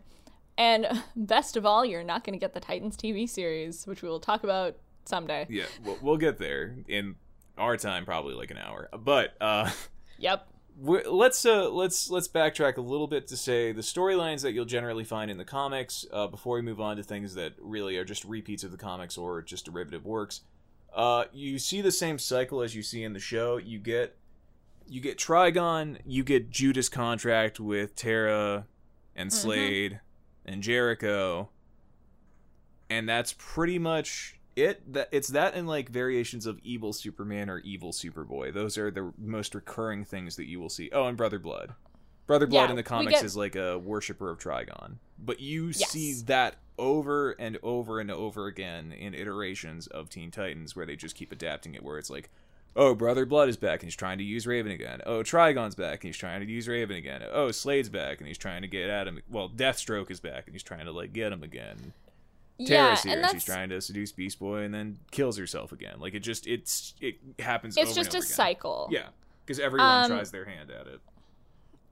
[0.57, 0.87] And
[1.17, 4.21] best of all, you're not going to get the Titans TV series, which we will
[4.21, 5.47] talk about someday.
[5.49, 7.17] Yeah, we'll, we'll get there in
[7.59, 8.89] our time, probably like an hour.
[8.97, 9.71] But uh,
[10.19, 10.49] Yep.
[10.79, 14.67] We let's uh, let's let's backtrack a little bit to say the storylines that you'll
[14.67, 18.05] generally find in the comics uh, before we move on to things that really are
[18.05, 20.43] just repeats of the comics or just derivative works.
[20.95, 23.57] Uh, you see the same cycle as you see in the show.
[23.57, 24.17] You get
[24.87, 28.67] you get Trigon, you get Judas contract with Terra
[29.15, 30.01] and Slade
[30.45, 31.49] and Jericho,
[32.89, 34.93] and that's pretty much it.
[34.93, 38.53] That it's that and like variations of evil Superman or evil Superboy.
[38.53, 40.91] Those are the most recurring things that you will see.
[40.93, 41.75] Oh, and Brother Blood.
[42.27, 45.67] Brother Blood Yeah, in the comics get- is like a worshiper of Trigon, but you
[45.69, 45.91] Yes.
[45.91, 50.97] see that over and over and over again in iterations of Teen Titans where they
[50.97, 51.83] just keep adapting it.
[51.85, 52.29] Where it's like,
[52.75, 55.01] oh, Brother Blood is back and he's trying to use Raven again.
[55.07, 57.23] Oh, Trigon's back and he's trying to use Raven again.
[57.31, 59.23] Oh, Slade's back and he's trying to get at him.
[59.31, 61.93] Well, Deathstroke is back and he's trying to like get him again.
[62.59, 66.01] Yeah, here and she's trying to seduce Beast Boy and then kills herself again.
[66.01, 67.77] Like it just it's it happens.
[67.77, 68.29] it's over just a again.
[68.29, 68.89] cycle.
[68.91, 69.09] Yeah,
[69.45, 71.01] because everyone Um, tries their hand at it.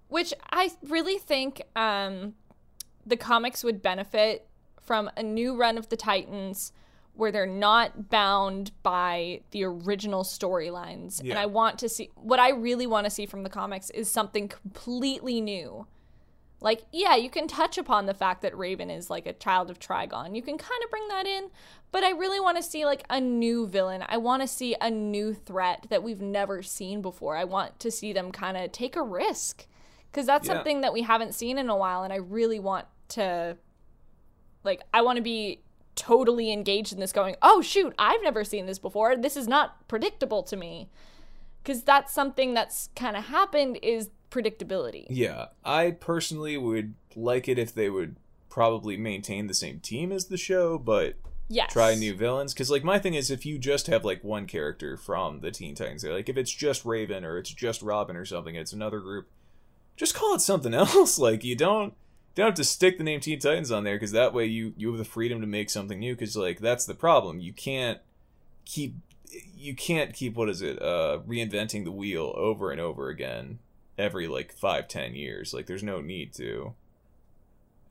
[0.09, 2.35] which I really think um,
[3.05, 4.47] the comics would benefit
[4.81, 6.73] from a new run of the Titans
[7.15, 11.21] where they're not bound by the original storylines.
[11.21, 14.11] And I want to see what I really want to see from the comics is
[14.11, 15.87] something completely new.
[16.65, 19.79] Like, yeah, you can touch upon the fact that Raven is like a child of
[19.79, 20.35] Trigon.
[20.35, 21.51] You can kind of bring that in,
[21.93, 24.03] but I really want to see like a new villain.
[24.09, 27.37] I want to see a new threat that we've never seen before.
[27.37, 29.67] I want to see them kind of take a risk
[30.11, 30.55] because that's Yeah.
[30.55, 33.59] something that we haven't seen in a while, and I really want to,
[34.65, 35.61] like, I want to be
[35.97, 37.13] totally engaged in this.
[37.13, 39.17] Going, oh shoot, I've never seen this before.
[39.17, 40.89] This is not predictable to me,
[41.65, 45.07] because that's something that's kind of happened is predictability.
[45.09, 48.17] Yeah, I personally would like it if they would
[48.51, 51.15] probably maintain the same team as the show, but
[51.49, 51.73] Yes.
[51.73, 52.53] try new villains.
[52.55, 55.75] Because like my thing is, if you just have like one character from the Teen
[55.75, 59.29] Titans, like if it's just Raven or it's just Robin or something, it's another group.
[59.97, 61.19] Just call it something else.
[61.19, 61.95] Like you don't
[62.35, 64.89] don't have to stick the name Teen Titans on there because that way you you
[64.89, 66.15] have the freedom to make something new.
[66.15, 67.41] Because like that's the problem.
[67.41, 68.01] You can't
[68.65, 68.97] keep
[69.57, 73.59] you can't keep what is it uh reinventing the wheel over and over again
[73.99, 75.53] every like five ten years.
[75.55, 76.75] Like there's no need to.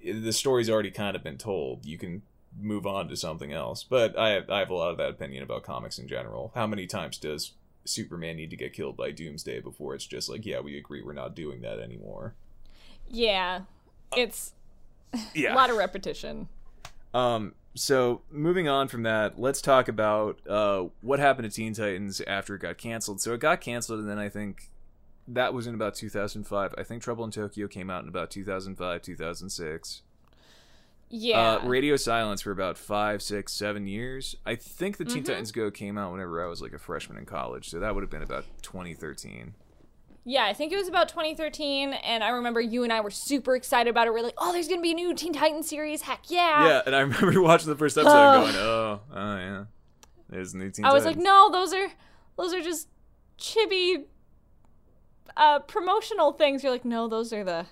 [0.03, 1.85] The story's already kind of been told.
[1.85, 2.23] You can
[2.59, 3.83] move on to something else.
[3.83, 6.51] But I have, I have a lot of that opinion about comics in general.
[6.55, 7.53] How many times does
[7.85, 11.13] Superman need to get killed by Doomsday before it's just like, yeah, we agree, we're
[11.13, 12.33] not doing that anymore?
[13.07, 13.61] Yeah,
[14.15, 14.51] it's
[15.33, 15.53] Yeah.
[15.53, 16.49] a lot of repetition.
[17.13, 17.53] Um.
[17.75, 22.55] So moving on from that, let's talk about uh what happened to Teen Titans after
[22.55, 23.19] it got canceled.
[23.21, 24.69] So it got canceled, and then I think
[25.27, 26.75] that was in about 2005.
[26.77, 30.01] I think Trouble in Tokyo came out in about 2005, 2006.
[31.09, 31.53] Yeah.
[31.53, 34.35] Uh, Radio Silence for about five, six, seven years.
[34.45, 35.13] I think the Mm-hmm.
[35.13, 37.93] Teen Titans Go came out whenever I was like a freshman in college, so that
[37.93, 39.53] would have been about 2013.
[40.25, 43.55] Yeah, I think it was about 2013, and I remember you and I were super
[43.55, 44.13] excited about it.
[44.13, 46.03] We're like, "Oh, there's gonna be a new Teen Titans series!
[46.03, 49.65] Heck yeah!" Yeah, and I remember watching the first episode and going, "Oh, oh yeah,
[50.29, 50.91] there's new Teen Titans.
[50.91, 51.91] I was like, "No, those are
[52.37, 52.87] those are just
[53.37, 54.05] chibi
[55.35, 57.65] uh, promotional things." You're like, "No, those are the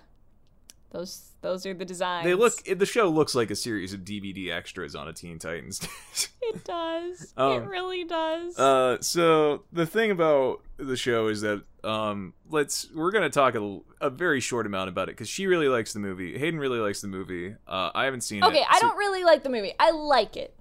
[0.91, 2.53] those those are the designs." They look.
[2.63, 5.88] The show looks like a series of DVD extras on a Teen Titans.
[6.43, 7.34] It does.
[7.38, 8.59] Um, it really does.
[8.59, 13.80] uh, so the thing about the show is that um, let's we're gonna talk a,
[14.01, 16.38] a very short amount about it because she really likes the movie.
[16.38, 17.55] Hayden really likes the movie.
[17.65, 18.47] Uh, I haven't seen it.
[18.47, 19.72] okay, I so don't really like the movie.
[19.80, 20.57] I like it.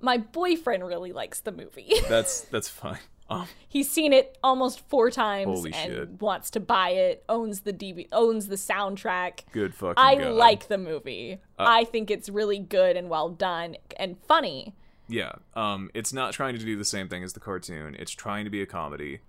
[0.00, 1.92] My boyfriend really likes the movie.
[2.08, 2.98] That's that's fine.
[3.40, 6.20] Um, He's seen it almost four times Holy and shit.
[6.22, 7.24] wants to buy it.
[7.28, 9.40] Owns the DV, owns the soundtrack.
[9.52, 9.94] good fucking.
[9.96, 10.32] I God.
[10.32, 11.40] like the movie.
[11.58, 14.74] Uh, I think it's really good and well done and funny.
[15.08, 15.32] Yeah.
[15.54, 17.96] Um, it's not trying to do the same thing as the cartoon.
[17.98, 19.20] It's trying to be a comedy.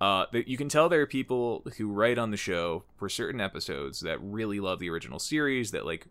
[0.00, 3.40] Uh, that you can tell there are people who write on the show for certain
[3.40, 5.70] episodes that really love the original series.
[5.70, 6.06] That like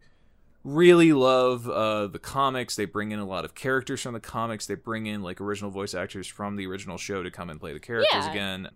[0.64, 2.76] really love uh, the comics.
[2.76, 4.66] They bring in a lot of characters from the comics.
[4.68, 7.74] They bring in like original voice actors from the original show to come and play
[7.74, 8.32] the characters Yeah.
[8.32, 8.70] again.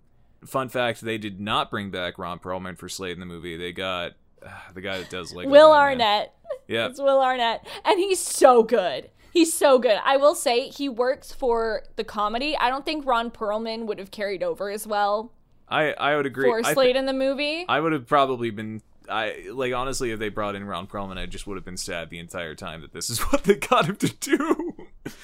[0.45, 3.57] Fun fact: They did not bring back Ron Perlman for Slade in the movie.
[3.57, 4.14] They got
[4.45, 6.34] uh, the guy that does like Will Arnett.
[6.68, 7.66] Yeah, It's Will Arnett.
[7.84, 9.10] And he's so good.
[9.32, 9.99] He's so good.
[10.06, 12.56] I will say he works for the comedy.
[12.57, 15.32] I don't think Ron Perlman would have carried over as well
[15.68, 16.48] I I would agree.
[16.48, 17.66] for Slade in the movie.
[17.68, 21.26] I would have probably been I like honestly, if they brought in Ron Perlman, I
[21.26, 23.95] just would have been sad the entire time that this is what they got him
[23.98, 24.76] to do.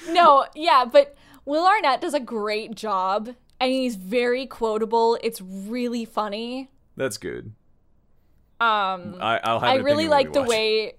[0.08, 5.18] no, yeah, but Will Arnett does a great job, and he's very quotable.
[5.22, 6.70] It's really funny.
[6.96, 7.52] That's good.
[8.60, 9.70] Um, I, I'll have.
[9.70, 10.94] I really like the way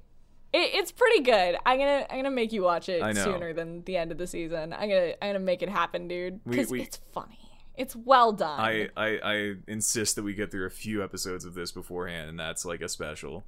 [0.54, 1.58] it, it's pretty good.
[1.66, 4.74] I'm gonna I'm gonna make you watch it sooner than the end of the season.
[4.74, 7.40] I'm gonna I'm gonna make it happen, dude, because it's funny.
[7.76, 8.60] It's well done.
[8.60, 12.40] I, I I insist that we get through a few episodes of this beforehand, and
[12.40, 13.44] that's like a special.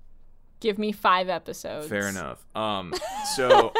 [0.62, 1.88] Give me five episodes.
[1.88, 2.44] Fair enough.
[2.56, 2.94] Um,
[3.36, 3.72] so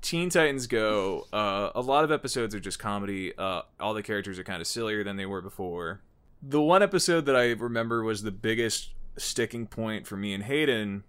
[0.00, 1.26] Teen Titans Go.
[1.32, 3.36] Uh, a lot of episodes are just comedy.
[3.36, 6.00] Uh, all the characters are kind of sillier than they were before.
[6.40, 11.04] The one episode that I remember was the biggest sticking point for me and Hayden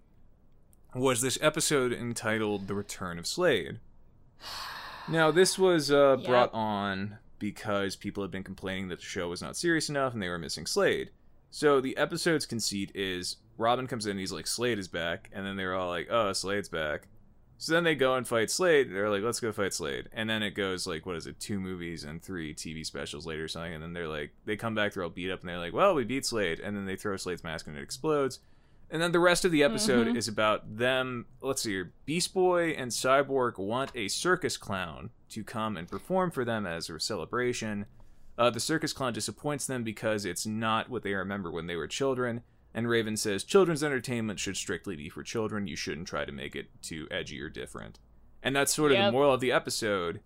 [0.93, 3.79] was this episode entitled "The Return of Slade."
[5.07, 6.27] Now, this was uh, Yep.
[6.27, 10.23] brought on because people had been complaining that the show was not serious enough and
[10.23, 11.09] they were missing Slade.
[11.51, 15.45] So the episode's conceit is Robin comes in, and he's like, Slade is back, and
[15.45, 17.09] then they're all like, oh, Slade's back.
[17.57, 18.89] So then they go and fight Slade.
[18.89, 20.07] They're like, let's go fight Slade.
[20.13, 23.43] And then it goes like, what is it, two movies and three TV specials later
[23.43, 23.73] or something.
[23.73, 25.93] And then they're like, they come back, they're all beat up, and they're like, well,
[25.93, 26.61] we beat Slade.
[26.61, 28.39] And then they throw Slade's mask and it explodes.
[28.93, 30.15] And then the rest of the episode Mhm.
[30.15, 31.25] is about them.
[31.41, 31.93] Let's see here.
[32.05, 36.89] Beast Boy and Cyborg want a circus clown to come and perform for them as
[36.91, 37.87] a celebration.
[38.37, 41.87] Uh, the circus clown disappoints them because it's not what they remember when they were
[41.87, 42.43] children.
[42.71, 45.65] And Raven says, Children's entertainment should strictly be for children.
[45.67, 47.97] You shouldn't try to make it too edgy or different.
[48.43, 50.21] And that's sort of the moral of the episode,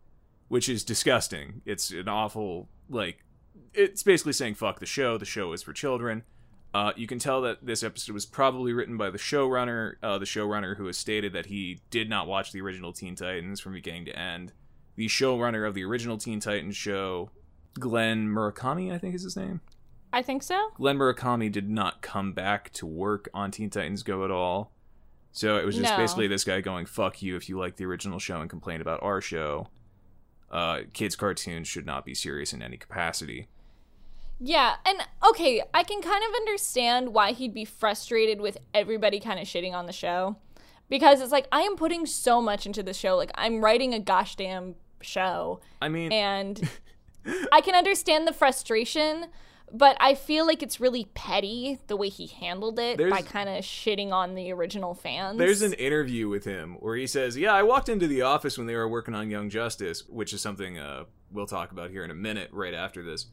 [0.50, 1.62] which is disgusting.
[1.66, 3.24] It's an awful, like,
[3.74, 5.18] it's basically saying, fuck the show.
[5.18, 6.24] The show is for children.
[6.78, 10.26] Uh, you can tell that this episode was probably written by the showrunner, uh, the
[10.26, 14.06] showrunner who has stated that he did not watch the original Teen Titans from beginning
[14.06, 14.54] to end.
[14.96, 17.32] The showrunner of the original Teen Titans show,
[17.80, 19.62] Glen Murakami, I think is his name.
[20.14, 20.70] I think so.
[20.76, 24.72] Glen Murakami did not come back to work on Teen Titans Go at all.
[25.32, 25.98] So it was just No.
[25.98, 29.02] basically this guy going, fuck you if you like the original show and complain about
[29.02, 29.68] our show.
[30.52, 33.48] Uh, kids' cartoons should not be serious in any capacity.
[34.40, 34.98] Yeah, and
[35.30, 39.74] okay, I can kind of understand why he'd be frustrated with everybody kind of shitting
[39.74, 40.38] on the show.
[40.90, 43.18] Because it's like I am putting so much into the show.
[43.18, 46.70] Like I'm writing a gosh damn show I mean, and
[47.52, 49.28] I can understand the frustration,
[49.72, 53.64] but I feel like it's really petty the way he handled it by kind of
[53.64, 55.38] shitting on the original fans.
[55.38, 58.68] There's an interview with him where he says, "Yeah, I walked into the office when
[58.68, 62.12] they were working on Young Justice, which is something uh, we'll talk about here in
[62.12, 63.28] a minute, right after this."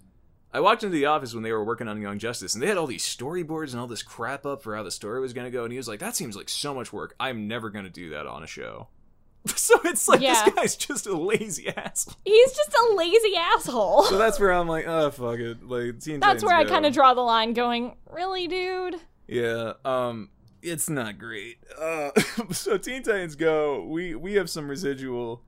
[0.54, 2.76] I walked into the office when they were working on Young Justice, and they had
[2.78, 5.50] all these storyboards and all this crap up for how the story was going to
[5.50, 7.14] go, and he was like, "That seems like so much work.
[7.18, 8.88] I'm never going to do that on a show."
[9.56, 10.42] so it's like Yeah.
[10.44, 12.14] this guy's just a lazy asshole.
[12.24, 14.04] He's just a lazy asshole.
[14.04, 16.70] So that's where I'm like, "Oh fuck it!" Like, Teen That's Titans where I Go.
[16.70, 18.96] kind of draw the line going, really, dude?
[19.26, 20.30] Yeah, um
[20.62, 21.58] it's not great.
[21.78, 22.10] Uh
[22.52, 25.42] so Teen Titans Go, we we have some residual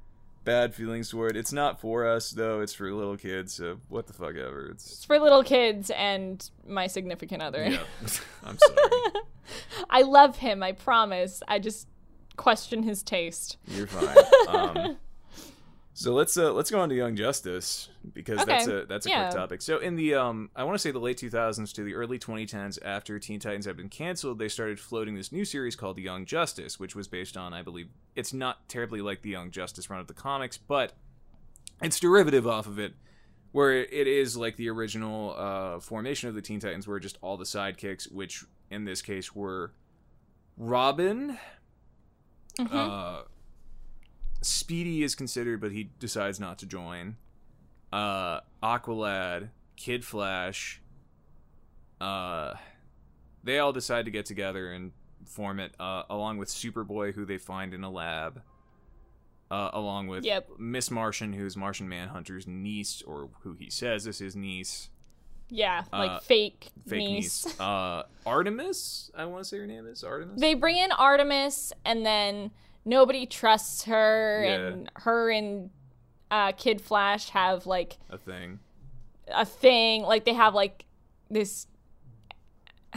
[0.47, 1.41] bad feelings toward it.
[1.41, 4.71] It's not for us though, it's for little kids, so what the fuck ever.
[4.71, 7.63] It's It's for little kids and my significant other.
[7.69, 7.83] yeah.
[8.45, 9.13] I'm sorry.
[9.91, 11.43] I love him, I promise.
[11.47, 11.89] I just
[12.37, 13.59] question his taste.
[13.67, 14.17] You're fine.
[14.49, 14.97] Um
[15.99, 19.25] so let's uh let's go on to Young Justice because that's a that's a Yeah.
[19.25, 19.63] quick topic.
[19.63, 22.79] So in the um I want to say the late 2000s to the early 2010s
[22.85, 26.79] after Teen Titans had been canceled, they started floating this new series called Young Justice,
[26.79, 30.07] which was based on I believe it's not terribly like the Young Justice run of
[30.07, 30.93] the comics, but
[31.83, 32.93] it's derivative off of it
[33.53, 37.39] where it is like the original uh formation of the Teen Titans where just all
[37.39, 39.73] the sidekicks which in this case were
[40.59, 41.39] Robin
[42.59, 42.75] Mm-hmm.
[42.75, 43.21] uh,
[44.47, 47.17] Speedy is considered, but he decides not to join.
[47.93, 50.81] Uh, Aqualad, Kid Flash,
[52.01, 52.55] uh,
[53.43, 54.93] they all decide to get together and
[55.25, 58.43] form it, uh, along with Superboy, who they find in a lab,
[59.51, 60.51] uh, along with Yep.
[60.59, 64.91] Miss Martian, who's Martian Manhunter's niece, or who he says is his niece,
[65.49, 67.47] Yeah, like Uh, fake, fake niece.
[67.47, 67.61] niece.
[67.61, 70.41] Uh, Artemis, I want to say her name is Artemis.
[70.41, 72.51] They bring in Artemis, and then
[72.87, 74.55] nobody trusts her, Yeah.
[74.69, 75.69] and her and
[76.31, 78.61] uh, Kid Flash have like a thing.
[79.29, 80.03] a thing.
[80.03, 80.87] Like they have like
[81.31, 81.67] this,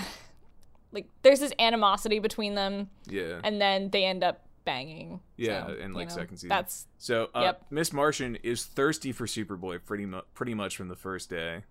[0.92, 3.40] like there's this animosity between them, Yeah.
[3.44, 5.20] and then they end up banging.
[5.38, 6.50] Yeah, So, in, you like, know, second season.
[6.50, 7.66] That's So, uh, Yep.
[7.72, 11.64] Miss Martian is thirsty for Superboy pretty mu- pretty much from the first day.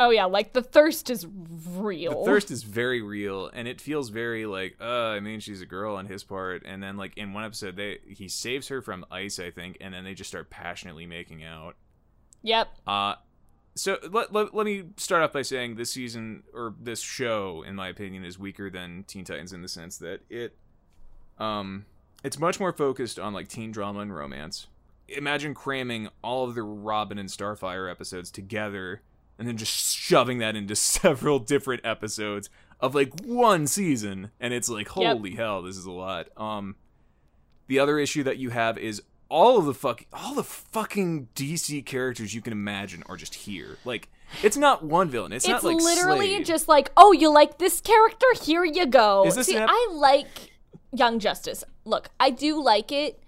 [0.00, 1.26] Oh yeah, like the thirst is
[1.66, 2.24] real.
[2.24, 5.66] The thirst is very real, and it feels very like, uh, I mean, she's a
[5.66, 9.04] girl on his part, and then like in one episode, they he saves her from
[9.10, 11.76] ice, I think, and then they just start passionately making out.
[12.42, 12.68] Yep.
[12.86, 13.14] Uh,
[13.76, 17.76] so let, let, let me start off by saying this season or this show in
[17.76, 20.56] my opinion is weaker than teen titans in the sense that it
[21.38, 21.84] um
[22.24, 24.66] it's much more focused on like teen drama and romance
[25.08, 29.02] imagine cramming all of the robin and starfire episodes together
[29.38, 32.48] and then just shoving that into several different episodes
[32.80, 35.16] of like one season and it's like Yep.
[35.16, 36.76] holy hell this is a lot um
[37.68, 41.84] the other issue that you have is all of the fuck all the fucking DC
[41.84, 43.76] characters you can imagine are just here.
[43.84, 44.08] Like
[44.42, 45.32] it's not one villain.
[45.32, 46.46] It's, It's not like literally Slade.
[46.46, 48.26] just like, oh, you like this character?
[48.42, 49.24] Here you go.
[49.26, 50.52] Is this See, ep- I like
[50.92, 51.64] Young Justice.
[51.84, 53.20] Look, I do like it,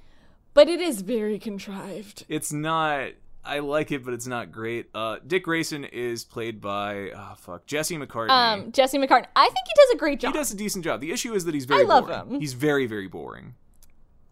[0.55, 2.25] but it is very contrived.
[2.29, 3.11] it's not
[3.49, 4.89] I like it, but it's not great.
[4.95, 8.31] Uh Dick Grayson is played by oh fuck Jesse McCartney.
[8.31, 9.27] Um, Jesse McCartney.
[9.35, 10.33] I think he does a great job.
[10.33, 11.01] he does a decent job.
[11.01, 12.31] The issue is that he's very I love boring.
[12.35, 12.41] him.
[12.41, 13.55] He's very, very boring.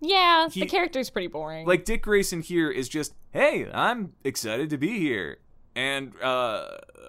[0.00, 1.66] yeah, He- the character's pretty boring.
[1.66, 5.38] Like Dick Grayson here is just, hey, I'm excited to be here.
[5.74, 6.68] And uh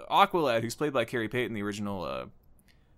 [0.09, 2.25] Aqualad, who's played by Khary Payton, the original uh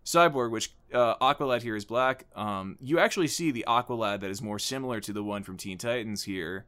[0.06, 2.26] Cyborg, which uh Aqualad here is black.
[2.36, 5.78] Um you actually see the Aqualad that is more similar to the one from Teen
[5.78, 6.66] Titans here.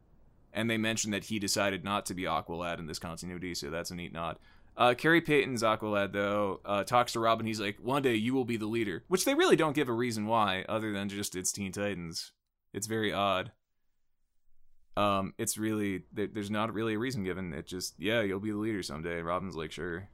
[0.53, 3.91] And they mentioned that he decided not to be Aqualad in this continuity, so that's
[3.91, 4.38] a neat nod.
[4.78, 7.45] Uh, Khary Payton's Aqualad, though, uh, talks to Robin.
[7.45, 9.03] He's like, one day you will be the leader.
[9.07, 12.32] Which they really don't give a reason why, other than just it's Teen Titans.
[12.73, 13.52] It's very odd
[14.98, 18.52] um it's really there, there's not really a reason given it just yeah you'll be
[18.52, 20.10] the leader someday robin's like sure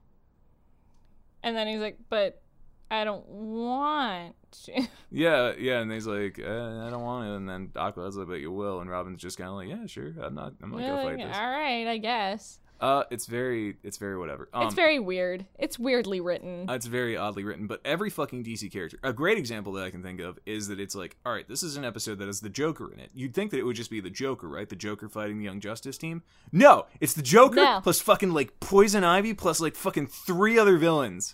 [1.44, 2.42] and then he's like, but
[2.90, 4.36] I don't want
[4.66, 4.88] to.
[5.12, 8.36] yeah yeah and he's like uh, i don't want it and then aqualad's like but
[8.36, 10.90] you will and robin's just kind of like yeah sure i'm not i'm not You're
[10.90, 12.60] gonna like, fight this All right, I guess.
[12.80, 15.46] uh it's very it's very whatever um it's very weird.
[15.60, 16.66] It's weirdly written.
[16.70, 18.98] It's very oddly written, but every fucking DC character.
[19.04, 21.64] A great example that I can think of is that it's like, all right, this
[21.64, 23.10] is an episode that has the Joker in it.
[23.14, 24.70] You'd think that it would just be the Joker, right?
[24.70, 26.22] The Joker fighting the Young Justice team.
[26.52, 27.80] No, it's the Joker No.
[27.84, 31.34] plus fucking like Poison Ivy plus like fucking three other villains,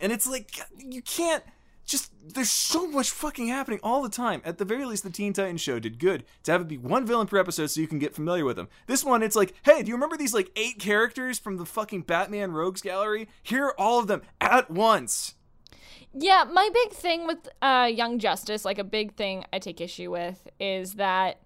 [0.00, 1.44] and it's like you can't.
[1.84, 4.42] Just there's so much fucking happening all the time.
[4.44, 7.06] At the very least, the Teen Titans show did good to have it be one
[7.06, 8.68] villain per episode so you can get familiar with them.
[8.86, 12.02] This one, it's like, hey, do you remember these like eight characters from the fucking
[12.02, 13.26] Batman Rogues Gallery?
[13.42, 15.32] Here are all of them at once.
[16.12, 20.10] Yeah, my big thing with uh, Young Justice, like a big thing I take issue
[20.10, 21.38] with, is that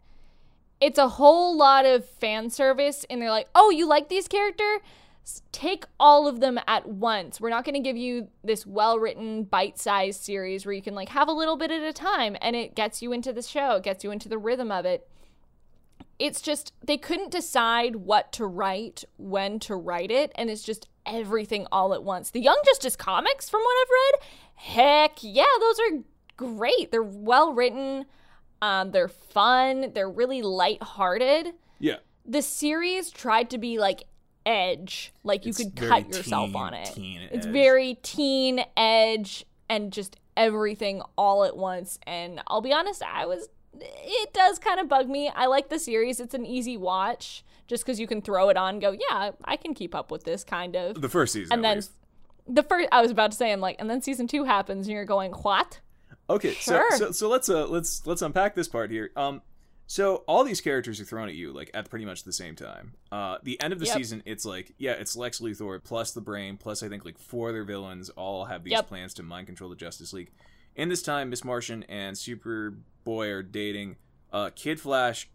[0.81, 4.81] it's a whole lot of fan service, and they're like, "Oh, you like these character?
[5.53, 7.41] Take all of them at once.
[7.41, 11.29] We're not going to give you this well-written, bite-sized series where you can like have
[11.29, 14.03] a little bit at a time, and it gets you into the show, it gets
[14.03, 15.09] you into the rhythm of it."
[16.19, 20.89] It's just they couldn't decide what to write, when to write it, and it's just
[21.05, 22.31] everything all at once.
[22.31, 26.05] The Young Justice comics, from what I've read, heck yeah, those are
[26.37, 26.91] great.
[26.91, 28.07] They're well written,
[28.61, 31.55] um, they're fun, they're really lighthearted.
[31.81, 31.97] Yeah.
[32.25, 34.05] The series tried to be like
[34.47, 36.89] edge, like you It's could cut yourself teen- on it.
[37.31, 37.53] it's edge.
[37.53, 41.99] very teen edge and just everything all at once.
[42.07, 43.49] And I'll be honest, I was.
[43.81, 45.31] It does kind of bug me.
[45.35, 46.21] I like the series.
[46.21, 49.57] It's an easy watch just because you can throw it on and go, yeah, I
[49.57, 51.01] can keep up with this kind of.
[51.01, 51.53] The first season.
[51.55, 51.93] And then least.
[52.47, 54.95] the first, I was about to say, I'm like, and then season two happens and
[54.95, 55.81] you're going, what?
[56.29, 56.85] Okay, Sure.
[56.93, 59.11] so, so so let's uh let's let's unpack this part here.
[59.17, 59.41] Um,
[59.93, 62.95] so all these characters are thrown at you like at pretty much the same time.
[63.11, 63.97] Uh, the end of the Yep.
[63.99, 67.51] season, it's like yeah, it's Lex Luthor plus the Brain plus I think like four
[67.51, 68.89] other villains all have these Yep.
[68.89, 70.31] plans to mind control the Justice League.
[70.75, 73.97] In this time, Miss Martian and Superboy are dating.
[74.33, 75.29] Uh, Kid Flash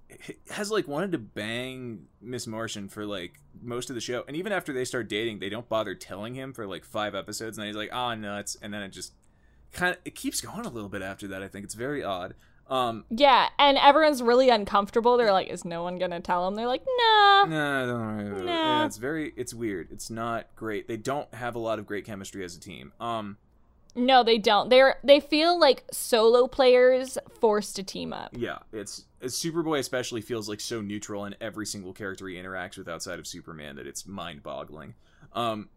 [0.50, 4.52] has like wanted to bang Miss Martian for like most of the show, and even
[4.52, 7.68] after they start dating, they don't bother telling him for like five episodes, and then
[7.68, 9.14] he's like, "Ah, nuts," and then it just
[9.72, 11.44] kind of it keeps going a little bit after that.
[11.44, 12.34] I think it's very odd.
[12.70, 15.16] Um, Yeah, and everyone's really uncomfortable.
[15.18, 16.56] They're like, is no one gonna tell them?
[16.56, 17.46] They're like, nah.
[17.46, 18.46] nah, don't worry about it.
[18.46, 18.52] Nah.
[18.80, 19.90] Yeah, it's very it's weird.
[19.92, 20.88] It's not great.
[20.88, 22.92] They don't have a lot of great chemistry as a team.
[23.00, 23.38] Um,
[23.96, 24.70] No, they don't.
[24.70, 28.32] They're they feel like solo players forced to team up.
[28.38, 32.78] yeah, it's, it's Superboy especially feels like so neutral in every single character he interacts
[32.78, 34.94] with outside of Superman that it's mind-boggling.
[35.34, 35.70] Um,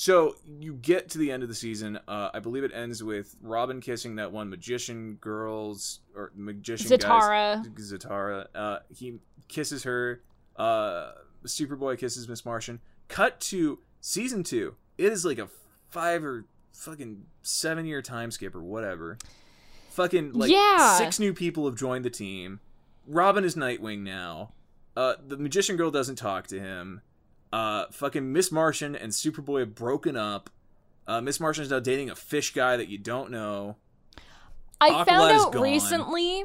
[0.00, 1.98] so you get to the end of the season.
[2.06, 7.02] Uh, I believe it ends with Robin kissing that one magician girl's or magician guy's-
[7.02, 7.74] Zatara.
[7.76, 8.46] Zatara.
[8.54, 9.18] Uh, he
[9.48, 10.22] kisses her.
[10.54, 11.10] Uh,
[11.44, 12.78] Superboy kisses Miss Martian.
[13.08, 14.76] Cut to season two.
[14.98, 15.48] It is like a
[15.88, 16.44] five or
[16.74, 19.18] fucking seven year time skip or whatever.
[19.90, 20.96] Fucking like Yeah.
[20.96, 22.60] six new people have joined the team.
[23.04, 24.52] Robin is Nightwing now.
[24.96, 27.00] Uh, the magician girl doesn't talk to him.
[27.52, 30.50] Uh, fucking Miss Martian and Superboy have broken up.
[31.06, 33.76] Uh, Miss Martian is now dating a fish guy that you don't know.
[34.80, 35.62] I Aqualad found out gone.
[35.62, 36.44] recently.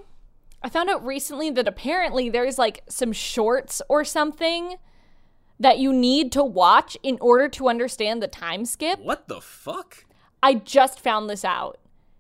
[0.62, 4.78] I found out recently that apparently there's like some shorts or something
[5.60, 9.00] that you need to watch in order to understand the time skip.
[9.00, 10.06] What the fuck?
[10.42, 11.80] I just found this out.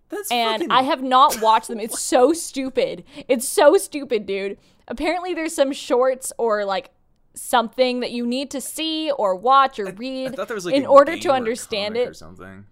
[0.09, 0.71] That's and fucking...
[0.71, 1.79] I have not watched them.
[1.79, 3.03] It's so stupid.
[3.27, 4.57] It's so stupid, dude.
[4.87, 6.91] Apparently, there's some shorts or like
[7.35, 10.75] something that you need to see or watch or read I thought there was like
[10.75, 12.07] in order to understand it.
[12.07, 12.65] or something.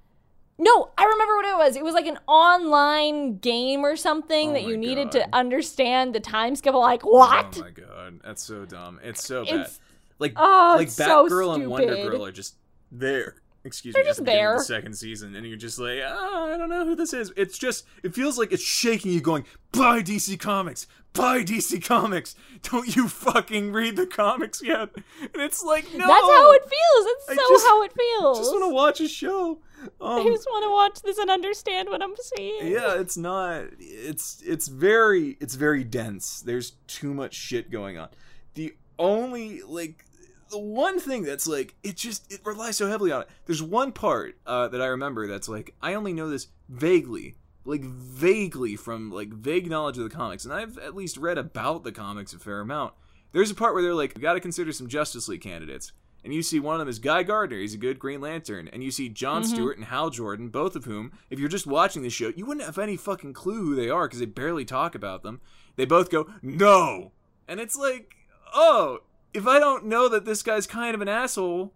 [0.58, 1.76] No, I remember what it was.
[1.76, 5.12] It was like an online game or something Oh that you needed God.
[5.14, 6.76] to understand the time skip.
[6.76, 7.58] Like what?
[7.58, 9.00] Oh my god, that's so dumb.
[9.04, 9.54] It's so bad.
[9.56, 9.80] It's-
[10.20, 11.96] Like Oh, like it's so Batgirl and Wonder.
[11.96, 12.56] Girl are just
[12.92, 13.38] there.
[13.64, 14.58] Excuse They're me, just the there.
[14.58, 17.32] The second season, and you're just like, ah, I don't know who this is.
[17.38, 22.34] It's just, it feels like it's shaking you, going, buy DC Comics, buy DC Comics.
[22.64, 24.90] Don't you fucking read the comics yet?
[24.96, 27.06] And it's like, no, That's how it feels.
[27.06, 28.38] That's I so just- how it feels.
[28.38, 29.60] I just want to watch a show.
[30.02, 32.68] I Um, just want to watch this and understand what I'm seeing.
[32.72, 38.08] yeah it's not it's it's very it's very dense there's too much shit going on
[38.54, 40.06] the only like
[40.52, 43.92] the one thing that's like it just it relies so heavily on it there's one
[43.92, 49.12] part uh, that i remember that's like i only know this vaguely like vaguely from
[49.12, 52.40] like vague knowledge of the comics and i've at least read about the comics a
[52.40, 52.94] fair amount
[53.32, 55.92] there's a part where they're like we got to consider some justice league candidates
[56.24, 57.58] and you see one of them is Guy Gardner.
[57.58, 58.70] He's a good Green Lantern.
[58.72, 62.04] And you see John Stewart and Hal Jordan, both of whom, if you're just watching
[62.04, 64.94] the show, you wouldn't have any fucking clue who they are because they barely talk
[64.94, 65.42] about them.
[65.78, 67.12] They both go, no.
[67.48, 68.16] And it's like,
[68.54, 69.00] oh,
[69.34, 71.74] if I don't know that this guy's kind of an asshole,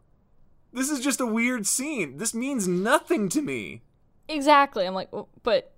[0.73, 2.17] this is just a weird scene.
[2.17, 3.83] This means nothing to me.
[4.27, 4.85] Exactly.
[4.85, 5.09] I'm like,
[5.43, 5.71] but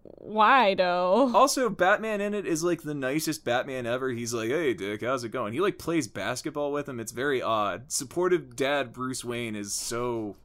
[0.00, 1.30] why though?
[1.34, 4.10] Also, Batman in it is like the nicest Batman ever.
[4.10, 6.98] He's like, "Hey, Dick, how's it going?" He like plays basketball with him.
[7.00, 7.90] It's very odd.
[7.92, 10.36] Supportive dad Bruce Wayne is so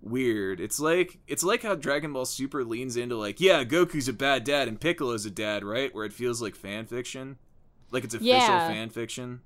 [0.00, 0.60] weird.
[0.60, 4.44] It's like it's like how Dragon Ball Super leans into like, "Yeah, Goku's a bad
[4.44, 5.94] dad and Piccolo's a dad," right?
[5.94, 7.36] Where it feels like fan fiction,
[7.90, 8.68] like it's official Yeah.
[8.68, 9.40] fan fiction.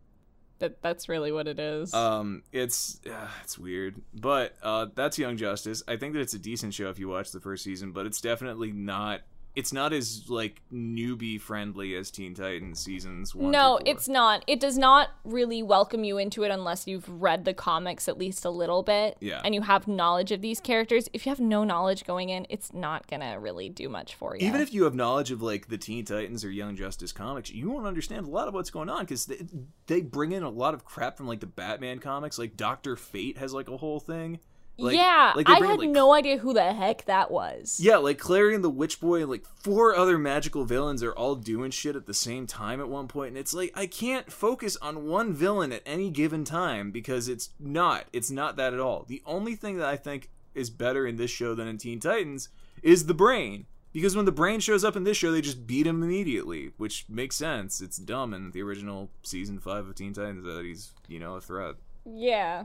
[0.59, 1.93] That that's really what it is.
[1.93, 5.83] Um, it's uh, it's weird, but uh, that's Young Justice.
[5.87, 8.21] I think that it's a decent show if you watch the first season, but it's
[8.21, 9.21] definitely not.
[9.57, 13.51] It's not as like newbie friendly as Teen Titans seasons one.
[13.51, 14.45] no, it's not.
[14.47, 18.45] It does not really welcome you into it unless you've read the comics at least
[18.45, 19.17] a little bit.
[19.21, 19.41] Yeah.
[19.45, 21.09] And you have knowledge of these characters.
[21.15, 24.47] If you have no knowledge going in, it's not gonna really do much for you.
[24.47, 27.71] even if you have knowledge of like the Teen Titans or Young Justice comics, you
[27.71, 29.41] won't understand a lot of what's going on because they,
[29.87, 32.39] they bring in a lot of crap from like the Batman comics.
[32.39, 34.39] Like Doctor Fate has like a whole thing.
[34.79, 37.81] Like, yeah, like, I had like, no idea who the heck that was.
[37.81, 41.71] Yeah, like Clarion the Witch Boy and like four other magical villains are all doing
[41.71, 45.07] shit at the same time at one point, and it's like I can't focus on
[45.07, 48.05] one villain at any given time because it's not.
[48.13, 49.07] It's not that at all.
[49.09, 52.49] The only thing that I think is better in this show than in Teen Titans
[52.83, 53.67] is the brain.
[53.93, 57.07] Because when the brain shows up in this show, they just beat him immediately, which
[57.09, 57.81] makes sense.
[57.81, 61.41] It's dumb in the original season five of Teen Titans that he's, you know, a
[61.41, 61.77] threat.
[62.05, 62.65] Yeah.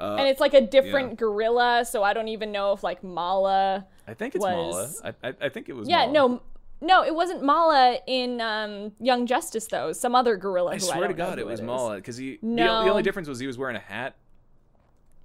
[0.00, 3.86] Uh, and it's like a different gorilla, so I don't even know if like Mallah.
[4.08, 5.14] I think it's was- Mallah.
[5.22, 6.12] I, I, I think it was Yeah, Mallah.
[6.12, 6.42] no,
[6.80, 9.92] no, it wasn't Mallah in um, Young Justice though.
[9.92, 10.70] Some other gorilla.
[10.70, 11.66] I who swear I to God, it was is.
[11.66, 12.36] Mallah because he.
[12.36, 12.84] The, No.
[12.84, 14.16] the only difference was he was wearing a hat.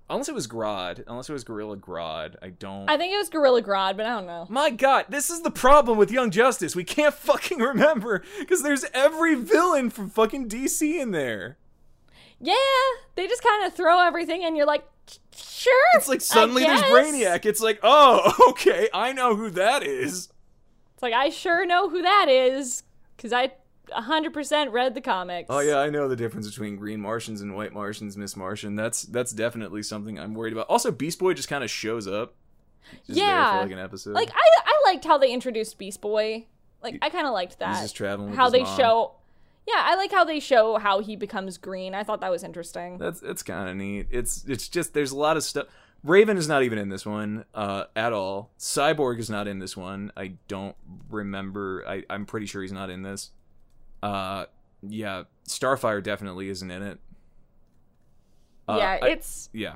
[0.08, 2.88] Unless it was Grodd, unless it was Gorilla Grodd, I don't.
[2.88, 4.46] I think it was Gorilla Grodd, but I don't know.
[4.50, 6.76] My God, this is the problem with Young Justice.
[6.76, 11.58] We can't fucking remember because there's every villain from fucking DC in there.
[12.40, 12.56] Yeah,
[13.16, 14.86] they just kind of throw everything, and you're like,
[15.36, 15.74] sure.
[15.96, 16.82] It's like suddenly there's.
[16.82, 17.46] Brainiac.
[17.46, 20.30] It's like, oh, okay, I know who that is.
[20.94, 22.84] It's like I sure know who that is
[23.16, 23.52] because I
[23.92, 25.48] 100% read the comics.
[25.50, 28.76] Oh yeah, I know the difference between green Martians and white Martians, Miss Martian.
[28.76, 30.68] That's that's definitely something I'm worried about.
[30.68, 32.36] Also, Beast Boy just kind of shows up.
[33.06, 33.54] Yeah.
[33.54, 34.14] for like an episode.
[34.14, 36.46] Like I, I liked how they introduced Beast Boy.
[36.84, 37.76] Like I kind of liked that.
[37.76, 38.78] He's just traveling how they mom.
[38.78, 39.12] show.
[39.68, 41.96] Yeah, I like how they show how he becomes green.
[41.96, 42.98] I thought that was interesting.
[43.00, 44.08] That's it's kind of neat.
[44.12, 45.68] It's it's just there's a lot of stuff.
[46.04, 48.52] Raven is not even in this one uh, at all.
[48.60, 50.12] Cyborg is not in this one.
[50.16, 50.76] I don't
[51.10, 51.84] remember.
[51.88, 53.32] I I'm pretty sure he's not in this.
[54.04, 54.46] Uh,
[54.84, 57.00] yeah, Starfire definitely isn't in it.
[58.68, 59.76] Uh, yeah, I- it's yeah.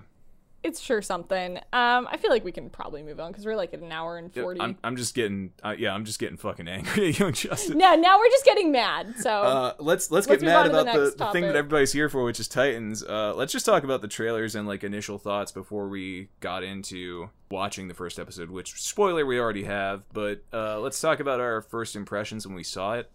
[0.63, 1.57] It's sure something.
[1.71, 4.17] Um, I feel like we can probably move on because we're like at an hour
[4.17, 4.59] and forty.
[4.59, 7.69] I'm I'm just getting uh, yeah I'm just getting fucking angry at Young Justice.
[7.75, 9.15] no, now we're just getting mad.
[9.19, 11.91] So Uh, let's let's Let's get mad to the about the, the thing that everybody's
[11.93, 13.03] here for, which is Titans.
[13.03, 17.29] Uh, let's just talk about the trailers and like initial thoughts before we got into
[17.51, 18.49] watching the first episode.
[18.49, 22.63] Which spoiler we already have, but uh, let's talk about our first impressions when we
[22.63, 23.09] saw it.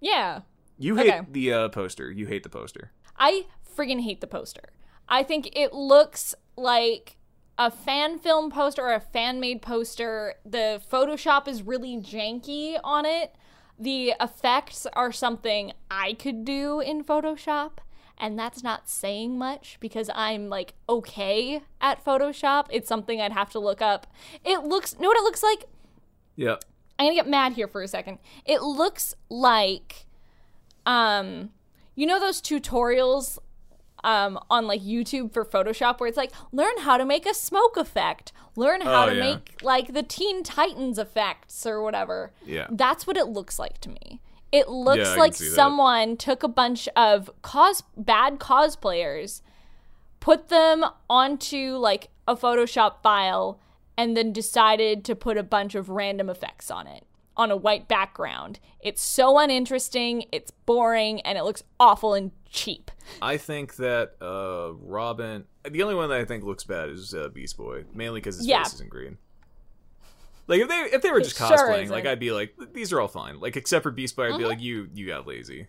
[0.00, 0.40] yeah,
[0.78, 1.20] You hate Okay.
[1.30, 2.10] the uh, poster.
[2.10, 2.92] You hate the poster.
[3.16, 3.46] I
[3.76, 4.70] friggin' hate the poster.
[5.08, 7.16] I think it looks like
[7.56, 10.34] a fan film poster or a fan made poster.
[10.44, 13.34] The Photoshop is really janky on it.
[13.78, 17.78] The effects are something I could do in Photoshop.
[18.20, 22.66] and that's not saying much because I'm like okay at Photoshop.
[22.70, 24.06] It's something I'd have to look up.
[24.44, 25.64] It looks know what it looks like?
[26.36, 26.56] Yeah.
[26.98, 28.18] I'm gonna get mad here for a second.
[28.44, 30.06] It looks like,
[30.84, 31.50] um,
[31.94, 33.38] you know those tutorials,
[34.04, 37.76] um, on like YouTube for Photoshop where it's like learn how to make a smoke
[37.76, 39.22] effect, learn how Oh, to yeah.
[39.34, 42.32] make like the Teen Titans effects or whatever.
[42.44, 42.66] Yeah.
[42.70, 44.20] That's what it looks like to me.
[44.50, 45.54] It looks Yeah, like see that.
[45.54, 49.42] someone took a bunch of cos bad cosplayers,
[50.20, 53.60] put them onto like a Photoshop file,
[53.96, 57.04] and then decided to put a bunch of random effects on it
[57.36, 58.58] on a white background.
[58.80, 62.90] It's so uninteresting, it's boring, and it looks awful and cheap.
[63.22, 65.44] I think that uh, Robin.
[65.68, 68.46] The only one that I think looks bad is uh, Beast Boy, mainly because his
[68.46, 68.62] Yeah.
[68.64, 69.18] face isn't green.
[70.46, 71.94] Like if they if they were just Sure cosplaying, isn't.
[71.94, 73.38] like I'd be like, these are all fine.
[73.38, 74.44] Like except for Beast Boy, I'd be Mm-hmm.
[74.44, 75.66] like, you you got lazy.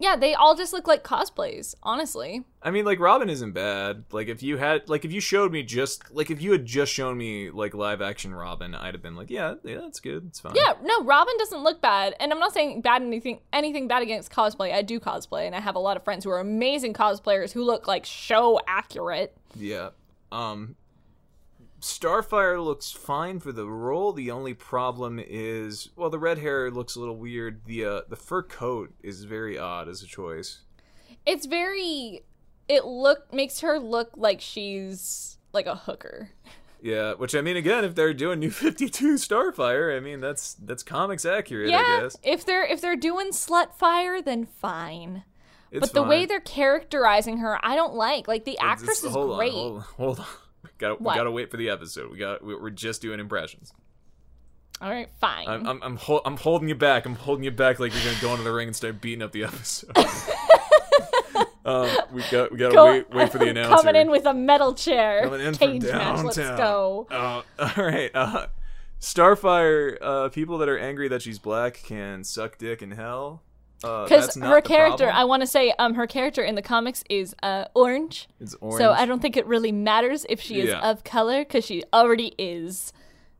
[0.00, 2.42] Yeah, they all just look like cosplays, honestly.
[2.62, 4.04] I mean, like Robin isn't bad.
[4.10, 6.90] Like if you had, like if you showed me just, like if you had just
[6.90, 10.40] shown me like live action Robin, I'd have been like, yeah, yeah, that's good, it's
[10.40, 10.54] fine.
[10.56, 14.32] Yeah, no, Robin doesn't look bad, and I'm not saying bad anything anything bad against
[14.32, 14.72] cosplay.
[14.72, 17.62] I do cosplay, and I have a lot of friends who are amazing cosplayers who
[17.62, 19.36] look like show accurate.
[19.54, 19.90] Yeah.
[20.32, 20.76] Um
[21.80, 24.12] Starfire looks fine for the role.
[24.12, 27.62] The only problem is well the red hair looks a little weird.
[27.66, 30.60] The uh the fur coat is very odd as a choice.
[31.26, 32.22] It's very
[32.68, 36.30] it look makes her look like she's like a hooker.
[36.82, 40.82] Yeah, which I mean again, if they're doing new 52 Starfire, I mean that's that's
[40.82, 42.16] comics accurate, I yeah, guess.
[42.22, 45.24] if they're if they're doing slut fire, then fine.
[45.72, 48.26] It's but the way they're characterizing her, I don't like.
[48.26, 49.52] Like the actress it's- is hold great.
[49.52, 50.26] On, hold on, hold on.
[50.80, 52.10] We gotta, we gotta wait for the episode.
[52.10, 53.72] We got we- we're just doing impressions.
[54.82, 55.46] All right, fine.
[55.46, 57.04] I'm I'm I'm, hol- I'm holding you back.
[57.04, 59.30] I'm holding you back like you're gonna go into the ring and start beating up
[59.32, 59.90] the episode.
[61.66, 63.76] um, we got we gotta Go- wait wait for the announcer.
[63.76, 65.22] Coming in with a metal chair.
[65.24, 65.92] Coming in from Cage match.
[65.92, 66.24] downtown.
[66.24, 67.06] Let's go.
[67.10, 68.10] Uh, all right.
[68.14, 68.46] Uh,
[69.00, 69.98] Starfire.
[70.00, 73.42] Uh, people that are angry that she's black can suck dick in hell.
[73.82, 75.16] Uh, Because not her character, problem.
[75.16, 78.28] I want to say, um, her character in the comics is uh orange.
[78.38, 78.78] It's orange.
[78.78, 80.80] So I don't think it really matters if she is Yeah.
[80.90, 82.92] of color because she already is.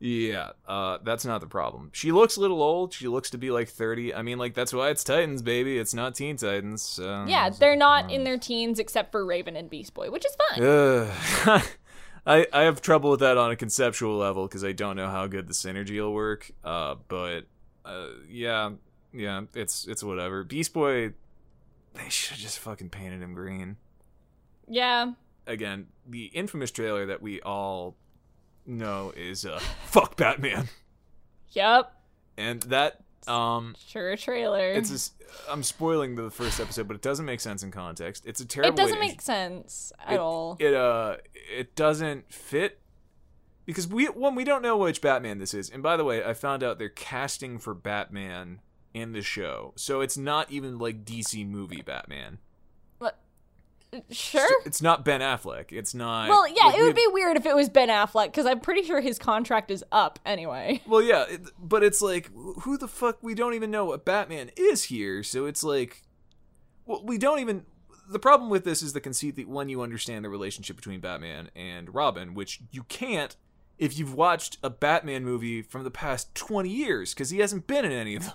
[0.03, 1.91] Yeah, uh, that's not the problem.
[1.93, 2.91] She looks a little old.
[2.91, 4.15] She looks to be like 30.
[4.15, 5.77] I mean, like, that's why it's Titans, baby.
[5.77, 6.81] It's not Teen Titans.
[6.81, 7.25] So.
[7.27, 10.63] Yeah, they're not in their teens except for Raven and Beast Boy, which is fine.
[10.63, 11.61] Ugh.
[12.25, 15.27] I, I have trouble with that on a conceptual level because I don't know how
[15.27, 16.49] good the synergy will work.
[16.63, 17.41] Uh, but
[17.85, 18.71] uh, yeah,
[19.13, 20.43] yeah, it's it's whatever.
[20.43, 21.13] Beast Boy,
[21.93, 23.77] they should have just fucking painted him green.
[24.67, 25.13] Yeah.
[25.47, 27.95] Again, the infamous trailer that we all
[28.65, 30.69] know is uh, "fuck Batman,"
[31.49, 31.91] Yep.
[32.37, 34.71] and that um, Sure, trailer.
[34.71, 35.13] it's just,
[35.49, 38.25] I'm spoiling the first episode, but it doesn't make sense in context.
[38.25, 38.73] It's a terrible.
[38.73, 40.57] it doesn't to make sense at it, all.
[40.59, 42.79] It uh it doesn't fit
[43.65, 45.69] because we one we don't know which Batman this is.
[45.69, 48.61] And by the way, I found out they're casting for Batman
[48.93, 49.73] in the show.
[49.75, 52.39] So it's not even like DC movie Batman.
[52.99, 53.19] But-
[54.09, 54.49] sure.
[54.65, 55.71] It's not Ben Affleck.
[55.71, 58.45] It's not Well, yeah, like, it would be weird if it was Ben Affleck because
[58.45, 60.81] I'm pretty sure his contract is up anyway.
[60.87, 62.29] Well, yeah, it, but it's like
[62.61, 65.23] who the fuck we don't even know what Batman is here.
[65.23, 66.03] So it's like
[66.85, 67.65] well, we don't even
[68.09, 71.49] the problem with this is the conceit that when you understand the relationship between Batman
[71.55, 73.35] and Robin, which you can't
[73.77, 77.83] if you've watched a Batman movie from the past 20 years because he hasn't been
[77.83, 78.33] in any of them.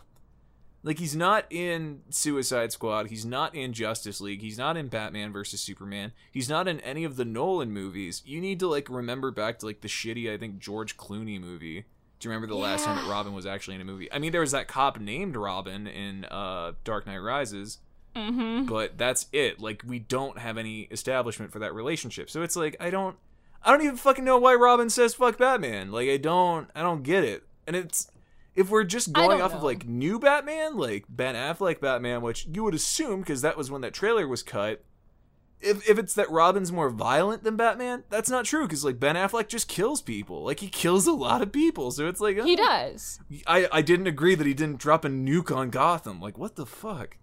[0.87, 5.33] Like he's not in Suicide Squad, he's not in Justice League, he's not in Batman
[5.33, 8.23] versus Superman, he's not in any of the Nolan movies.
[8.25, 11.85] You need to like remember back to like the shitty I think George Clooney movie.
[12.21, 14.11] Do you remember the last time that Robin was actually in a movie?
[14.13, 17.79] I mean, there was that cop named Robin in uh, Dark Knight Rises,
[18.15, 18.65] Mm-hmm.
[18.65, 19.61] but that's it.
[19.61, 22.31] Like we don't have any establishment for that relationship.
[22.31, 23.17] So it's like I don't
[23.63, 25.91] I don't even fucking know why Robin says fuck Batman.
[25.93, 27.43] Like I don't I don't get it.
[27.67, 28.09] And it's
[28.57, 32.65] if we're just going off of like new Batman, like Ben Affleck Batman, which you
[32.65, 34.83] would assume because that was when that trailer was cut.
[35.61, 39.15] If if it's that Robin's more violent than Batman, that's not true because like Ben
[39.15, 40.45] Affleck just kills people.
[40.45, 41.91] Like he kills a lot of people.
[41.91, 43.21] So it's like He oh, does.
[43.47, 46.21] I I didn't agree that he didn't drop a nuke on Gotham.
[46.21, 47.19] Like what the fuck?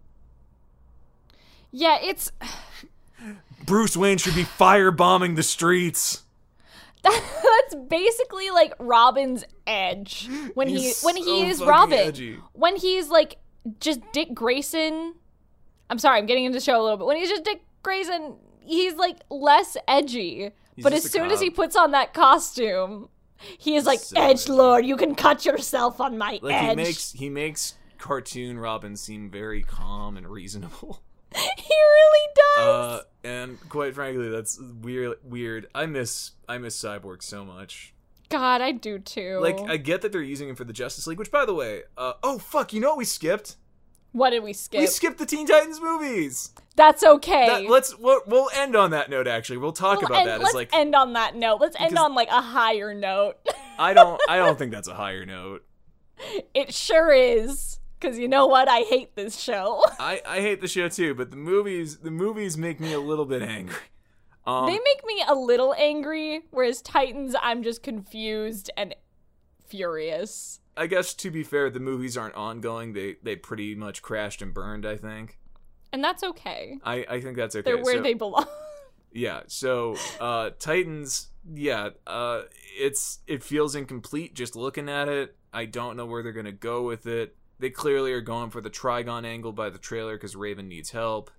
[1.72, 2.31] Yeah, it's
[3.65, 6.22] Bruce Wayne should be firebombing the streets.
[7.03, 11.99] That's basically like Robin's edge when he He's when so he is Robin.
[11.99, 12.38] edgy.
[12.53, 13.38] When he's like
[13.80, 15.15] just Dick Grayson.
[15.89, 17.05] I'm sorry, I'm getting into the show a little bit.
[17.07, 20.51] When he's just Dick Grayson, he's like less edgy.
[20.75, 23.09] He's but as soon as he puts on that costume,
[23.57, 24.85] he is like So edge lord.
[24.85, 26.69] You can cut yourself on my Like edge.
[26.69, 31.01] he makes he makes cartoon Robin seem very calm and reasonable.
[31.57, 32.68] he really does.
[32.68, 35.18] Uh, and quite frankly, that's weird.
[35.23, 35.68] Weird.
[35.73, 37.93] I miss I miss Cyborg so much.
[38.30, 39.38] God, I do too.
[39.39, 41.84] Like, I get that they're using him for the Justice League, which, by the way,
[41.97, 43.57] uh, oh fuck, you know what we skipped?
[44.14, 44.80] what did we skip?
[44.80, 46.53] We skipped the Teen Titans movies.
[46.76, 47.47] That's okay.
[47.47, 49.27] That, let's we'll, we'll end on that note.
[49.27, 50.39] Actually, we'll talk Well, about and that.
[50.39, 51.60] let's As like, end on that note.
[51.60, 53.38] Let's end on like a higher note.
[53.77, 55.65] I don't I don't think that's a higher note.
[56.53, 57.80] it sure is.
[58.03, 58.67] Cause you know what?
[58.67, 59.81] I hate this show.
[59.99, 63.25] I I hate the show too, but the movies the movies make me a little
[63.25, 63.75] bit angry.
[64.45, 68.93] Um, they make me a little angry, whereas Titans, I'm just confused and
[69.67, 70.59] furious.
[70.75, 72.93] I guess to be fair, the movies aren't ongoing.
[72.93, 74.85] They they pretty much crashed and burned.
[74.85, 75.38] I think.
[75.91, 76.80] And that's okay.
[76.84, 77.63] I I think that's okay.
[77.63, 78.45] They're where So- they belong.
[79.15, 82.41] Yeah, so uh Titans, yeah, uh
[82.80, 85.35] it's it feels incomplete just looking at it.
[85.53, 87.35] I don't know where they're going to go with it.
[87.59, 91.31] They clearly are going for the Trigon angle by the trailer cuz Raven needs help.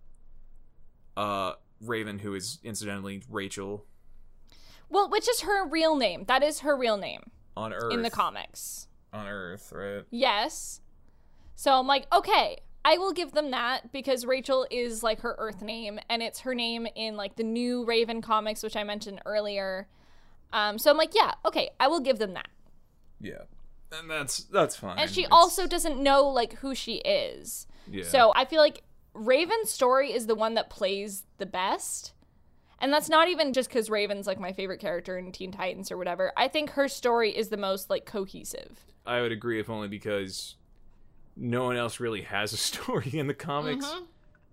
[1.16, 3.86] Uh Raven who is incidentally Rachel
[4.90, 6.24] well, which is her real name.
[6.28, 7.92] That is her real name on Earth.
[7.92, 8.86] in the comics.
[9.12, 10.04] on Earth, right?
[10.10, 10.80] Yes.
[11.56, 15.62] So I'm like, okay, I will give them that because Rachel is like her Earth
[15.62, 19.88] name, and it's her name in like the new Raven comics, which I mentioned earlier.
[20.52, 22.48] Um, so I'm like, yeah, okay, I will give them that.
[23.20, 23.44] Yeah.
[24.00, 24.98] And that's that's fine.
[24.98, 27.66] And she It's- also doesn't know like who she is.
[27.90, 28.04] yeah.
[28.04, 28.82] So I feel like
[29.14, 32.12] Raven's story is the one that plays the best.
[32.80, 35.96] And that's not even just because Raven's like my favorite character in Teen Titans or
[35.96, 36.32] whatever.
[36.36, 38.84] I think her story is the most like cohesive.
[39.06, 40.56] I would agree if only because
[41.36, 43.86] no one else really has a story in the comics.
[43.86, 44.06] Mhm.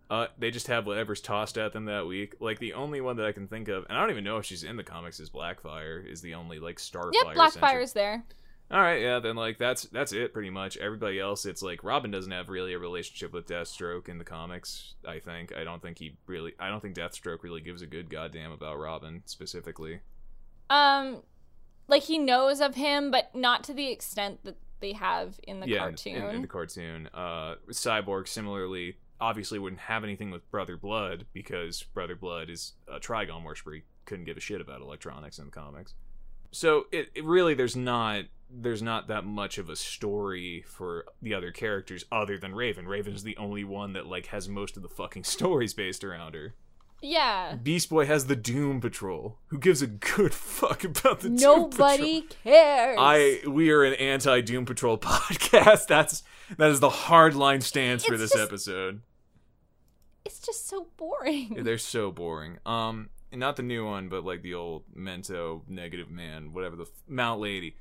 [0.09, 2.35] Uh, they just have whatever's tossed at them that week.
[2.41, 4.45] Like the only one that I can think of, and I don't even know if
[4.45, 6.05] she's in the comics, is Blackfire.
[6.05, 7.13] Is the only like Starfire.
[7.13, 8.23] Yep, centric- Blackfire's there.
[8.71, 9.19] All right, yeah.
[9.19, 10.77] Then like that's that's it pretty much.
[10.77, 14.95] Everybody else, it's like Robin doesn't have really a relationship with Deathstroke in the comics.
[15.05, 15.53] I think.
[15.53, 16.53] I don't think he really.
[16.57, 19.99] I don't think Deathstroke really gives a good goddamn about Robin specifically.
[20.69, 21.21] Um,
[21.89, 25.67] like he knows of him, but not to the extent that they have in the
[25.67, 26.15] yeah, in- cartoon.
[26.15, 27.09] In, in the cartoon.
[27.13, 32.99] Uh, Cyborg similarly obviously wouldn't have anything with Brother Blood because Brother Blood is a
[32.99, 33.73] Trigon worshiper.
[33.73, 35.93] He couldn't give a shit about electronics in the comics.
[36.51, 41.33] So it, it really there's not there's not that much of a story for the
[41.33, 42.87] other characters other than Raven.
[42.87, 46.53] Raven's the only one that like has most of the fucking stories based around her.
[47.01, 47.55] yeah.
[47.55, 49.37] Beast Boy has the Doom Patrol.
[49.47, 51.69] Who gives a good fuck about the Doom Patrol.
[51.69, 52.97] Nobody cares.
[52.99, 55.87] I we are an anti Doom Patrol podcast.
[55.87, 56.23] That's
[56.57, 59.01] that is the hard line stance for this just- episode.
[60.25, 61.63] It's just so boring.
[61.63, 62.59] They're so boring.
[62.65, 66.89] Um, not the new one, but like the old Mento Negative Man, whatever the f-
[67.07, 67.75] Mount Lady.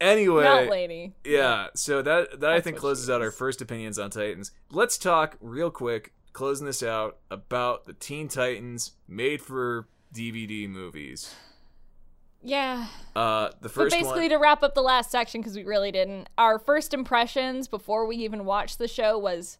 [0.00, 1.12] Anyway, Not lady.
[1.24, 1.68] yeah.
[1.74, 4.52] So that that I think closes out our first opinions on Titans.
[4.70, 11.34] Let's talk real quick, closing this out about the Teen Titans made for DVD movies.
[12.42, 12.86] Yeah.
[13.16, 14.30] Uh, the But first basically, one.
[14.30, 18.16] to wrap up the last section, because we really didn't, our first impressions before we
[18.18, 19.58] even watched the show was,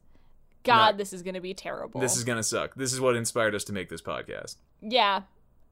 [0.62, 2.00] God, Not- this is going to be terrible.
[2.00, 2.74] This is gonna suck.
[2.76, 4.56] This is what inspired us to make this podcast.
[4.80, 5.22] Yeah.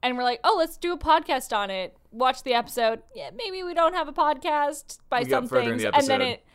[0.07, 1.97] And we're like, oh, let's do a podcast on it.
[2.12, 3.03] Watch the episode.
[3.12, 5.83] Yeah, maybe we don't have a podcast by We some things.
[5.83, 6.47] the And then it,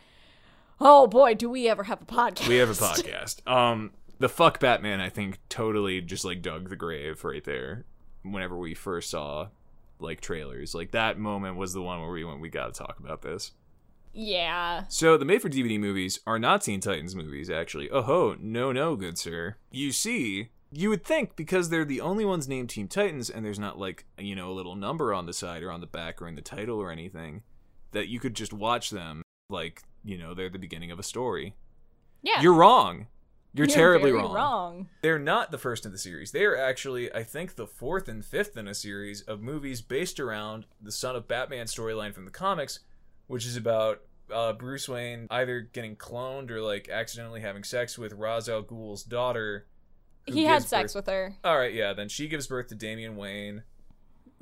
[0.80, 2.48] oh boy, do we ever have a podcast.
[2.48, 3.46] We have a podcast.
[3.46, 7.84] Um, the fuck Batman, I think, totally just like dug the grave right there.
[8.22, 9.48] Whenever we first saw
[9.98, 12.98] like trailers, like that moment was the one where we went, we got to talk
[13.00, 13.52] about this.
[14.14, 14.84] yeah.
[14.88, 17.90] So the made-for-DVD movies are not Teen Titans movies, actually.
[17.90, 19.56] Oh ho, no, no, good sir.
[19.70, 23.58] You see, you would think because they're the only ones named Teen Titans, and there's
[23.58, 26.26] not like you know a little number on the side or on the back or
[26.26, 27.42] in the title or anything,
[27.92, 31.54] that you could just watch them like you know they're the beginning of a story.
[32.22, 32.40] Yeah.
[32.40, 33.06] You're wrong.
[33.54, 34.32] You're, terribly very wrong.
[34.32, 34.88] wrong.
[35.02, 36.30] They're not the first in the series.
[36.30, 40.18] They are actually, I think, the fourth and fifth in a series of movies based
[40.18, 42.80] around the Son of Batman storyline from the comics,
[43.26, 44.00] which is about
[44.32, 49.02] uh, Bruce Wayne either getting cloned or like accidentally having sex with Ra's al Ghul's
[49.02, 49.66] daughter.
[50.28, 51.36] Who He had sex birth- with her.
[51.44, 51.92] All right, yeah.
[51.92, 53.62] Then she gives birth to Damian Wayne,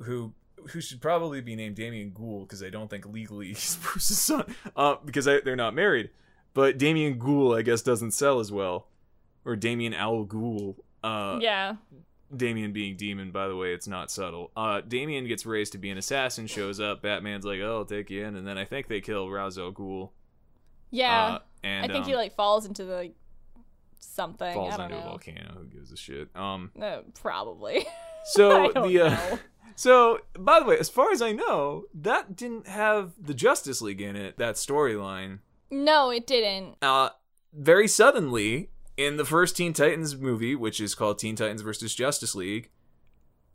[0.01, 0.33] who
[0.69, 4.53] who should probably be named Damian Ghul because I don't think legally he's Bruce's son,
[4.75, 6.11] uh, because I, they're not married.
[6.53, 8.87] But Damian Ghul, I guess, doesn't sell as well,
[9.45, 10.75] or Damian al Ghul.
[11.03, 11.75] Uh, yeah.
[12.35, 14.51] Damian being demon, by the way, it's not subtle.
[14.55, 17.01] Uh, Damian gets raised to be an assassin, shows up.
[17.01, 19.71] Batman's like, "Oh, I'll take you in," and then I think they kill Ra's al
[19.73, 20.11] Ghul.
[20.91, 21.25] Yeah.
[21.25, 23.15] uh, and I think um, he like falls into the like,
[24.01, 24.53] something.
[24.53, 25.53] falls into a volcano.
[25.59, 26.29] Who gives a shit?
[26.35, 27.85] Um, Uh, probably.
[28.25, 29.37] so the uh,
[29.75, 34.01] so by the way, as far as I know, that didn't have the Justice League
[34.01, 34.37] in it.
[34.37, 35.39] That storyline.
[35.69, 36.75] no, it didn't.
[36.81, 37.09] Uh,
[37.53, 42.35] very suddenly in the first Teen Titans movie, which is called Teen Titans versus Justice
[42.35, 42.69] League,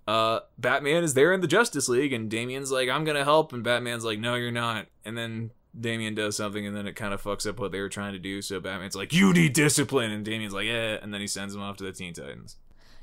[0.08, 3.62] uh, Batman is there in the Justice League, and Damian's like, "I'm gonna help," and
[3.64, 7.22] Batman's like, "No, you're not." And then Damian does something, and then it kind of
[7.22, 8.42] fucks up what they were trying to do.
[8.42, 11.62] So Batman's like, "You need discipline," and Damian's like, "Yeah," and then he sends him
[11.62, 12.56] off to the Teen Titans.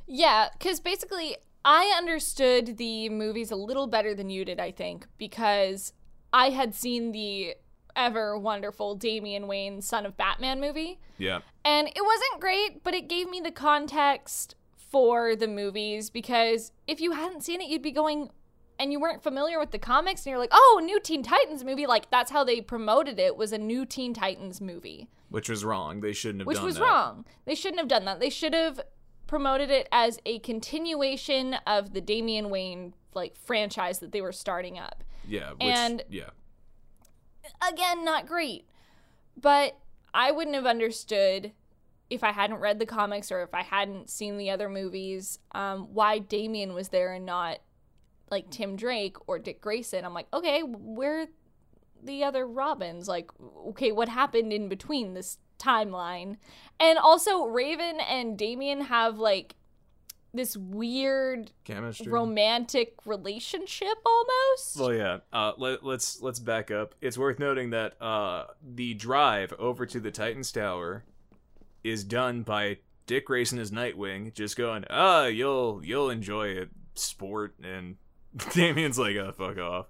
[0.07, 5.07] Yeah, because basically, I understood the movies a little better than you did, I think,
[5.17, 5.93] because
[6.33, 7.55] I had seen the
[7.95, 10.99] ever wonderful Damian Wayne Son of Batman movie.
[11.17, 16.71] Yeah, And it wasn't great, but it gave me the context for the movies because
[16.87, 18.31] if you hadn't seen it, you'd be going
[18.79, 21.85] and you weren't familiar with the comics and you're like, "Oh, new Teen Titans movie."
[21.85, 26.01] Like that's how they promoted it was a new Teen Titans movie, which was wrong.
[26.01, 26.83] They shouldn't have which done was that.
[26.83, 27.25] wrong.
[27.45, 28.19] They shouldn't have done that.
[28.19, 28.81] They should have
[29.27, 34.77] promoted it as a continuation of the Damian Wayne like franchise that they were starting
[34.77, 35.03] up.
[35.27, 36.31] Yeah, which, And- yeah,
[37.67, 38.67] again, not great.
[39.39, 39.77] But
[40.13, 41.53] I wouldn't have understood
[42.09, 45.87] if I hadn't read the comics or if I hadn't seen the other movies um,
[45.93, 47.59] why Damian was there and not
[48.31, 50.05] like Tim Drake or Dick Grayson.
[50.05, 51.27] I'm like, okay, where
[52.01, 53.07] the other Robins?
[53.07, 53.31] Like,
[53.67, 56.37] okay, what happened in between this timeline?
[56.79, 59.55] And also, Raven and Damian have like
[60.33, 62.11] this weird chemistry.
[62.11, 64.77] romantic relationship almost.
[64.77, 65.19] Well, yeah.
[65.31, 66.95] Uh, let, let's let's back up.
[67.01, 71.03] It's worth noting that uh, the drive over to the Titans Tower
[71.83, 77.55] is done by Dick Grayson as Nightwing, just going, "Ah, you'll you'll enjoy it, sport,"
[77.63, 77.97] and
[78.53, 79.87] Damian's like, "Oh, fuck off."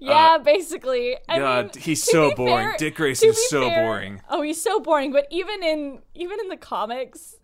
[0.00, 1.16] yeah, basically.
[1.28, 2.68] I God, mean, he's so boring.
[2.68, 4.22] fair- Dick Grayson is so fair- boring.
[4.28, 5.12] Oh, he's so boring.
[5.12, 7.34] But even in even in the comics,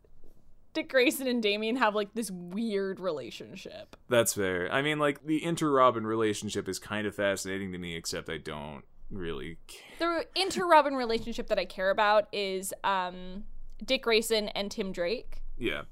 [0.72, 3.96] Dick Grayson and Damian have like this weird relationship.
[4.08, 4.72] That's fair.
[4.72, 8.38] I mean, like the inter Robin relationship is kind of fascinating to me, except I
[8.38, 10.24] don't really care.
[10.34, 13.44] The inter Robin relationship that I care about is um,
[13.84, 15.42] Dick Grayson and Tim Drake.
[15.58, 15.82] Yeah,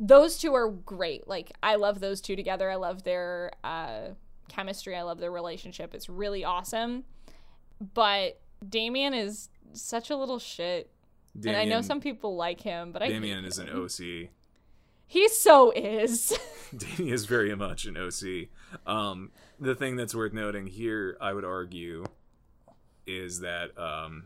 [0.00, 1.26] Those two are great.
[1.26, 2.70] Like I love those two together.
[2.70, 4.10] I love their uh,
[4.48, 4.96] chemistry.
[4.96, 5.94] I love their relationship.
[5.94, 7.04] It's really awesome.
[7.94, 10.90] But Damian is such a little shit.
[11.38, 14.30] Damian, and I know some people like him, but I Damian is an OC.
[15.10, 16.38] He so is.
[16.76, 18.48] Damian is very much an OC.
[18.86, 22.04] Um, the thing that's worth noting here, I would argue,
[23.06, 24.24] is that um,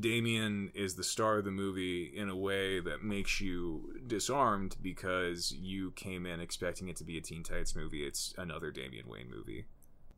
[0.00, 5.52] Damian is the star of the movie in a way that makes you disarmed because
[5.52, 8.04] you came in expecting it to be a Teen Titans movie.
[8.04, 9.66] It's another Damian Wayne movie.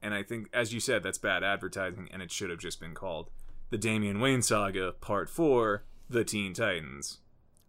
[0.02, 2.94] And I think, as you said, that's bad advertising, and it should have just been
[2.94, 3.30] called
[3.70, 7.18] The Damian Wayne Saga Part 4 The Teen Titans.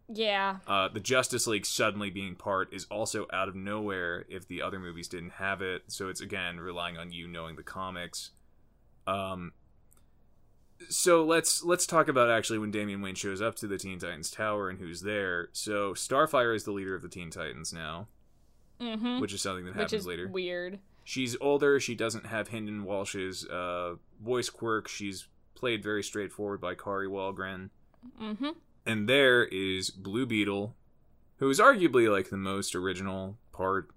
[0.08, 0.58] yeah.
[0.68, 4.80] Uh, the Justice League suddenly being part is also out of nowhere if the other
[4.80, 5.84] movies didn't have it.
[5.88, 8.32] So it's again relying on you knowing the comics.
[9.08, 9.54] Um,
[10.90, 14.30] so let's let's talk about actually when Damian Wayne shows up to the Teen Titans
[14.32, 15.50] Tower and who's there.
[15.54, 18.08] So Starfire is the leader of the Teen Titans now,
[18.82, 19.20] Mm-hmm.
[19.22, 20.28] which is something that Which happens is later.
[20.28, 20.80] weird.
[21.06, 21.80] She's older.
[21.80, 24.88] She doesn't have Hynden Walsh's uh, voice quirk.
[24.88, 27.70] She's played very straightforward by Kari Wahlgren.
[28.22, 28.50] Mm-hmm.
[28.86, 30.76] And there is Blue Beetle,
[31.38, 33.90] who is arguably like the most original part.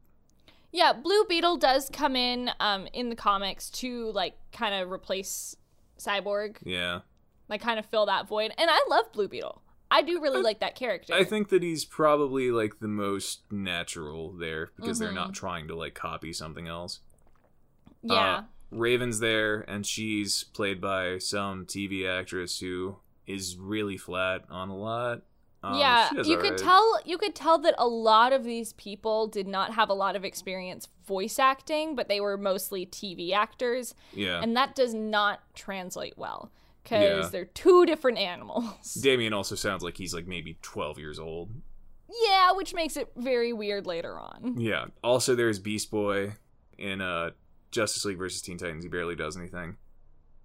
[0.71, 5.57] Yeah, Blue Beetle does come in um in the comics to like kind of replace
[5.99, 7.01] Cyborg, Yeah.
[7.49, 8.53] like kind of fill that void.
[8.59, 9.63] And I love Blue Beetle.
[9.91, 11.15] I do really like that character.
[11.15, 15.17] I think that he's probably like the most natural there because they're Mm-hmm.
[15.17, 17.01] not trying to like copy something else.
[18.03, 18.15] yeah.
[18.37, 22.97] Uh, Raven's there, and she's played by some TV actress who
[23.27, 25.23] is really flat on a lot.
[25.63, 26.59] Um, yeah, you could alright.
[26.59, 30.15] tell you could tell that a lot of these people did not have a lot
[30.15, 34.41] of experience voice acting, but they were mostly TV actors, Yeah.
[34.41, 36.53] and that does not translate well
[36.85, 37.29] because Yeah.
[37.31, 38.95] they're two different animals.
[39.03, 41.51] Damian also sounds like he's like maybe 12 years old.
[42.27, 44.55] yeah, which makes it very weird later on.
[44.59, 44.87] Yeah.
[45.03, 46.35] Also, there's Beast Boy
[46.79, 47.31] in uh,
[47.73, 48.85] Justice League versus Teen Titans.
[48.85, 49.77] He barely does anything.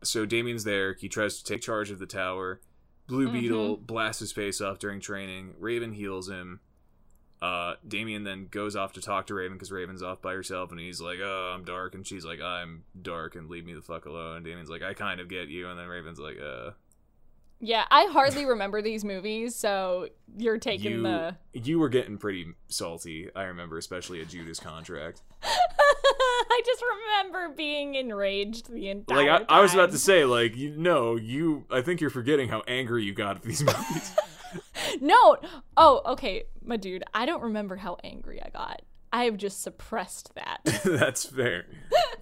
[0.03, 0.93] So Damian's there.
[0.95, 2.59] He tries to take charge of the tower.
[3.07, 5.53] Blue Beetle blasts his face off during training.
[5.59, 6.59] Raven heals him.
[7.41, 10.79] Uh, Damian then goes off to talk to Raven because Raven's off by herself, and
[10.79, 14.05] he's like, "Oh, I'm dark," and she's like, "I'm dark, and leave me the fuck
[14.05, 16.71] alone." And Damian's like, "I kind of get you," and then Raven's like, "Uh."
[17.59, 21.35] Yeah, I hardly remember these movies, so you're taking You the.
[21.53, 23.29] you were getting pretty salty.
[23.35, 25.21] I remember, especially a Judas contract.
[26.53, 26.83] I just
[27.23, 31.15] remember being enraged the entire like I, I was about to say like you know
[31.15, 34.15] you i think you're forgetting how angry you got at these movies
[35.01, 35.37] No.
[35.75, 37.03] Oh, okay, my dude.
[37.13, 38.83] I don't remember how angry I got.
[39.11, 40.59] I have just suppressed that.
[40.83, 41.65] that's fair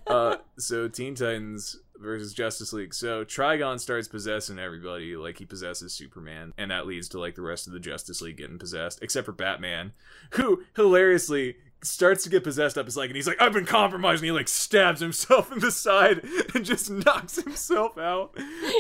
[0.08, 2.94] uh, so teen titans versus Justice League.
[2.94, 7.42] So Trigon starts possessing everybody, like he possesses Superman, and that leads to like the
[7.42, 9.94] rest of the Justice League getting possessed, except for Batman,
[10.32, 14.22] who hilariously starts to get possessed up his leg, and he's like, "I've been compromised,"
[14.22, 18.32] and he like stabs himself in the side and just knocks himself out.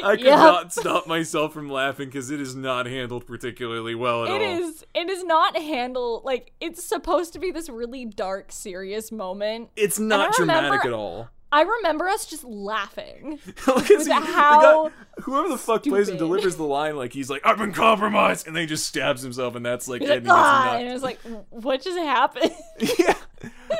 [0.03, 0.37] I could Yep.
[0.37, 4.63] not stop myself from laughing because it is not handled particularly well at It all.
[4.69, 4.85] is.
[4.93, 9.69] It is not handled like it's supposed to be this really dark, serious moment.
[9.75, 11.29] It's not dramatic remember- at all.
[11.51, 13.39] I remember us just laughing.
[13.47, 17.41] It's- the how guy- whoever the fuck plays and delivers the line, like he's like,
[17.45, 20.09] "I've been compromised," and then he just stabs himself, and that's like like.
[20.11, 21.19] It's "Ah," and I was like,
[21.49, 22.51] what just happened?
[22.99, 23.15] yeah.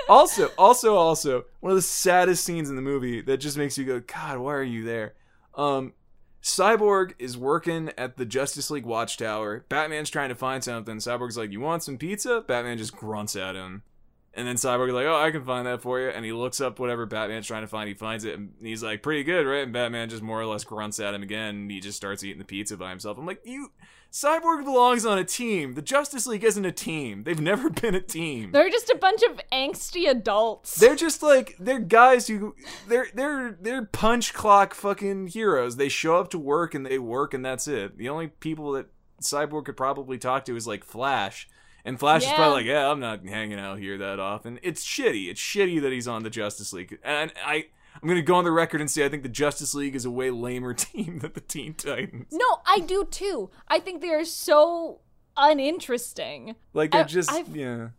[0.10, 3.85] Also, also, also, one of the saddest scenes in the movie that just makes you
[3.85, 5.14] go, God, why are you there?
[5.56, 5.93] Um,
[6.41, 9.64] Cyborg is working at the Justice League Watchtower.
[9.69, 10.98] Batman's trying to find something.
[10.98, 13.84] Cyborg's like, "You want some pizza?" Batman just grunts at him,
[14.34, 16.80] and then Cyborg's like, "Oh, I can find that for you." And he looks up
[16.80, 17.88] whatever Batman's trying to find.
[17.88, 20.64] He finds it, and he's like, "Pretty good, right?" And Batman just more or less
[20.64, 21.56] grunts at him again.
[21.56, 23.18] And he just starts eating the pizza by himself.
[23.18, 23.72] I'm like, "You."
[24.12, 25.74] Cyborg belongs on a team.
[25.76, 27.24] The Justice League isn't a team.
[27.24, 28.52] They've never been a team.
[28.52, 30.76] They're just a bunch of angsty adults.
[30.76, 32.53] They're just like they're guys who
[32.90, 35.78] they're they're they're punch clock fucking heroes.
[35.78, 37.98] They show up to work and they work and that's it.
[37.98, 38.88] The only people that
[39.22, 41.48] Cyborg could probably talk to is like Flash.
[41.84, 44.60] And Flash is probably like, yeah, I'm not hanging out here that often.
[44.62, 45.30] It's shitty.
[45.30, 46.99] It's shitty that he's on the Justice League.
[47.03, 47.66] And I
[48.02, 50.12] I'm gonna go on the record and say I think the Justice League is a
[50.12, 52.28] way lamer team than the Teen Titans.
[52.32, 53.49] no, I do too.
[53.68, 55.02] I think they are so
[55.38, 56.56] uninteresting.
[56.74, 57.90] Like they're I- just I've- yeah.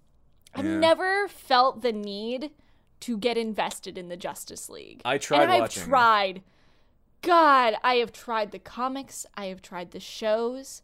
[0.55, 0.79] I've Yeah.
[0.79, 2.51] never felt the need
[3.01, 5.01] to get invested in the Justice League.
[5.05, 5.85] I tried and I've watching.
[5.85, 6.43] tried.
[7.23, 9.25] God, I have tried the comics.
[9.35, 10.83] I have tried the shows.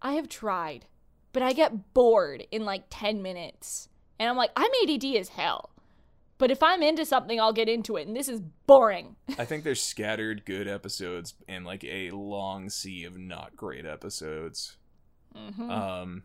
[0.00, 0.86] I have tried,
[1.32, 3.88] but I get bored in like ten minutes,
[4.18, 5.70] and I'm like, I'm ADD as hell.
[6.38, 9.16] But if I'm into something, I'll get into it, and this is boring.
[9.38, 14.76] I think there's scattered good episodes and like a long sea of not great episodes.
[15.36, 15.70] Mhm.
[15.70, 16.22] Um,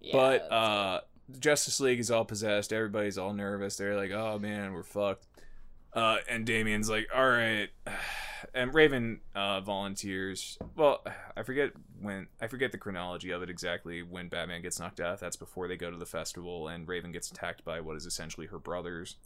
[0.00, 1.00] Yeah, but uh,
[1.40, 2.72] Justice League is all possessed.
[2.72, 3.76] Everybody's all nervous.
[3.76, 5.26] They're like, "Oh man, we're fucked."
[5.92, 7.68] Uh, and Damian's like, "All right."
[8.54, 10.58] And Raven uh, volunteers.
[10.76, 11.04] Well,
[11.36, 12.28] I forget when.
[12.40, 14.02] I forget the chronology of it exactly.
[14.02, 17.30] When Batman gets knocked out, that's before they go to the festival, and Raven gets
[17.30, 19.16] attacked by what is essentially her brothers.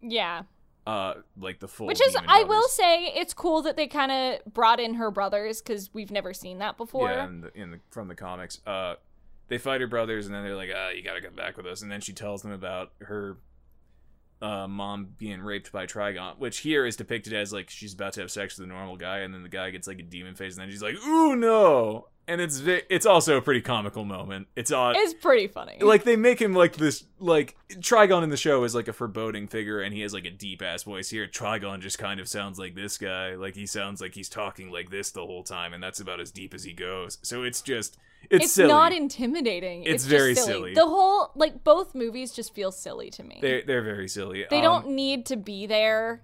[0.00, 0.42] yeah.
[0.86, 1.86] Uh, like the full.
[1.86, 5.60] Which is, I will say, it's cool that they kind of brought in her brothers
[5.60, 7.10] because we've never seen that before.
[7.10, 8.62] Yeah, in the, in the, from the comics.
[8.66, 8.94] Uh,
[9.48, 11.82] they fight her brothers, and then they're like, "Ah, you gotta come back with us."
[11.82, 13.36] And then she tells them about her
[14.40, 18.20] uh, mom being raped by Trigon, which here is depicted as like she's about to
[18.20, 20.54] have sex with a normal guy, and then the guy gets like a demon face,
[20.54, 24.48] and then she's like, "Ooh no!" And it's it's also a pretty comical moment.
[24.54, 24.96] It's odd.
[24.98, 25.78] It's pretty funny.
[25.80, 29.48] like they make him like this like Trigon in the show is like a foreboding
[29.48, 32.58] figure and he has like a deep ass voice here Trigon just kind of sounds
[32.58, 35.82] like this guy like he sounds like he's talking like this the whole time and
[35.82, 37.96] that's about as deep as he goes so it's just
[38.30, 39.84] it's, it's silly not intimidating.
[39.84, 40.58] It's It's, very just silly.
[40.58, 40.74] silly.
[40.74, 43.38] The whole like both movies just feel silly to me.
[43.40, 46.22] they're, they're very silly they Um, don't need to be there.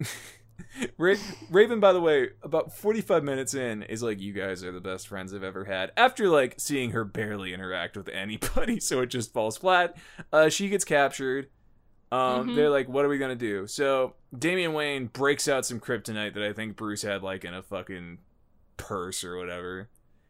[0.98, 1.14] Ra-
[1.50, 5.08] Raven, by the way, about 45 minutes in, is like, You guys are the best
[5.08, 5.92] friends I've ever had.
[5.96, 9.96] After, like, seeing her barely interact with anybody, so it just falls flat.
[10.32, 11.48] Uh, she gets captured.
[12.12, 12.56] Um, Mhm.
[12.56, 13.66] They're like, What are we going to do?
[13.66, 17.62] So, Damian Wayne breaks out some kryptonite that I think Bruce had, like, in a
[17.62, 18.18] fucking
[18.76, 19.88] purse or whatever.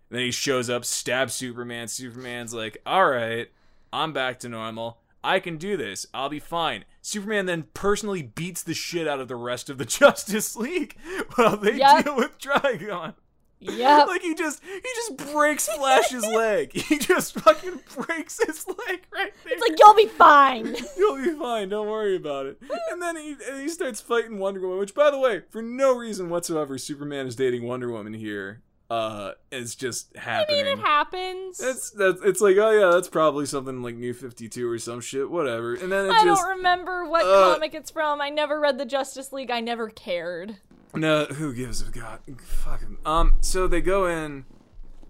[0.08, 1.88] then he shows up, stabs Superman.
[1.88, 3.48] Superman's like, All right,
[3.92, 4.98] I'm back to normal.
[5.26, 6.06] I can do this.
[6.14, 6.84] I'll be fine.
[7.02, 10.96] Superman then personally beats the shit out of the rest of the Justice League
[11.34, 12.04] while they Yep.
[12.04, 13.14] deal with Trigon.
[13.58, 14.04] Yeah.
[14.04, 16.72] Like he just he just breaks Flash's leg.
[16.74, 19.52] He just fucking breaks his leg right there.
[19.54, 20.76] it's like you'll be fine.
[20.96, 21.70] You'll be fine.
[21.70, 22.60] Don't worry about it.
[22.90, 25.96] And then he and he starts fighting Wonder Woman, which, by the way, for no
[25.96, 28.62] reason whatsoever, Superman is dating Wonder Woman here.
[28.88, 30.60] Uh, it's just happening.
[30.60, 31.60] I mean, it happens.
[31.60, 35.00] It's that's it's like oh yeah that's probably something like New Fifty Two or some
[35.00, 38.20] shit whatever and then it I just don't remember what uh, comic it's from.
[38.20, 39.50] I never read the Justice League.
[39.50, 40.58] I never cared.
[40.94, 44.44] no who gives a god fucking um so they go in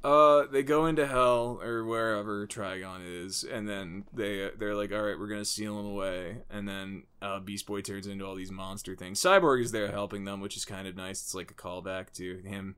[0.03, 5.03] uh they go into hell or wherever Trigon is and then they they're like all
[5.03, 8.51] right we're gonna seal him away and then uh Beast Boy turns into all these
[8.51, 11.55] monster things Cyborg is there helping them which is kind of nice it's like a
[11.55, 12.77] callback to him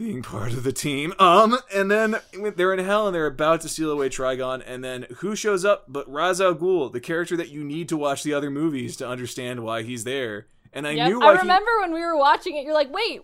[0.00, 1.12] being part of the team.
[1.18, 2.16] Um, and then
[2.56, 5.84] they're in hell and they're about to steal away Trigon, and then who shows up
[5.88, 9.06] but Ra's al Ghul, the character that you need to watch the other movies to
[9.06, 10.46] understand why he's there.
[10.72, 11.08] And I Yep.
[11.10, 12.64] knew I why he- remember when we were watching it.
[12.64, 13.20] You're like, wait,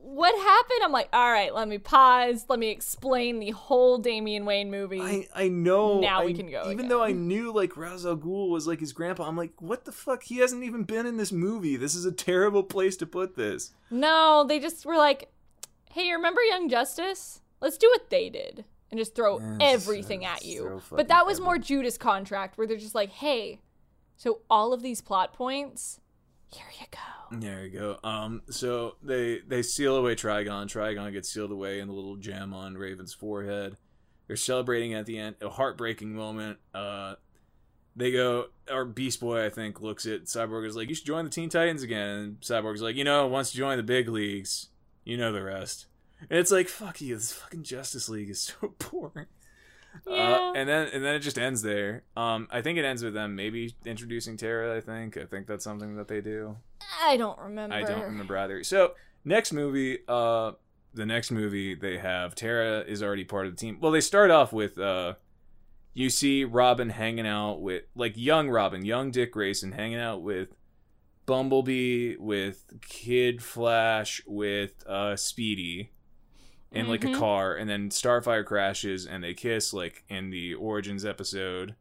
[0.00, 0.80] what happened?
[0.84, 2.46] I'm like, all right, let me pause.
[2.48, 5.02] Let me explain the whole Damian Wayne movie.
[5.02, 6.00] I I know.
[6.00, 6.88] Now we can go Even again.
[6.88, 9.92] though I knew like Ra's al Ghul was like his grandpa, I'm like, what the
[9.92, 10.22] fuck?
[10.22, 11.76] He hasn't even been in this movie.
[11.76, 13.72] This is a terrible place to put this.
[13.90, 15.28] no, they just were like,
[15.96, 17.40] hey, remember Young Justice?
[17.60, 20.80] Let's do what they did and just throw everything at you.
[20.86, 23.60] throw But that was more Judas Contract, where they're just like, hey,
[24.16, 26.00] so all of these plot points,
[26.52, 27.38] here you go.
[27.40, 27.98] There you go.
[28.04, 30.66] Um, so they they seal away Trigon.
[30.66, 33.76] Trigon gets sealed away in the little gem on Raven's forehead.
[34.26, 35.36] They're celebrating at the end.
[35.40, 36.58] A heartbreaking moment.
[36.74, 37.14] Uh,
[37.96, 38.46] they go.
[38.70, 41.48] Or Beast Boy, I think, looks at Cyborg is like, "You should join the Teen
[41.48, 44.68] Titans again." And Cyborg's like, "You know, once you join the big leagues,
[45.06, 45.86] you know the rest."
[46.28, 47.14] And it's like, "Fuck you!
[47.14, 49.26] This fucking Justice League is so boring."
[50.06, 50.32] Yeah.
[50.32, 52.02] Uh, and then and then it just ends there.
[52.16, 54.76] Um, I think it ends with them maybe introducing Terra.
[54.76, 56.56] I think I think that's something that they do.
[57.02, 57.74] I don't remember.
[57.74, 58.62] I don't remember either.
[58.62, 58.92] So
[59.24, 60.52] next movie, uh,
[60.94, 63.78] the next movie they have Terra is already part of the team.
[63.80, 65.14] Well, they start off with uh,
[65.94, 70.48] you see Robin hanging out with like young Robin, young Dick Grayson hanging out with
[71.26, 75.90] Bumblebee, with Kid Flash, with uh, Speedy.
[76.72, 77.14] In like a Mhm.
[77.18, 81.74] car, and then Starfire crashes, and they kiss like in the Origins episode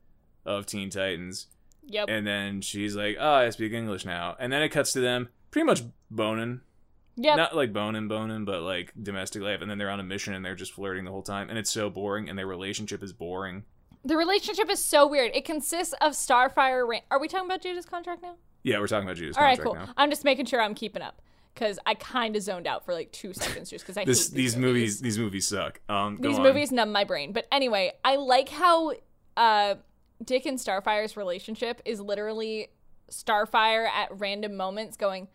[0.46, 1.48] of Teen Titans
[1.88, 2.06] Yep.
[2.08, 5.30] and then she's like, "Oh, I speak English now." And then it cuts to them
[5.52, 6.62] pretty much boning,
[7.18, 7.36] Yeah.
[7.36, 9.60] not like boning, boning, but like domestic life.
[9.62, 11.72] And then they're on a mission and they're just flirting the whole time, and it's
[11.72, 13.66] so boring, and their relationship is boring.
[14.06, 15.32] The relationship is so weird.
[15.36, 16.88] It consists of Starfire.
[16.88, 18.38] Ra- Are we talking about Judas contract now?
[18.66, 19.76] Yeah, we're talking about Judas All right, cool.
[19.76, 19.90] now.
[19.96, 21.22] I'm just making sure I'm keeping up
[21.54, 24.36] because I kind of zoned out for like two seconds just because I This hate
[24.36, 25.80] these movies these movies suck.
[25.88, 27.32] Um, These movies numb my brain.
[27.32, 28.94] But anyway, I like how
[29.38, 29.76] uh,
[30.24, 32.70] Dick and Starfire's relationship is literally
[33.12, 35.28] Starfire at random moments going.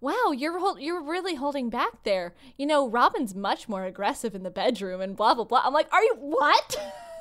[0.00, 2.34] Wow, you're hol- you're really holding back there.
[2.56, 5.62] You know, Robin's much more aggressive in the bedroom and blah blah blah.
[5.64, 6.76] I'm like, are you what?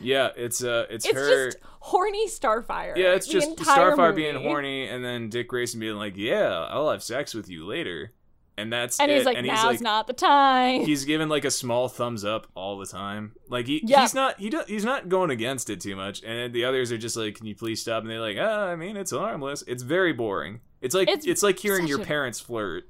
[0.00, 1.46] Yeah, it's uh, it's, It's her.
[1.46, 2.96] just horny Starfire.
[2.96, 7.02] yeah, it's just Starfire being horny, and then Dick Grayson being like, "Yeah, I'll have
[7.02, 8.12] sex with you later,"
[8.58, 10.80] and that's And he's like, and now's he's like, not the time.
[10.82, 13.32] he's given like a small thumbs up all the time.
[13.48, 14.00] Like he Yeah.
[14.02, 16.22] he's not he do, he's not going against it too much.
[16.24, 18.76] And the others are just like, "Can you please stop?" And they're like, "Ah, I
[18.76, 20.60] mean, it's harmless." It's very boring.
[20.80, 22.84] It's like It's it's, like hearing your a- parents flirt.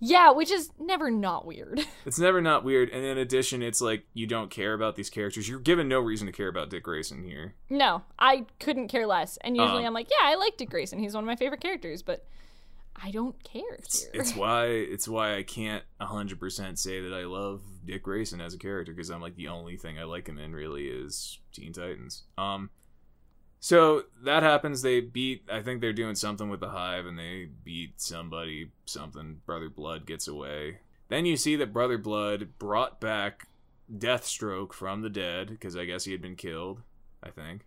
[0.00, 1.80] Yeah, which is never not weird.
[2.06, 2.88] It's never not weird.
[2.88, 5.48] And in addition, it's like you don't care about these characters.
[5.48, 7.54] You're given no reason to care about Dick Grayson here.
[7.68, 9.36] No, I couldn't care less.
[9.42, 10.98] And usually Um, I'm like, yeah, I like Dick Grayson.
[10.98, 12.24] He's one of my favorite characters, but
[13.02, 17.62] I don't care It's, it's why it's why I can't 100% say that I love
[17.84, 20.52] Dick Grayson as a character because I'm like the only thing I like him in
[20.54, 22.24] really is Teen Titans.
[22.36, 22.70] Um
[23.60, 27.48] so that happens they beat I think they're doing something with the hive and they
[27.62, 30.78] beat somebody something Brother Blood gets away.
[31.08, 33.48] Then you see that Brother Blood brought back
[33.92, 36.80] Deathstroke from the dead because I guess he had been killed,
[37.22, 37.62] I think.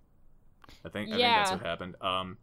[0.85, 1.15] I think Yeah.
[1.15, 1.95] I think that's what happened.
[2.01, 2.37] Um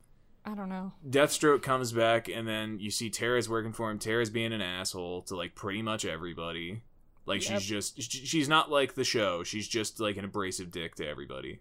[0.45, 0.93] I don't know.
[1.07, 3.99] Deathstroke comes back, and then you see Terra's working for him.
[3.99, 6.81] Terra's being an asshole to like pretty much everybody.
[7.27, 7.61] Like Yep.
[7.61, 9.43] she's just she's not like the show.
[9.45, 11.61] She's just like an abrasive dick to everybody.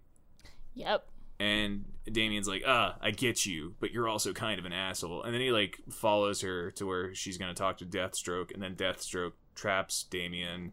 [0.74, 1.06] Yep.
[1.40, 5.22] And Damian's like, ah, I get you, but you're also kind of an asshole.
[5.22, 8.74] And then he like follows her to where she's gonna talk to Deathstroke, and then
[8.76, 10.72] Deathstroke traps Damian.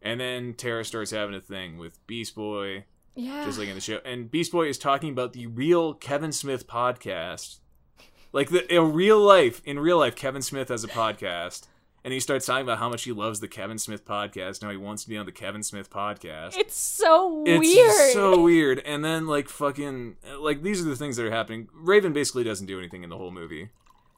[0.00, 2.84] And then Terra starts having a thing with Beast Boy
[3.16, 3.44] Yeah.
[3.44, 3.98] just like in the show.
[4.04, 7.58] And Beast Boy is talking about the real Kevin Smith podcast,
[8.32, 9.60] like the in real life.
[9.64, 11.66] In real life, Kevin Smith has a podcast,
[12.06, 14.62] and he starts talking about how much he loves the Kevin Smith podcast.
[14.62, 16.56] Now he wants to be on the Kevin Smith podcast.
[16.56, 17.62] it's so weird.
[17.64, 18.12] It's weird.
[18.12, 18.78] so weird.
[18.78, 21.68] And then like fucking like these are the things that are happening.
[21.74, 23.70] Raven basically doesn't do anything in the whole movie.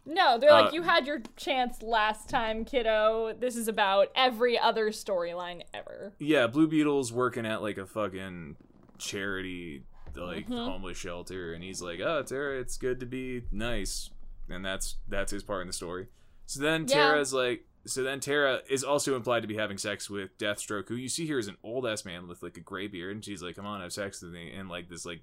[0.05, 3.33] no, they're like, Uh, you had your chance last time, kiddo.
[3.39, 6.13] This is about every other storyline ever.
[6.19, 8.57] Yeah, Blue Beetle's working at like a fucking
[8.99, 9.85] charity
[10.17, 10.65] like Mhm.
[10.67, 14.11] homeless shelter and he's like, "Oh, Terra, it's good to be nice."
[14.51, 16.09] And that's that's his part in the story.
[16.47, 16.95] So then Yeah.
[17.11, 20.95] Terra's like so then Terra is also implied to be having sex with Deathstroke, who
[20.97, 23.43] you see here is an old ass man with like a gray beard, and she's
[23.43, 25.23] like, "Come on, have sex with me." And like this, like,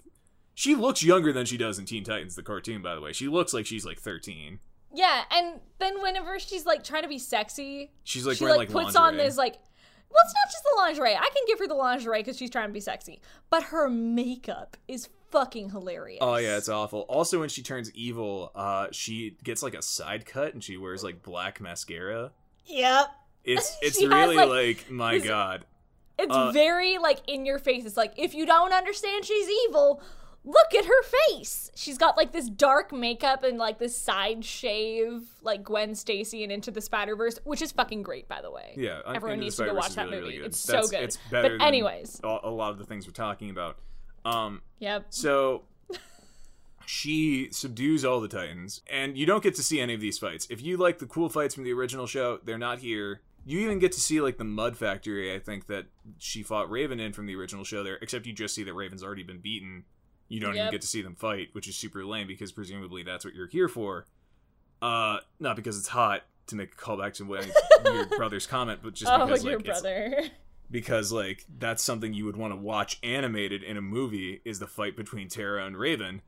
[0.54, 2.82] she looks younger than she does in Teen Titans, the cartoon.
[2.82, 4.60] By the way, she looks like she's like thirteen.
[4.94, 8.74] Yeah, and then whenever she's like trying to be sexy, She's like she wearing like,
[8.74, 9.60] like, puts on this like
[10.08, 12.70] well it's not just the lingerie i can give her the lingerie because she's trying
[12.70, 13.20] to be sexy
[13.50, 17.02] but her makeup is fucking hilarious Oh yeah, it's awful.
[17.02, 21.04] Also, when she turns evil, uh, she gets like a side cut and she wears
[21.04, 22.32] like black mascara.
[22.66, 23.08] Yep
[23.44, 25.66] It's it's She has, really like, like, my this- god.
[26.20, 30.02] it's Uh, very like in your face it's like if you don't understand she's evil
[30.48, 31.02] look at her
[31.32, 31.72] face.
[31.74, 36.52] She's got like this dark makeup and like this side shave, like Gwen Stacy and
[36.52, 38.74] Into the Spider Verse, which is fucking great, by the way.
[38.78, 40.36] Yeah, everyone Into needs to go watch that really, movie.
[40.36, 40.46] really.
[40.50, 41.04] It's That's- so good.
[41.04, 43.80] It's better but anyways, a, a lot of the things we're talking about.
[44.24, 45.08] Um, yep.
[45.10, 45.64] so
[46.86, 50.48] she subdues all the Titans, and you don't get to see any of these fights.
[50.50, 53.22] If you like the cool fights from the original show, they're not here.
[53.46, 55.34] You even get to see like the Mud Factory.
[55.34, 55.86] I think that
[56.18, 59.04] she fought Raven in from the original show there, except you just see that Raven's
[59.04, 59.84] already been beaten.
[60.28, 63.24] You don't even get to see them fight, which is super lame because presumably that's
[63.24, 64.06] what you're here for.
[64.82, 67.48] Uh, not because it's hot to make a callback to when
[67.86, 70.24] your brother's comment, but just Oh, because your like brother.
[70.72, 74.68] because like that's something you would want to watch animated in a movie is the
[74.68, 76.22] fight between Terra and Raven.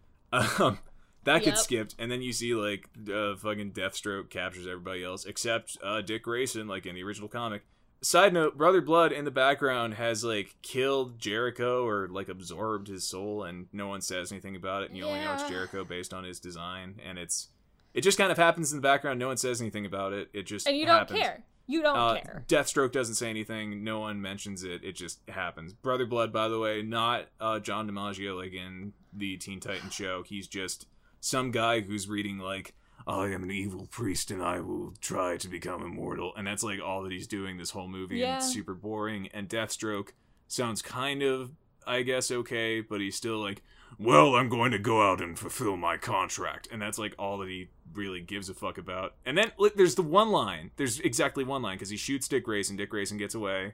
[0.60, 0.80] Um,
[1.24, 1.64] that gets Yep.
[1.66, 6.24] skipped, and then you see like uh, fucking Deathstroke captures everybody else except uh, Dick
[6.24, 7.64] Grayson, like in the original comic.
[8.02, 13.04] Side note: Brother Blood in the background has like killed Jericho or like absorbed his
[13.04, 14.90] soul, and no one says anything about it.
[14.90, 17.50] And you only know it's Jericho based on his design, and it's
[17.94, 19.20] it just kind of happens in the background.
[19.20, 20.30] No one says anything about it.
[20.32, 21.20] It just and you don't happens.
[21.20, 21.44] care.
[21.70, 22.46] You don't Uh, care.
[22.48, 23.84] Deathstroke doesn't say anything.
[23.84, 24.86] No one mentions it.
[24.86, 25.74] It just happens.
[25.74, 30.24] Brother Blood, by the way, not uh, John DiMaggio like in the Teen Titans show.
[30.24, 30.88] He's just
[31.20, 32.76] some guy who's reading like,
[33.08, 36.80] "I am an evil priest and I will try to become immortal," and that's like
[36.82, 38.18] all that he's doing this whole movie.
[38.18, 38.36] Yeah.
[38.36, 39.30] And it's super boring.
[39.34, 40.10] And Deathstroke
[40.48, 41.52] sounds kind of,
[41.86, 43.64] I guess, okay, but he's still like,
[43.98, 47.50] "Well, I'm going to go out and fulfill my contract," and that's like all that
[47.50, 49.16] he really gives a fuck about.
[49.26, 50.72] And then like, there's the one line.
[50.78, 52.76] There's exactly one line because he shoots Dick Grayson.
[52.76, 53.74] Dick Grayson gets away,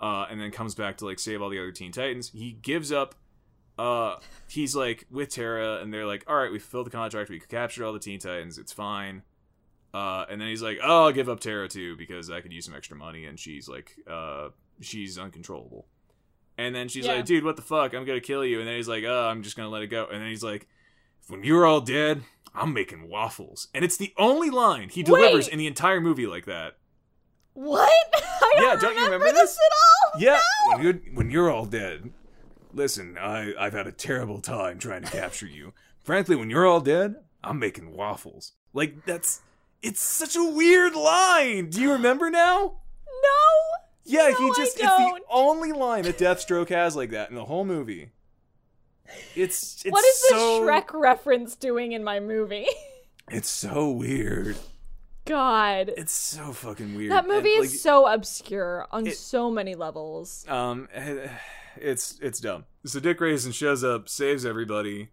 [0.00, 2.30] uh, and then comes back to like save all the other Teen Titans.
[2.30, 3.14] He gives up.
[3.78, 4.16] Uh,
[4.48, 7.30] he's like with Terra, and they're like, "All right, we fulfilled the contract.
[7.30, 8.58] We captured all the Teen Titans.
[8.58, 9.22] It's fine."
[9.94, 12.64] Uh, and then he's like, "Oh, I'll give up Terra too because I could use
[12.66, 14.48] some extra money." And she's like, "Uh,
[14.80, 15.86] she's uncontrollable."
[16.58, 17.14] And then she's Yeah.
[17.14, 17.94] like, "Dude, what the fuck?
[17.94, 20.06] I'm gonna kill you." And then he's like, "Oh, I'm just gonna let it go."
[20.06, 20.68] And then he's like,
[21.28, 22.22] "When you're all dead,
[22.54, 25.52] I'm making waffles." And it's the only line he delivers Wait.
[25.52, 26.76] in the entire movie like that.
[27.54, 27.90] What?
[28.14, 29.58] I don't Yeah, don't you remember this this?
[29.58, 30.20] at all?
[30.20, 30.40] Yeah,
[30.70, 30.76] No!
[30.76, 32.12] when you're when you're all dead.
[32.72, 35.72] Listen, I I've had a terrible time trying to capture you.
[36.04, 38.52] Frankly, when you're all dead, I'm making waffles.
[38.72, 39.40] Like that's
[39.82, 41.70] it's such a weird line.
[41.70, 42.74] Do you remember now?
[43.06, 43.38] No.
[44.04, 47.44] Yeah, No, he just it's the only line that Deathstroke has like that in the
[47.44, 48.10] whole movie.
[49.36, 52.66] It's it's what is so this Shrek reference doing in my movie?
[53.30, 54.56] it's so weird.
[55.24, 55.92] God.
[55.96, 57.12] It's so fucking weird.
[57.12, 60.44] That movie And, is so obscure on it- so many levels.
[60.48, 60.88] Um,
[61.76, 62.64] it's it's dumb.
[62.84, 65.10] So Dick Grayson shows up, saves everybody,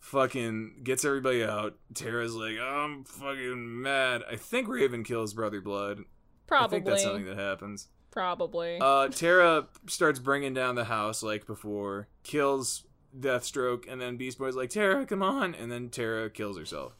[0.00, 1.76] fucking gets everybody out.
[1.94, 4.22] Terra's like, I'm fucking mad.
[4.30, 6.00] I think Raven kills Brother Blood.
[6.46, 6.64] Probably.
[6.64, 7.88] I think that's something that happens.
[8.10, 8.78] Probably.
[8.80, 12.84] Uh, Terra starts bringing down the house like before, kills
[13.18, 16.92] Deathstroke, and then Beast Boy's like, Terra, come on, and then Terra kills herself.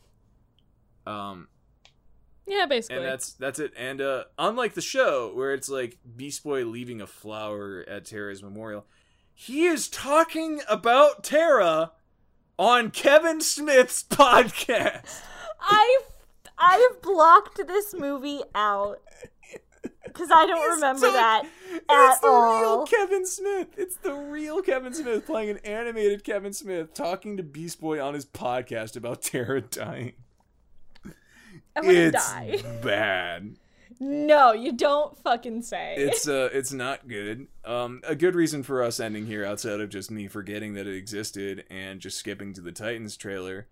[1.07, 1.49] Um,
[2.47, 2.97] yeah, basically.
[2.99, 3.73] and that's that's it.
[3.77, 8.43] And uh, unlike the show where it's like Beast Boy leaving a flower at Terra's
[8.43, 8.87] memorial,
[9.35, 11.93] he is talking about Terra
[12.59, 15.21] on Kevin Smith's podcast.
[15.61, 16.13] I've
[16.59, 19.01] I've blocked this movie out
[20.05, 22.61] because I don't remember that It's at the all.
[22.79, 23.69] real Kevin Smith.
[23.77, 28.15] It's the real Kevin Smith playing an animated Kevin Smith talking to Beast Boy on
[28.15, 30.13] his podcast about Terra dying.
[31.77, 32.63] I'm gonna it's die.
[32.83, 33.57] bad.
[33.99, 35.95] No, you don't fucking say.
[35.97, 39.89] it's uh it's not good um a good reason for us ending here outside of
[39.89, 43.69] just me forgetting that it existed and just skipping to the titans trailer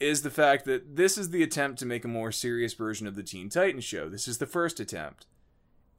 [0.00, 3.14] is the fact that this is the attempt to make a more serious version of
[3.14, 5.26] the teen titans show this is the first attempt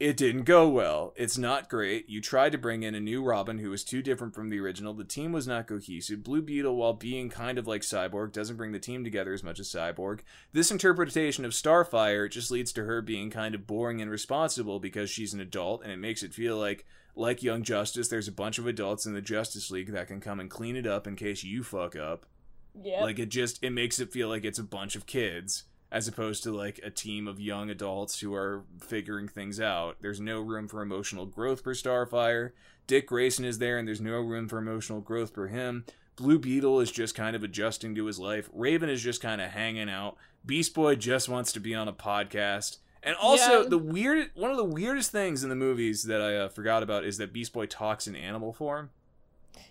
[0.03, 1.13] it didn't go well.
[1.15, 2.09] It's not great.
[2.09, 4.93] You tried to bring in a new robin who was too different from the original.
[4.93, 6.25] The team was not cohesive.
[6.25, 9.61] Blue beetle while being kind of like cyborg doesn't bring the team together as much
[9.61, 10.19] as cyborg.
[10.51, 15.09] This interpretation of Starfire just leads to her being kind of boring and responsible because
[15.09, 16.85] she's an adult, and it makes it feel like,
[17.15, 20.41] like Young Justice, there's a bunch of adults in the Justice League that can come
[20.41, 22.25] and clean it up in case you fuck up.
[22.83, 23.03] yeah.
[23.03, 25.63] Like it just it makes it feel like it's a bunch of kids
[25.93, 29.95] as opposed to like a team of young adults who are figuring things out.
[30.01, 32.51] There's no room for emotional growth for Starfire.
[32.87, 35.85] Dick Grayson is there and there's no room for emotional growth for him.
[36.15, 38.49] Blue Beetle is just kind of adjusting to his life.
[38.51, 40.17] Raven is just kind of hanging out.
[40.45, 42.77] Beast Boy just wants to be on a podcast.
[43.03, 43.69] And also Yeah.
[43.69, 47.05] the weird one of the weirdest things in the movies that I uh, forgot about
[47.05, 48.89] is that Beast Boy talks in animal form.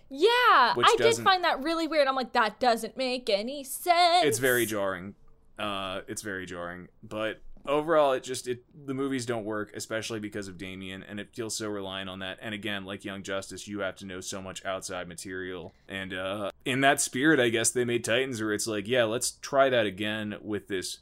[0.09, 0.29] yeah,
[0.77, 2.07] I did find that really weird.
[2.07, 4.25] I'm like, that doesn't make any sense.
[4.25, 5.15] it's very jarring.
[5.57, 10.47] Uh, it's very jarring, but overall, it just it the movies don't work, especially because
[10.47, 12.39] of Damian, and it feels so reliant on that.
[12.41, 15.73] And again, like Young Justice, you have to know so much outside material.
[15.87, 19.31] And uh, in that spirit, I guess they made Titans, where it's like, yeah, let's
[19.41, 20.99] try that again with this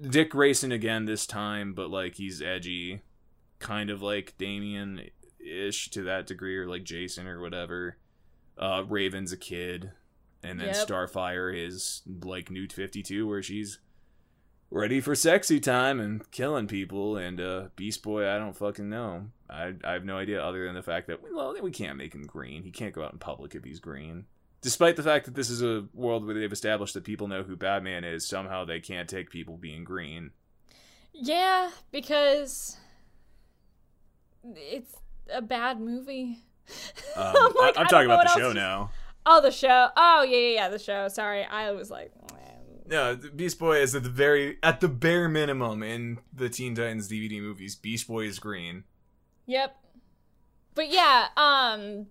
[0.00, 3.02] Dick Grayson again this time, but like he's edgy,
[3.58, 5.02] kind of like Damian
[5.38, 7.96] ish to that degree, or like Jason or whatever.
[8.58, 9.92] Uh, Raven's a kid,
[10.42, 10.76] and then Yep.
[10.76, 13.78] Starfire is like New Fifty Two, where she's
[14.70, 17.16] ready for sexy time and killing people.
[17.16, 19.26] And uh, Beast Boy, I don't fucking know.
[19.48, 22.26] I I have no idea other than the fact that well, we can't make him
[22.26, 22.62] green.
[22.62, 24.26] He can't go out in public if he's green.
[24.62, 27.56] Despite the fact that this is a world where they've established that people know who
[27.56, 30.32] Batman is, somehow they can't take people being green.
[31.14, 32.76] Yeah, because
[34.44, 34.94] it's
[35.32, 36.38] a bad movie.
[37.16, 38.92] Um, I'm like, I, am talking about the show now.
[39.26, 39.88] Oh, the show.
[39.96, 41.08] Oh, yeah, yeah, yeah, the show.
[41.08, 42.40] Sorry, I was like, man.
[42.86, 47.08] No, Beast Boy is at the very at the bare minimum in the Teen Titans
[47.08, 47.76] DVD movies.
[47.76, 48.84] Beast Boy is green.
[49.46, 49.76] Yep.
[50.74, 52.06] But yeah, um,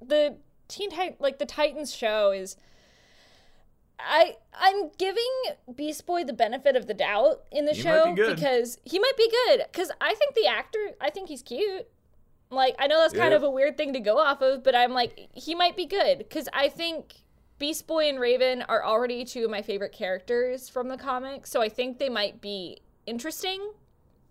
[0.00, 0.36] the
[0.68, 2.56] Teen Titan, like the Titans show is.
[3.98, 5.24] I I'm giving
[5.74, 9.16] Beast Boy the benefit of the doubt in the He show be because he might
[9.16, 9.64] be good.
[9.72, 11.88] Because I think the actor, I think he's cute.
[12.50, 13.36] Like I know that's kind Yeah.
[13.36, 16.18] of a weird thing to go off of, but I'm like he might be good
[16.18, 17.14] because I think
[17.58, 21.60] Beast Boy and Raven are already two of my favorite characters from the comics, so
[21.62, 23.72] I think they might be interesting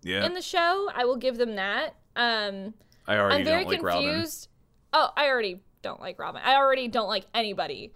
[0.03, 0.89] Yeah, in the show.
[0.93, 1.95] I will give them that.
[2.15, 2.73] Um,
[3.07, 4.03] I already I'm very don't like Robin.
[4.05, 4.47] confused.
[4.93, 6.41] Oh, I already don't like Robin.
[6.45, 7.93] I already don't like anybody.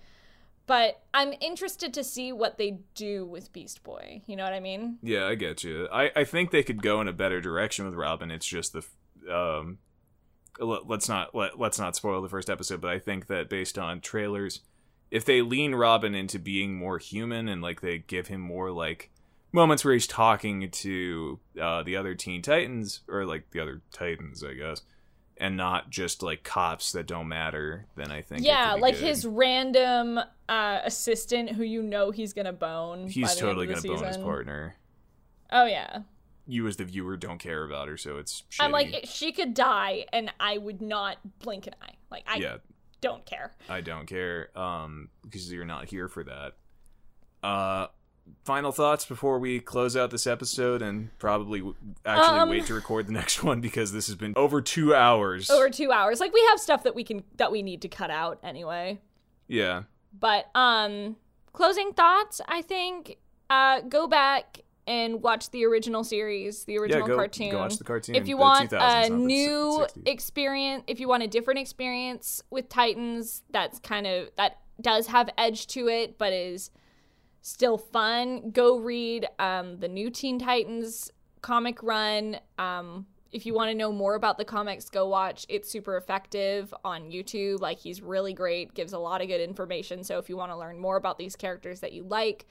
[0.66, 4.22] But I'm interested to see what they do with Beast Boy.
[4.28, 5.00] You know what I mean?
[5.02, 5.88] Yeah, I get you.
[5.92, 8.30] I, I think they could go in a better direction with Robin.
[8.30, 8.84] It's just the
[9.34, 9.80] um,
[10.60, 12.82] let's not let, let's not spoil the first episode.
[12.82, 14.62] But I think that based on trailers,
[15.12, 19.12] if they lean Robin into being more human and like they give him more like
[19.52, 24.44] moments where he's talking to uh, the other Teen Titans or like the other Titans,
[24.44, 24.82] I guess,
[25.38, 29.06] and not just like cops that don't matter, then I think Yeah, like good.
[29.06, 33.06] his random uh, assistant who you know he's gonna bone.
[33.06, 34.76] by he's the totally gonna the bone his partner.
[35.52, 36.00] Oh yeah.
[36.50, 38.44] You as the viewer don't care about her, so it's.
[38.50, 38.58] Shitty.
[38.66, 41.94] I'm like she could die and I would not blink an eye.
[42.10, 42.58] Like I yeah,
[43.02, 43.54] don't care.
[43.70, 46.54] I don't care um because you're not here for that.
[47.44, 47.88] Uh
[48.46, 51.64] final thoughts before we close out this episode and probably
[52.06, 55.50] actually Um, wait to record the next one because this has been over 2 hours.
[55.50, 56.20] Over two hours.
[56.20, 59.00] Like we have stuff that we can that we need to cut out anyway.
[59.48, 59.84] yeah.
[60.20, 61.16] But um
[61.54, 63.18] closing thoughts, I think
[63.50, 67.52] uh go back and watch the original series, the Yeah, original go, cartoon.
[67.52, 68.16] go watch the cartoon.
[68.16, 70.08] if you the want a new 60s.
[70.08, 75.30] experience, if you want a different experience with Titans that's kind of that does have
[75.38, 76.72] edge to it but is
[77.42, 81.12] still fun, go read um the new Teen Titans
[81.42, 82.38] comic run.
[82.58, 86.74] Um if you want to know more about the comics, go watch It's Super Effective
[86.84, 87.60] on YouTube.
[87.62, 90.04] Like, he's really great, gives a lot of good information.
[90.04, 92.48] So, if you want to learn more about these characters that you like,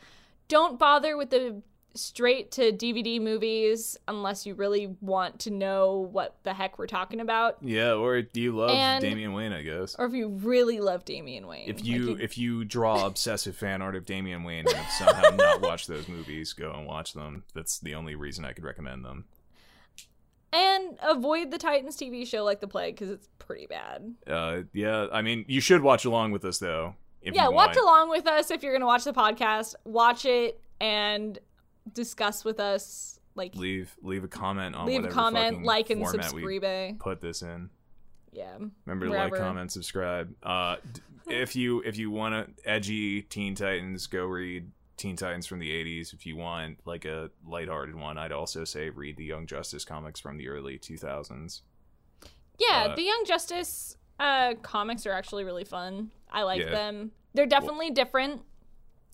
[0.46, 1.62] don't bother with the
[1.94, 7.18] straight to DVD movies unless you really want to know what the heck we're talking
[7.20, 7.56] about.
[7.60, 9.96] Yeah, or do you love And- Damian Wayne, I guess.
[9.98, 11.68] Or if you really love Damian Wayne.
[11.68, 15.34] If Like, you if you draw obsessive fan art of Damian Wayne and have somehow
[15.36, 17.42] not watched those movies, go and watch them.
[17.54, 19.24] That's the only reason I could recommend them.
[20.52, 24.14] and avoid the Titans TV show like the plague because it's pretty bad.
[24.26, 26.94] Uh, yeah, I mean, you should watch along with us though.
[27.20, 29.74] If yeah, you watch along with us if you're gonna watch the podcast.
[29.84, 31.38] Watch it and
[31.94, 33.18] discuss with us.
[33.34, 36.98] Like Leave leave a comment on leave a comment, like and format we subscribe.
[36.98, 37.70] put this in.
[38.32, 39.36] Yeah, Remember to Wherever.
[39.36, 40.34] like, comment, subscribe.
[40.42, 41.00] Uh, d-
[41.34, 45.70] if you if you want a edgy Teen Titans, go read Teen Titans from the
[45.70, 46.12] '80s.
[46.12, 50.18] If you want like a lighthearted one, I'd also say read the Young Justice comics
[50.18, 51.60] from the early 2000s.
[52.58, 52.88] yeah.
[52.90, 56.10] Uh, the Young Justice uh, comics are actually really fun.
[56.30, 56.70] I like Yeah.
[56.70, 57.12] them.
[57.34, 58.42] They're definitely different.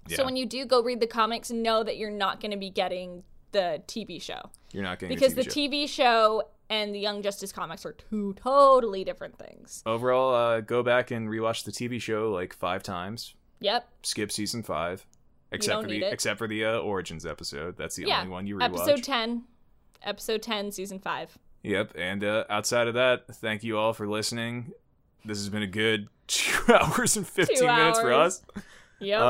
[0.09, 2.57] Yeah, So when you do go read the comics, know that you're not going to
[2.57, 3.23] be getting
[3.53, 5.61] the TV show you're not getting because the TV show.
[5.61, 9.83] TV show and the Young Justice comics are two totally different things.
[9.87, 13.35] Overall, uh, go back and rewatch the TV show like five times.
[13.61, 13.89] Yep.
[14.03, 15.07] Skip season five,
[15.53, 16.13] except for the it.
[16.13, 17.77] except for the uh, Origins episode.
[17.77, 18.19] That's the Yeah.
[18.21, 18.65] only one you rewatch.
[18.65, 19.45] Episode ten.
[20.03, 21.39] Episode ten, season five.
[21.63, 21.93] Yep.
[21.97, 24.73] And uh, outside of that, thank you all for listening.
[25.25, 28.43] This has been a good two hours and fifteen Two minutes for us.
[29.01, 29.21] Yep.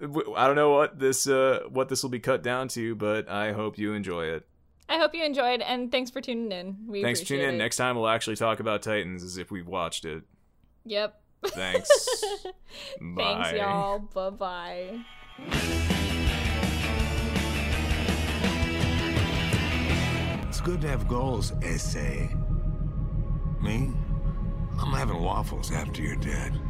[0.00, 3.28] W- I don't know what this uh what this will be cut down to, but
[3.28, 4.46] I hope you enjoy it.
[4.88, 6.76] I hope you enjoyed, and thanks for tuning in.
[6.88, 7.54] We Thanks for tuning in.
[7.54, 7.58] it.
[7.58, 10.24] Next time we'll actually talk about Titans as if we've watched it.
[10.84, 11.20] Yep.
[11.46, 11.88] Thanks.
[13.00, 13.42] Bye.
[13.42, 13.98] Thanks, y'all.
[14.00, 16.00] Bye bye.
[20.48, 22.28] It's good to have goals, essay.
[23.62, 23.90] Me?
[24.78, 26.60] I'm having waffles after you're dead.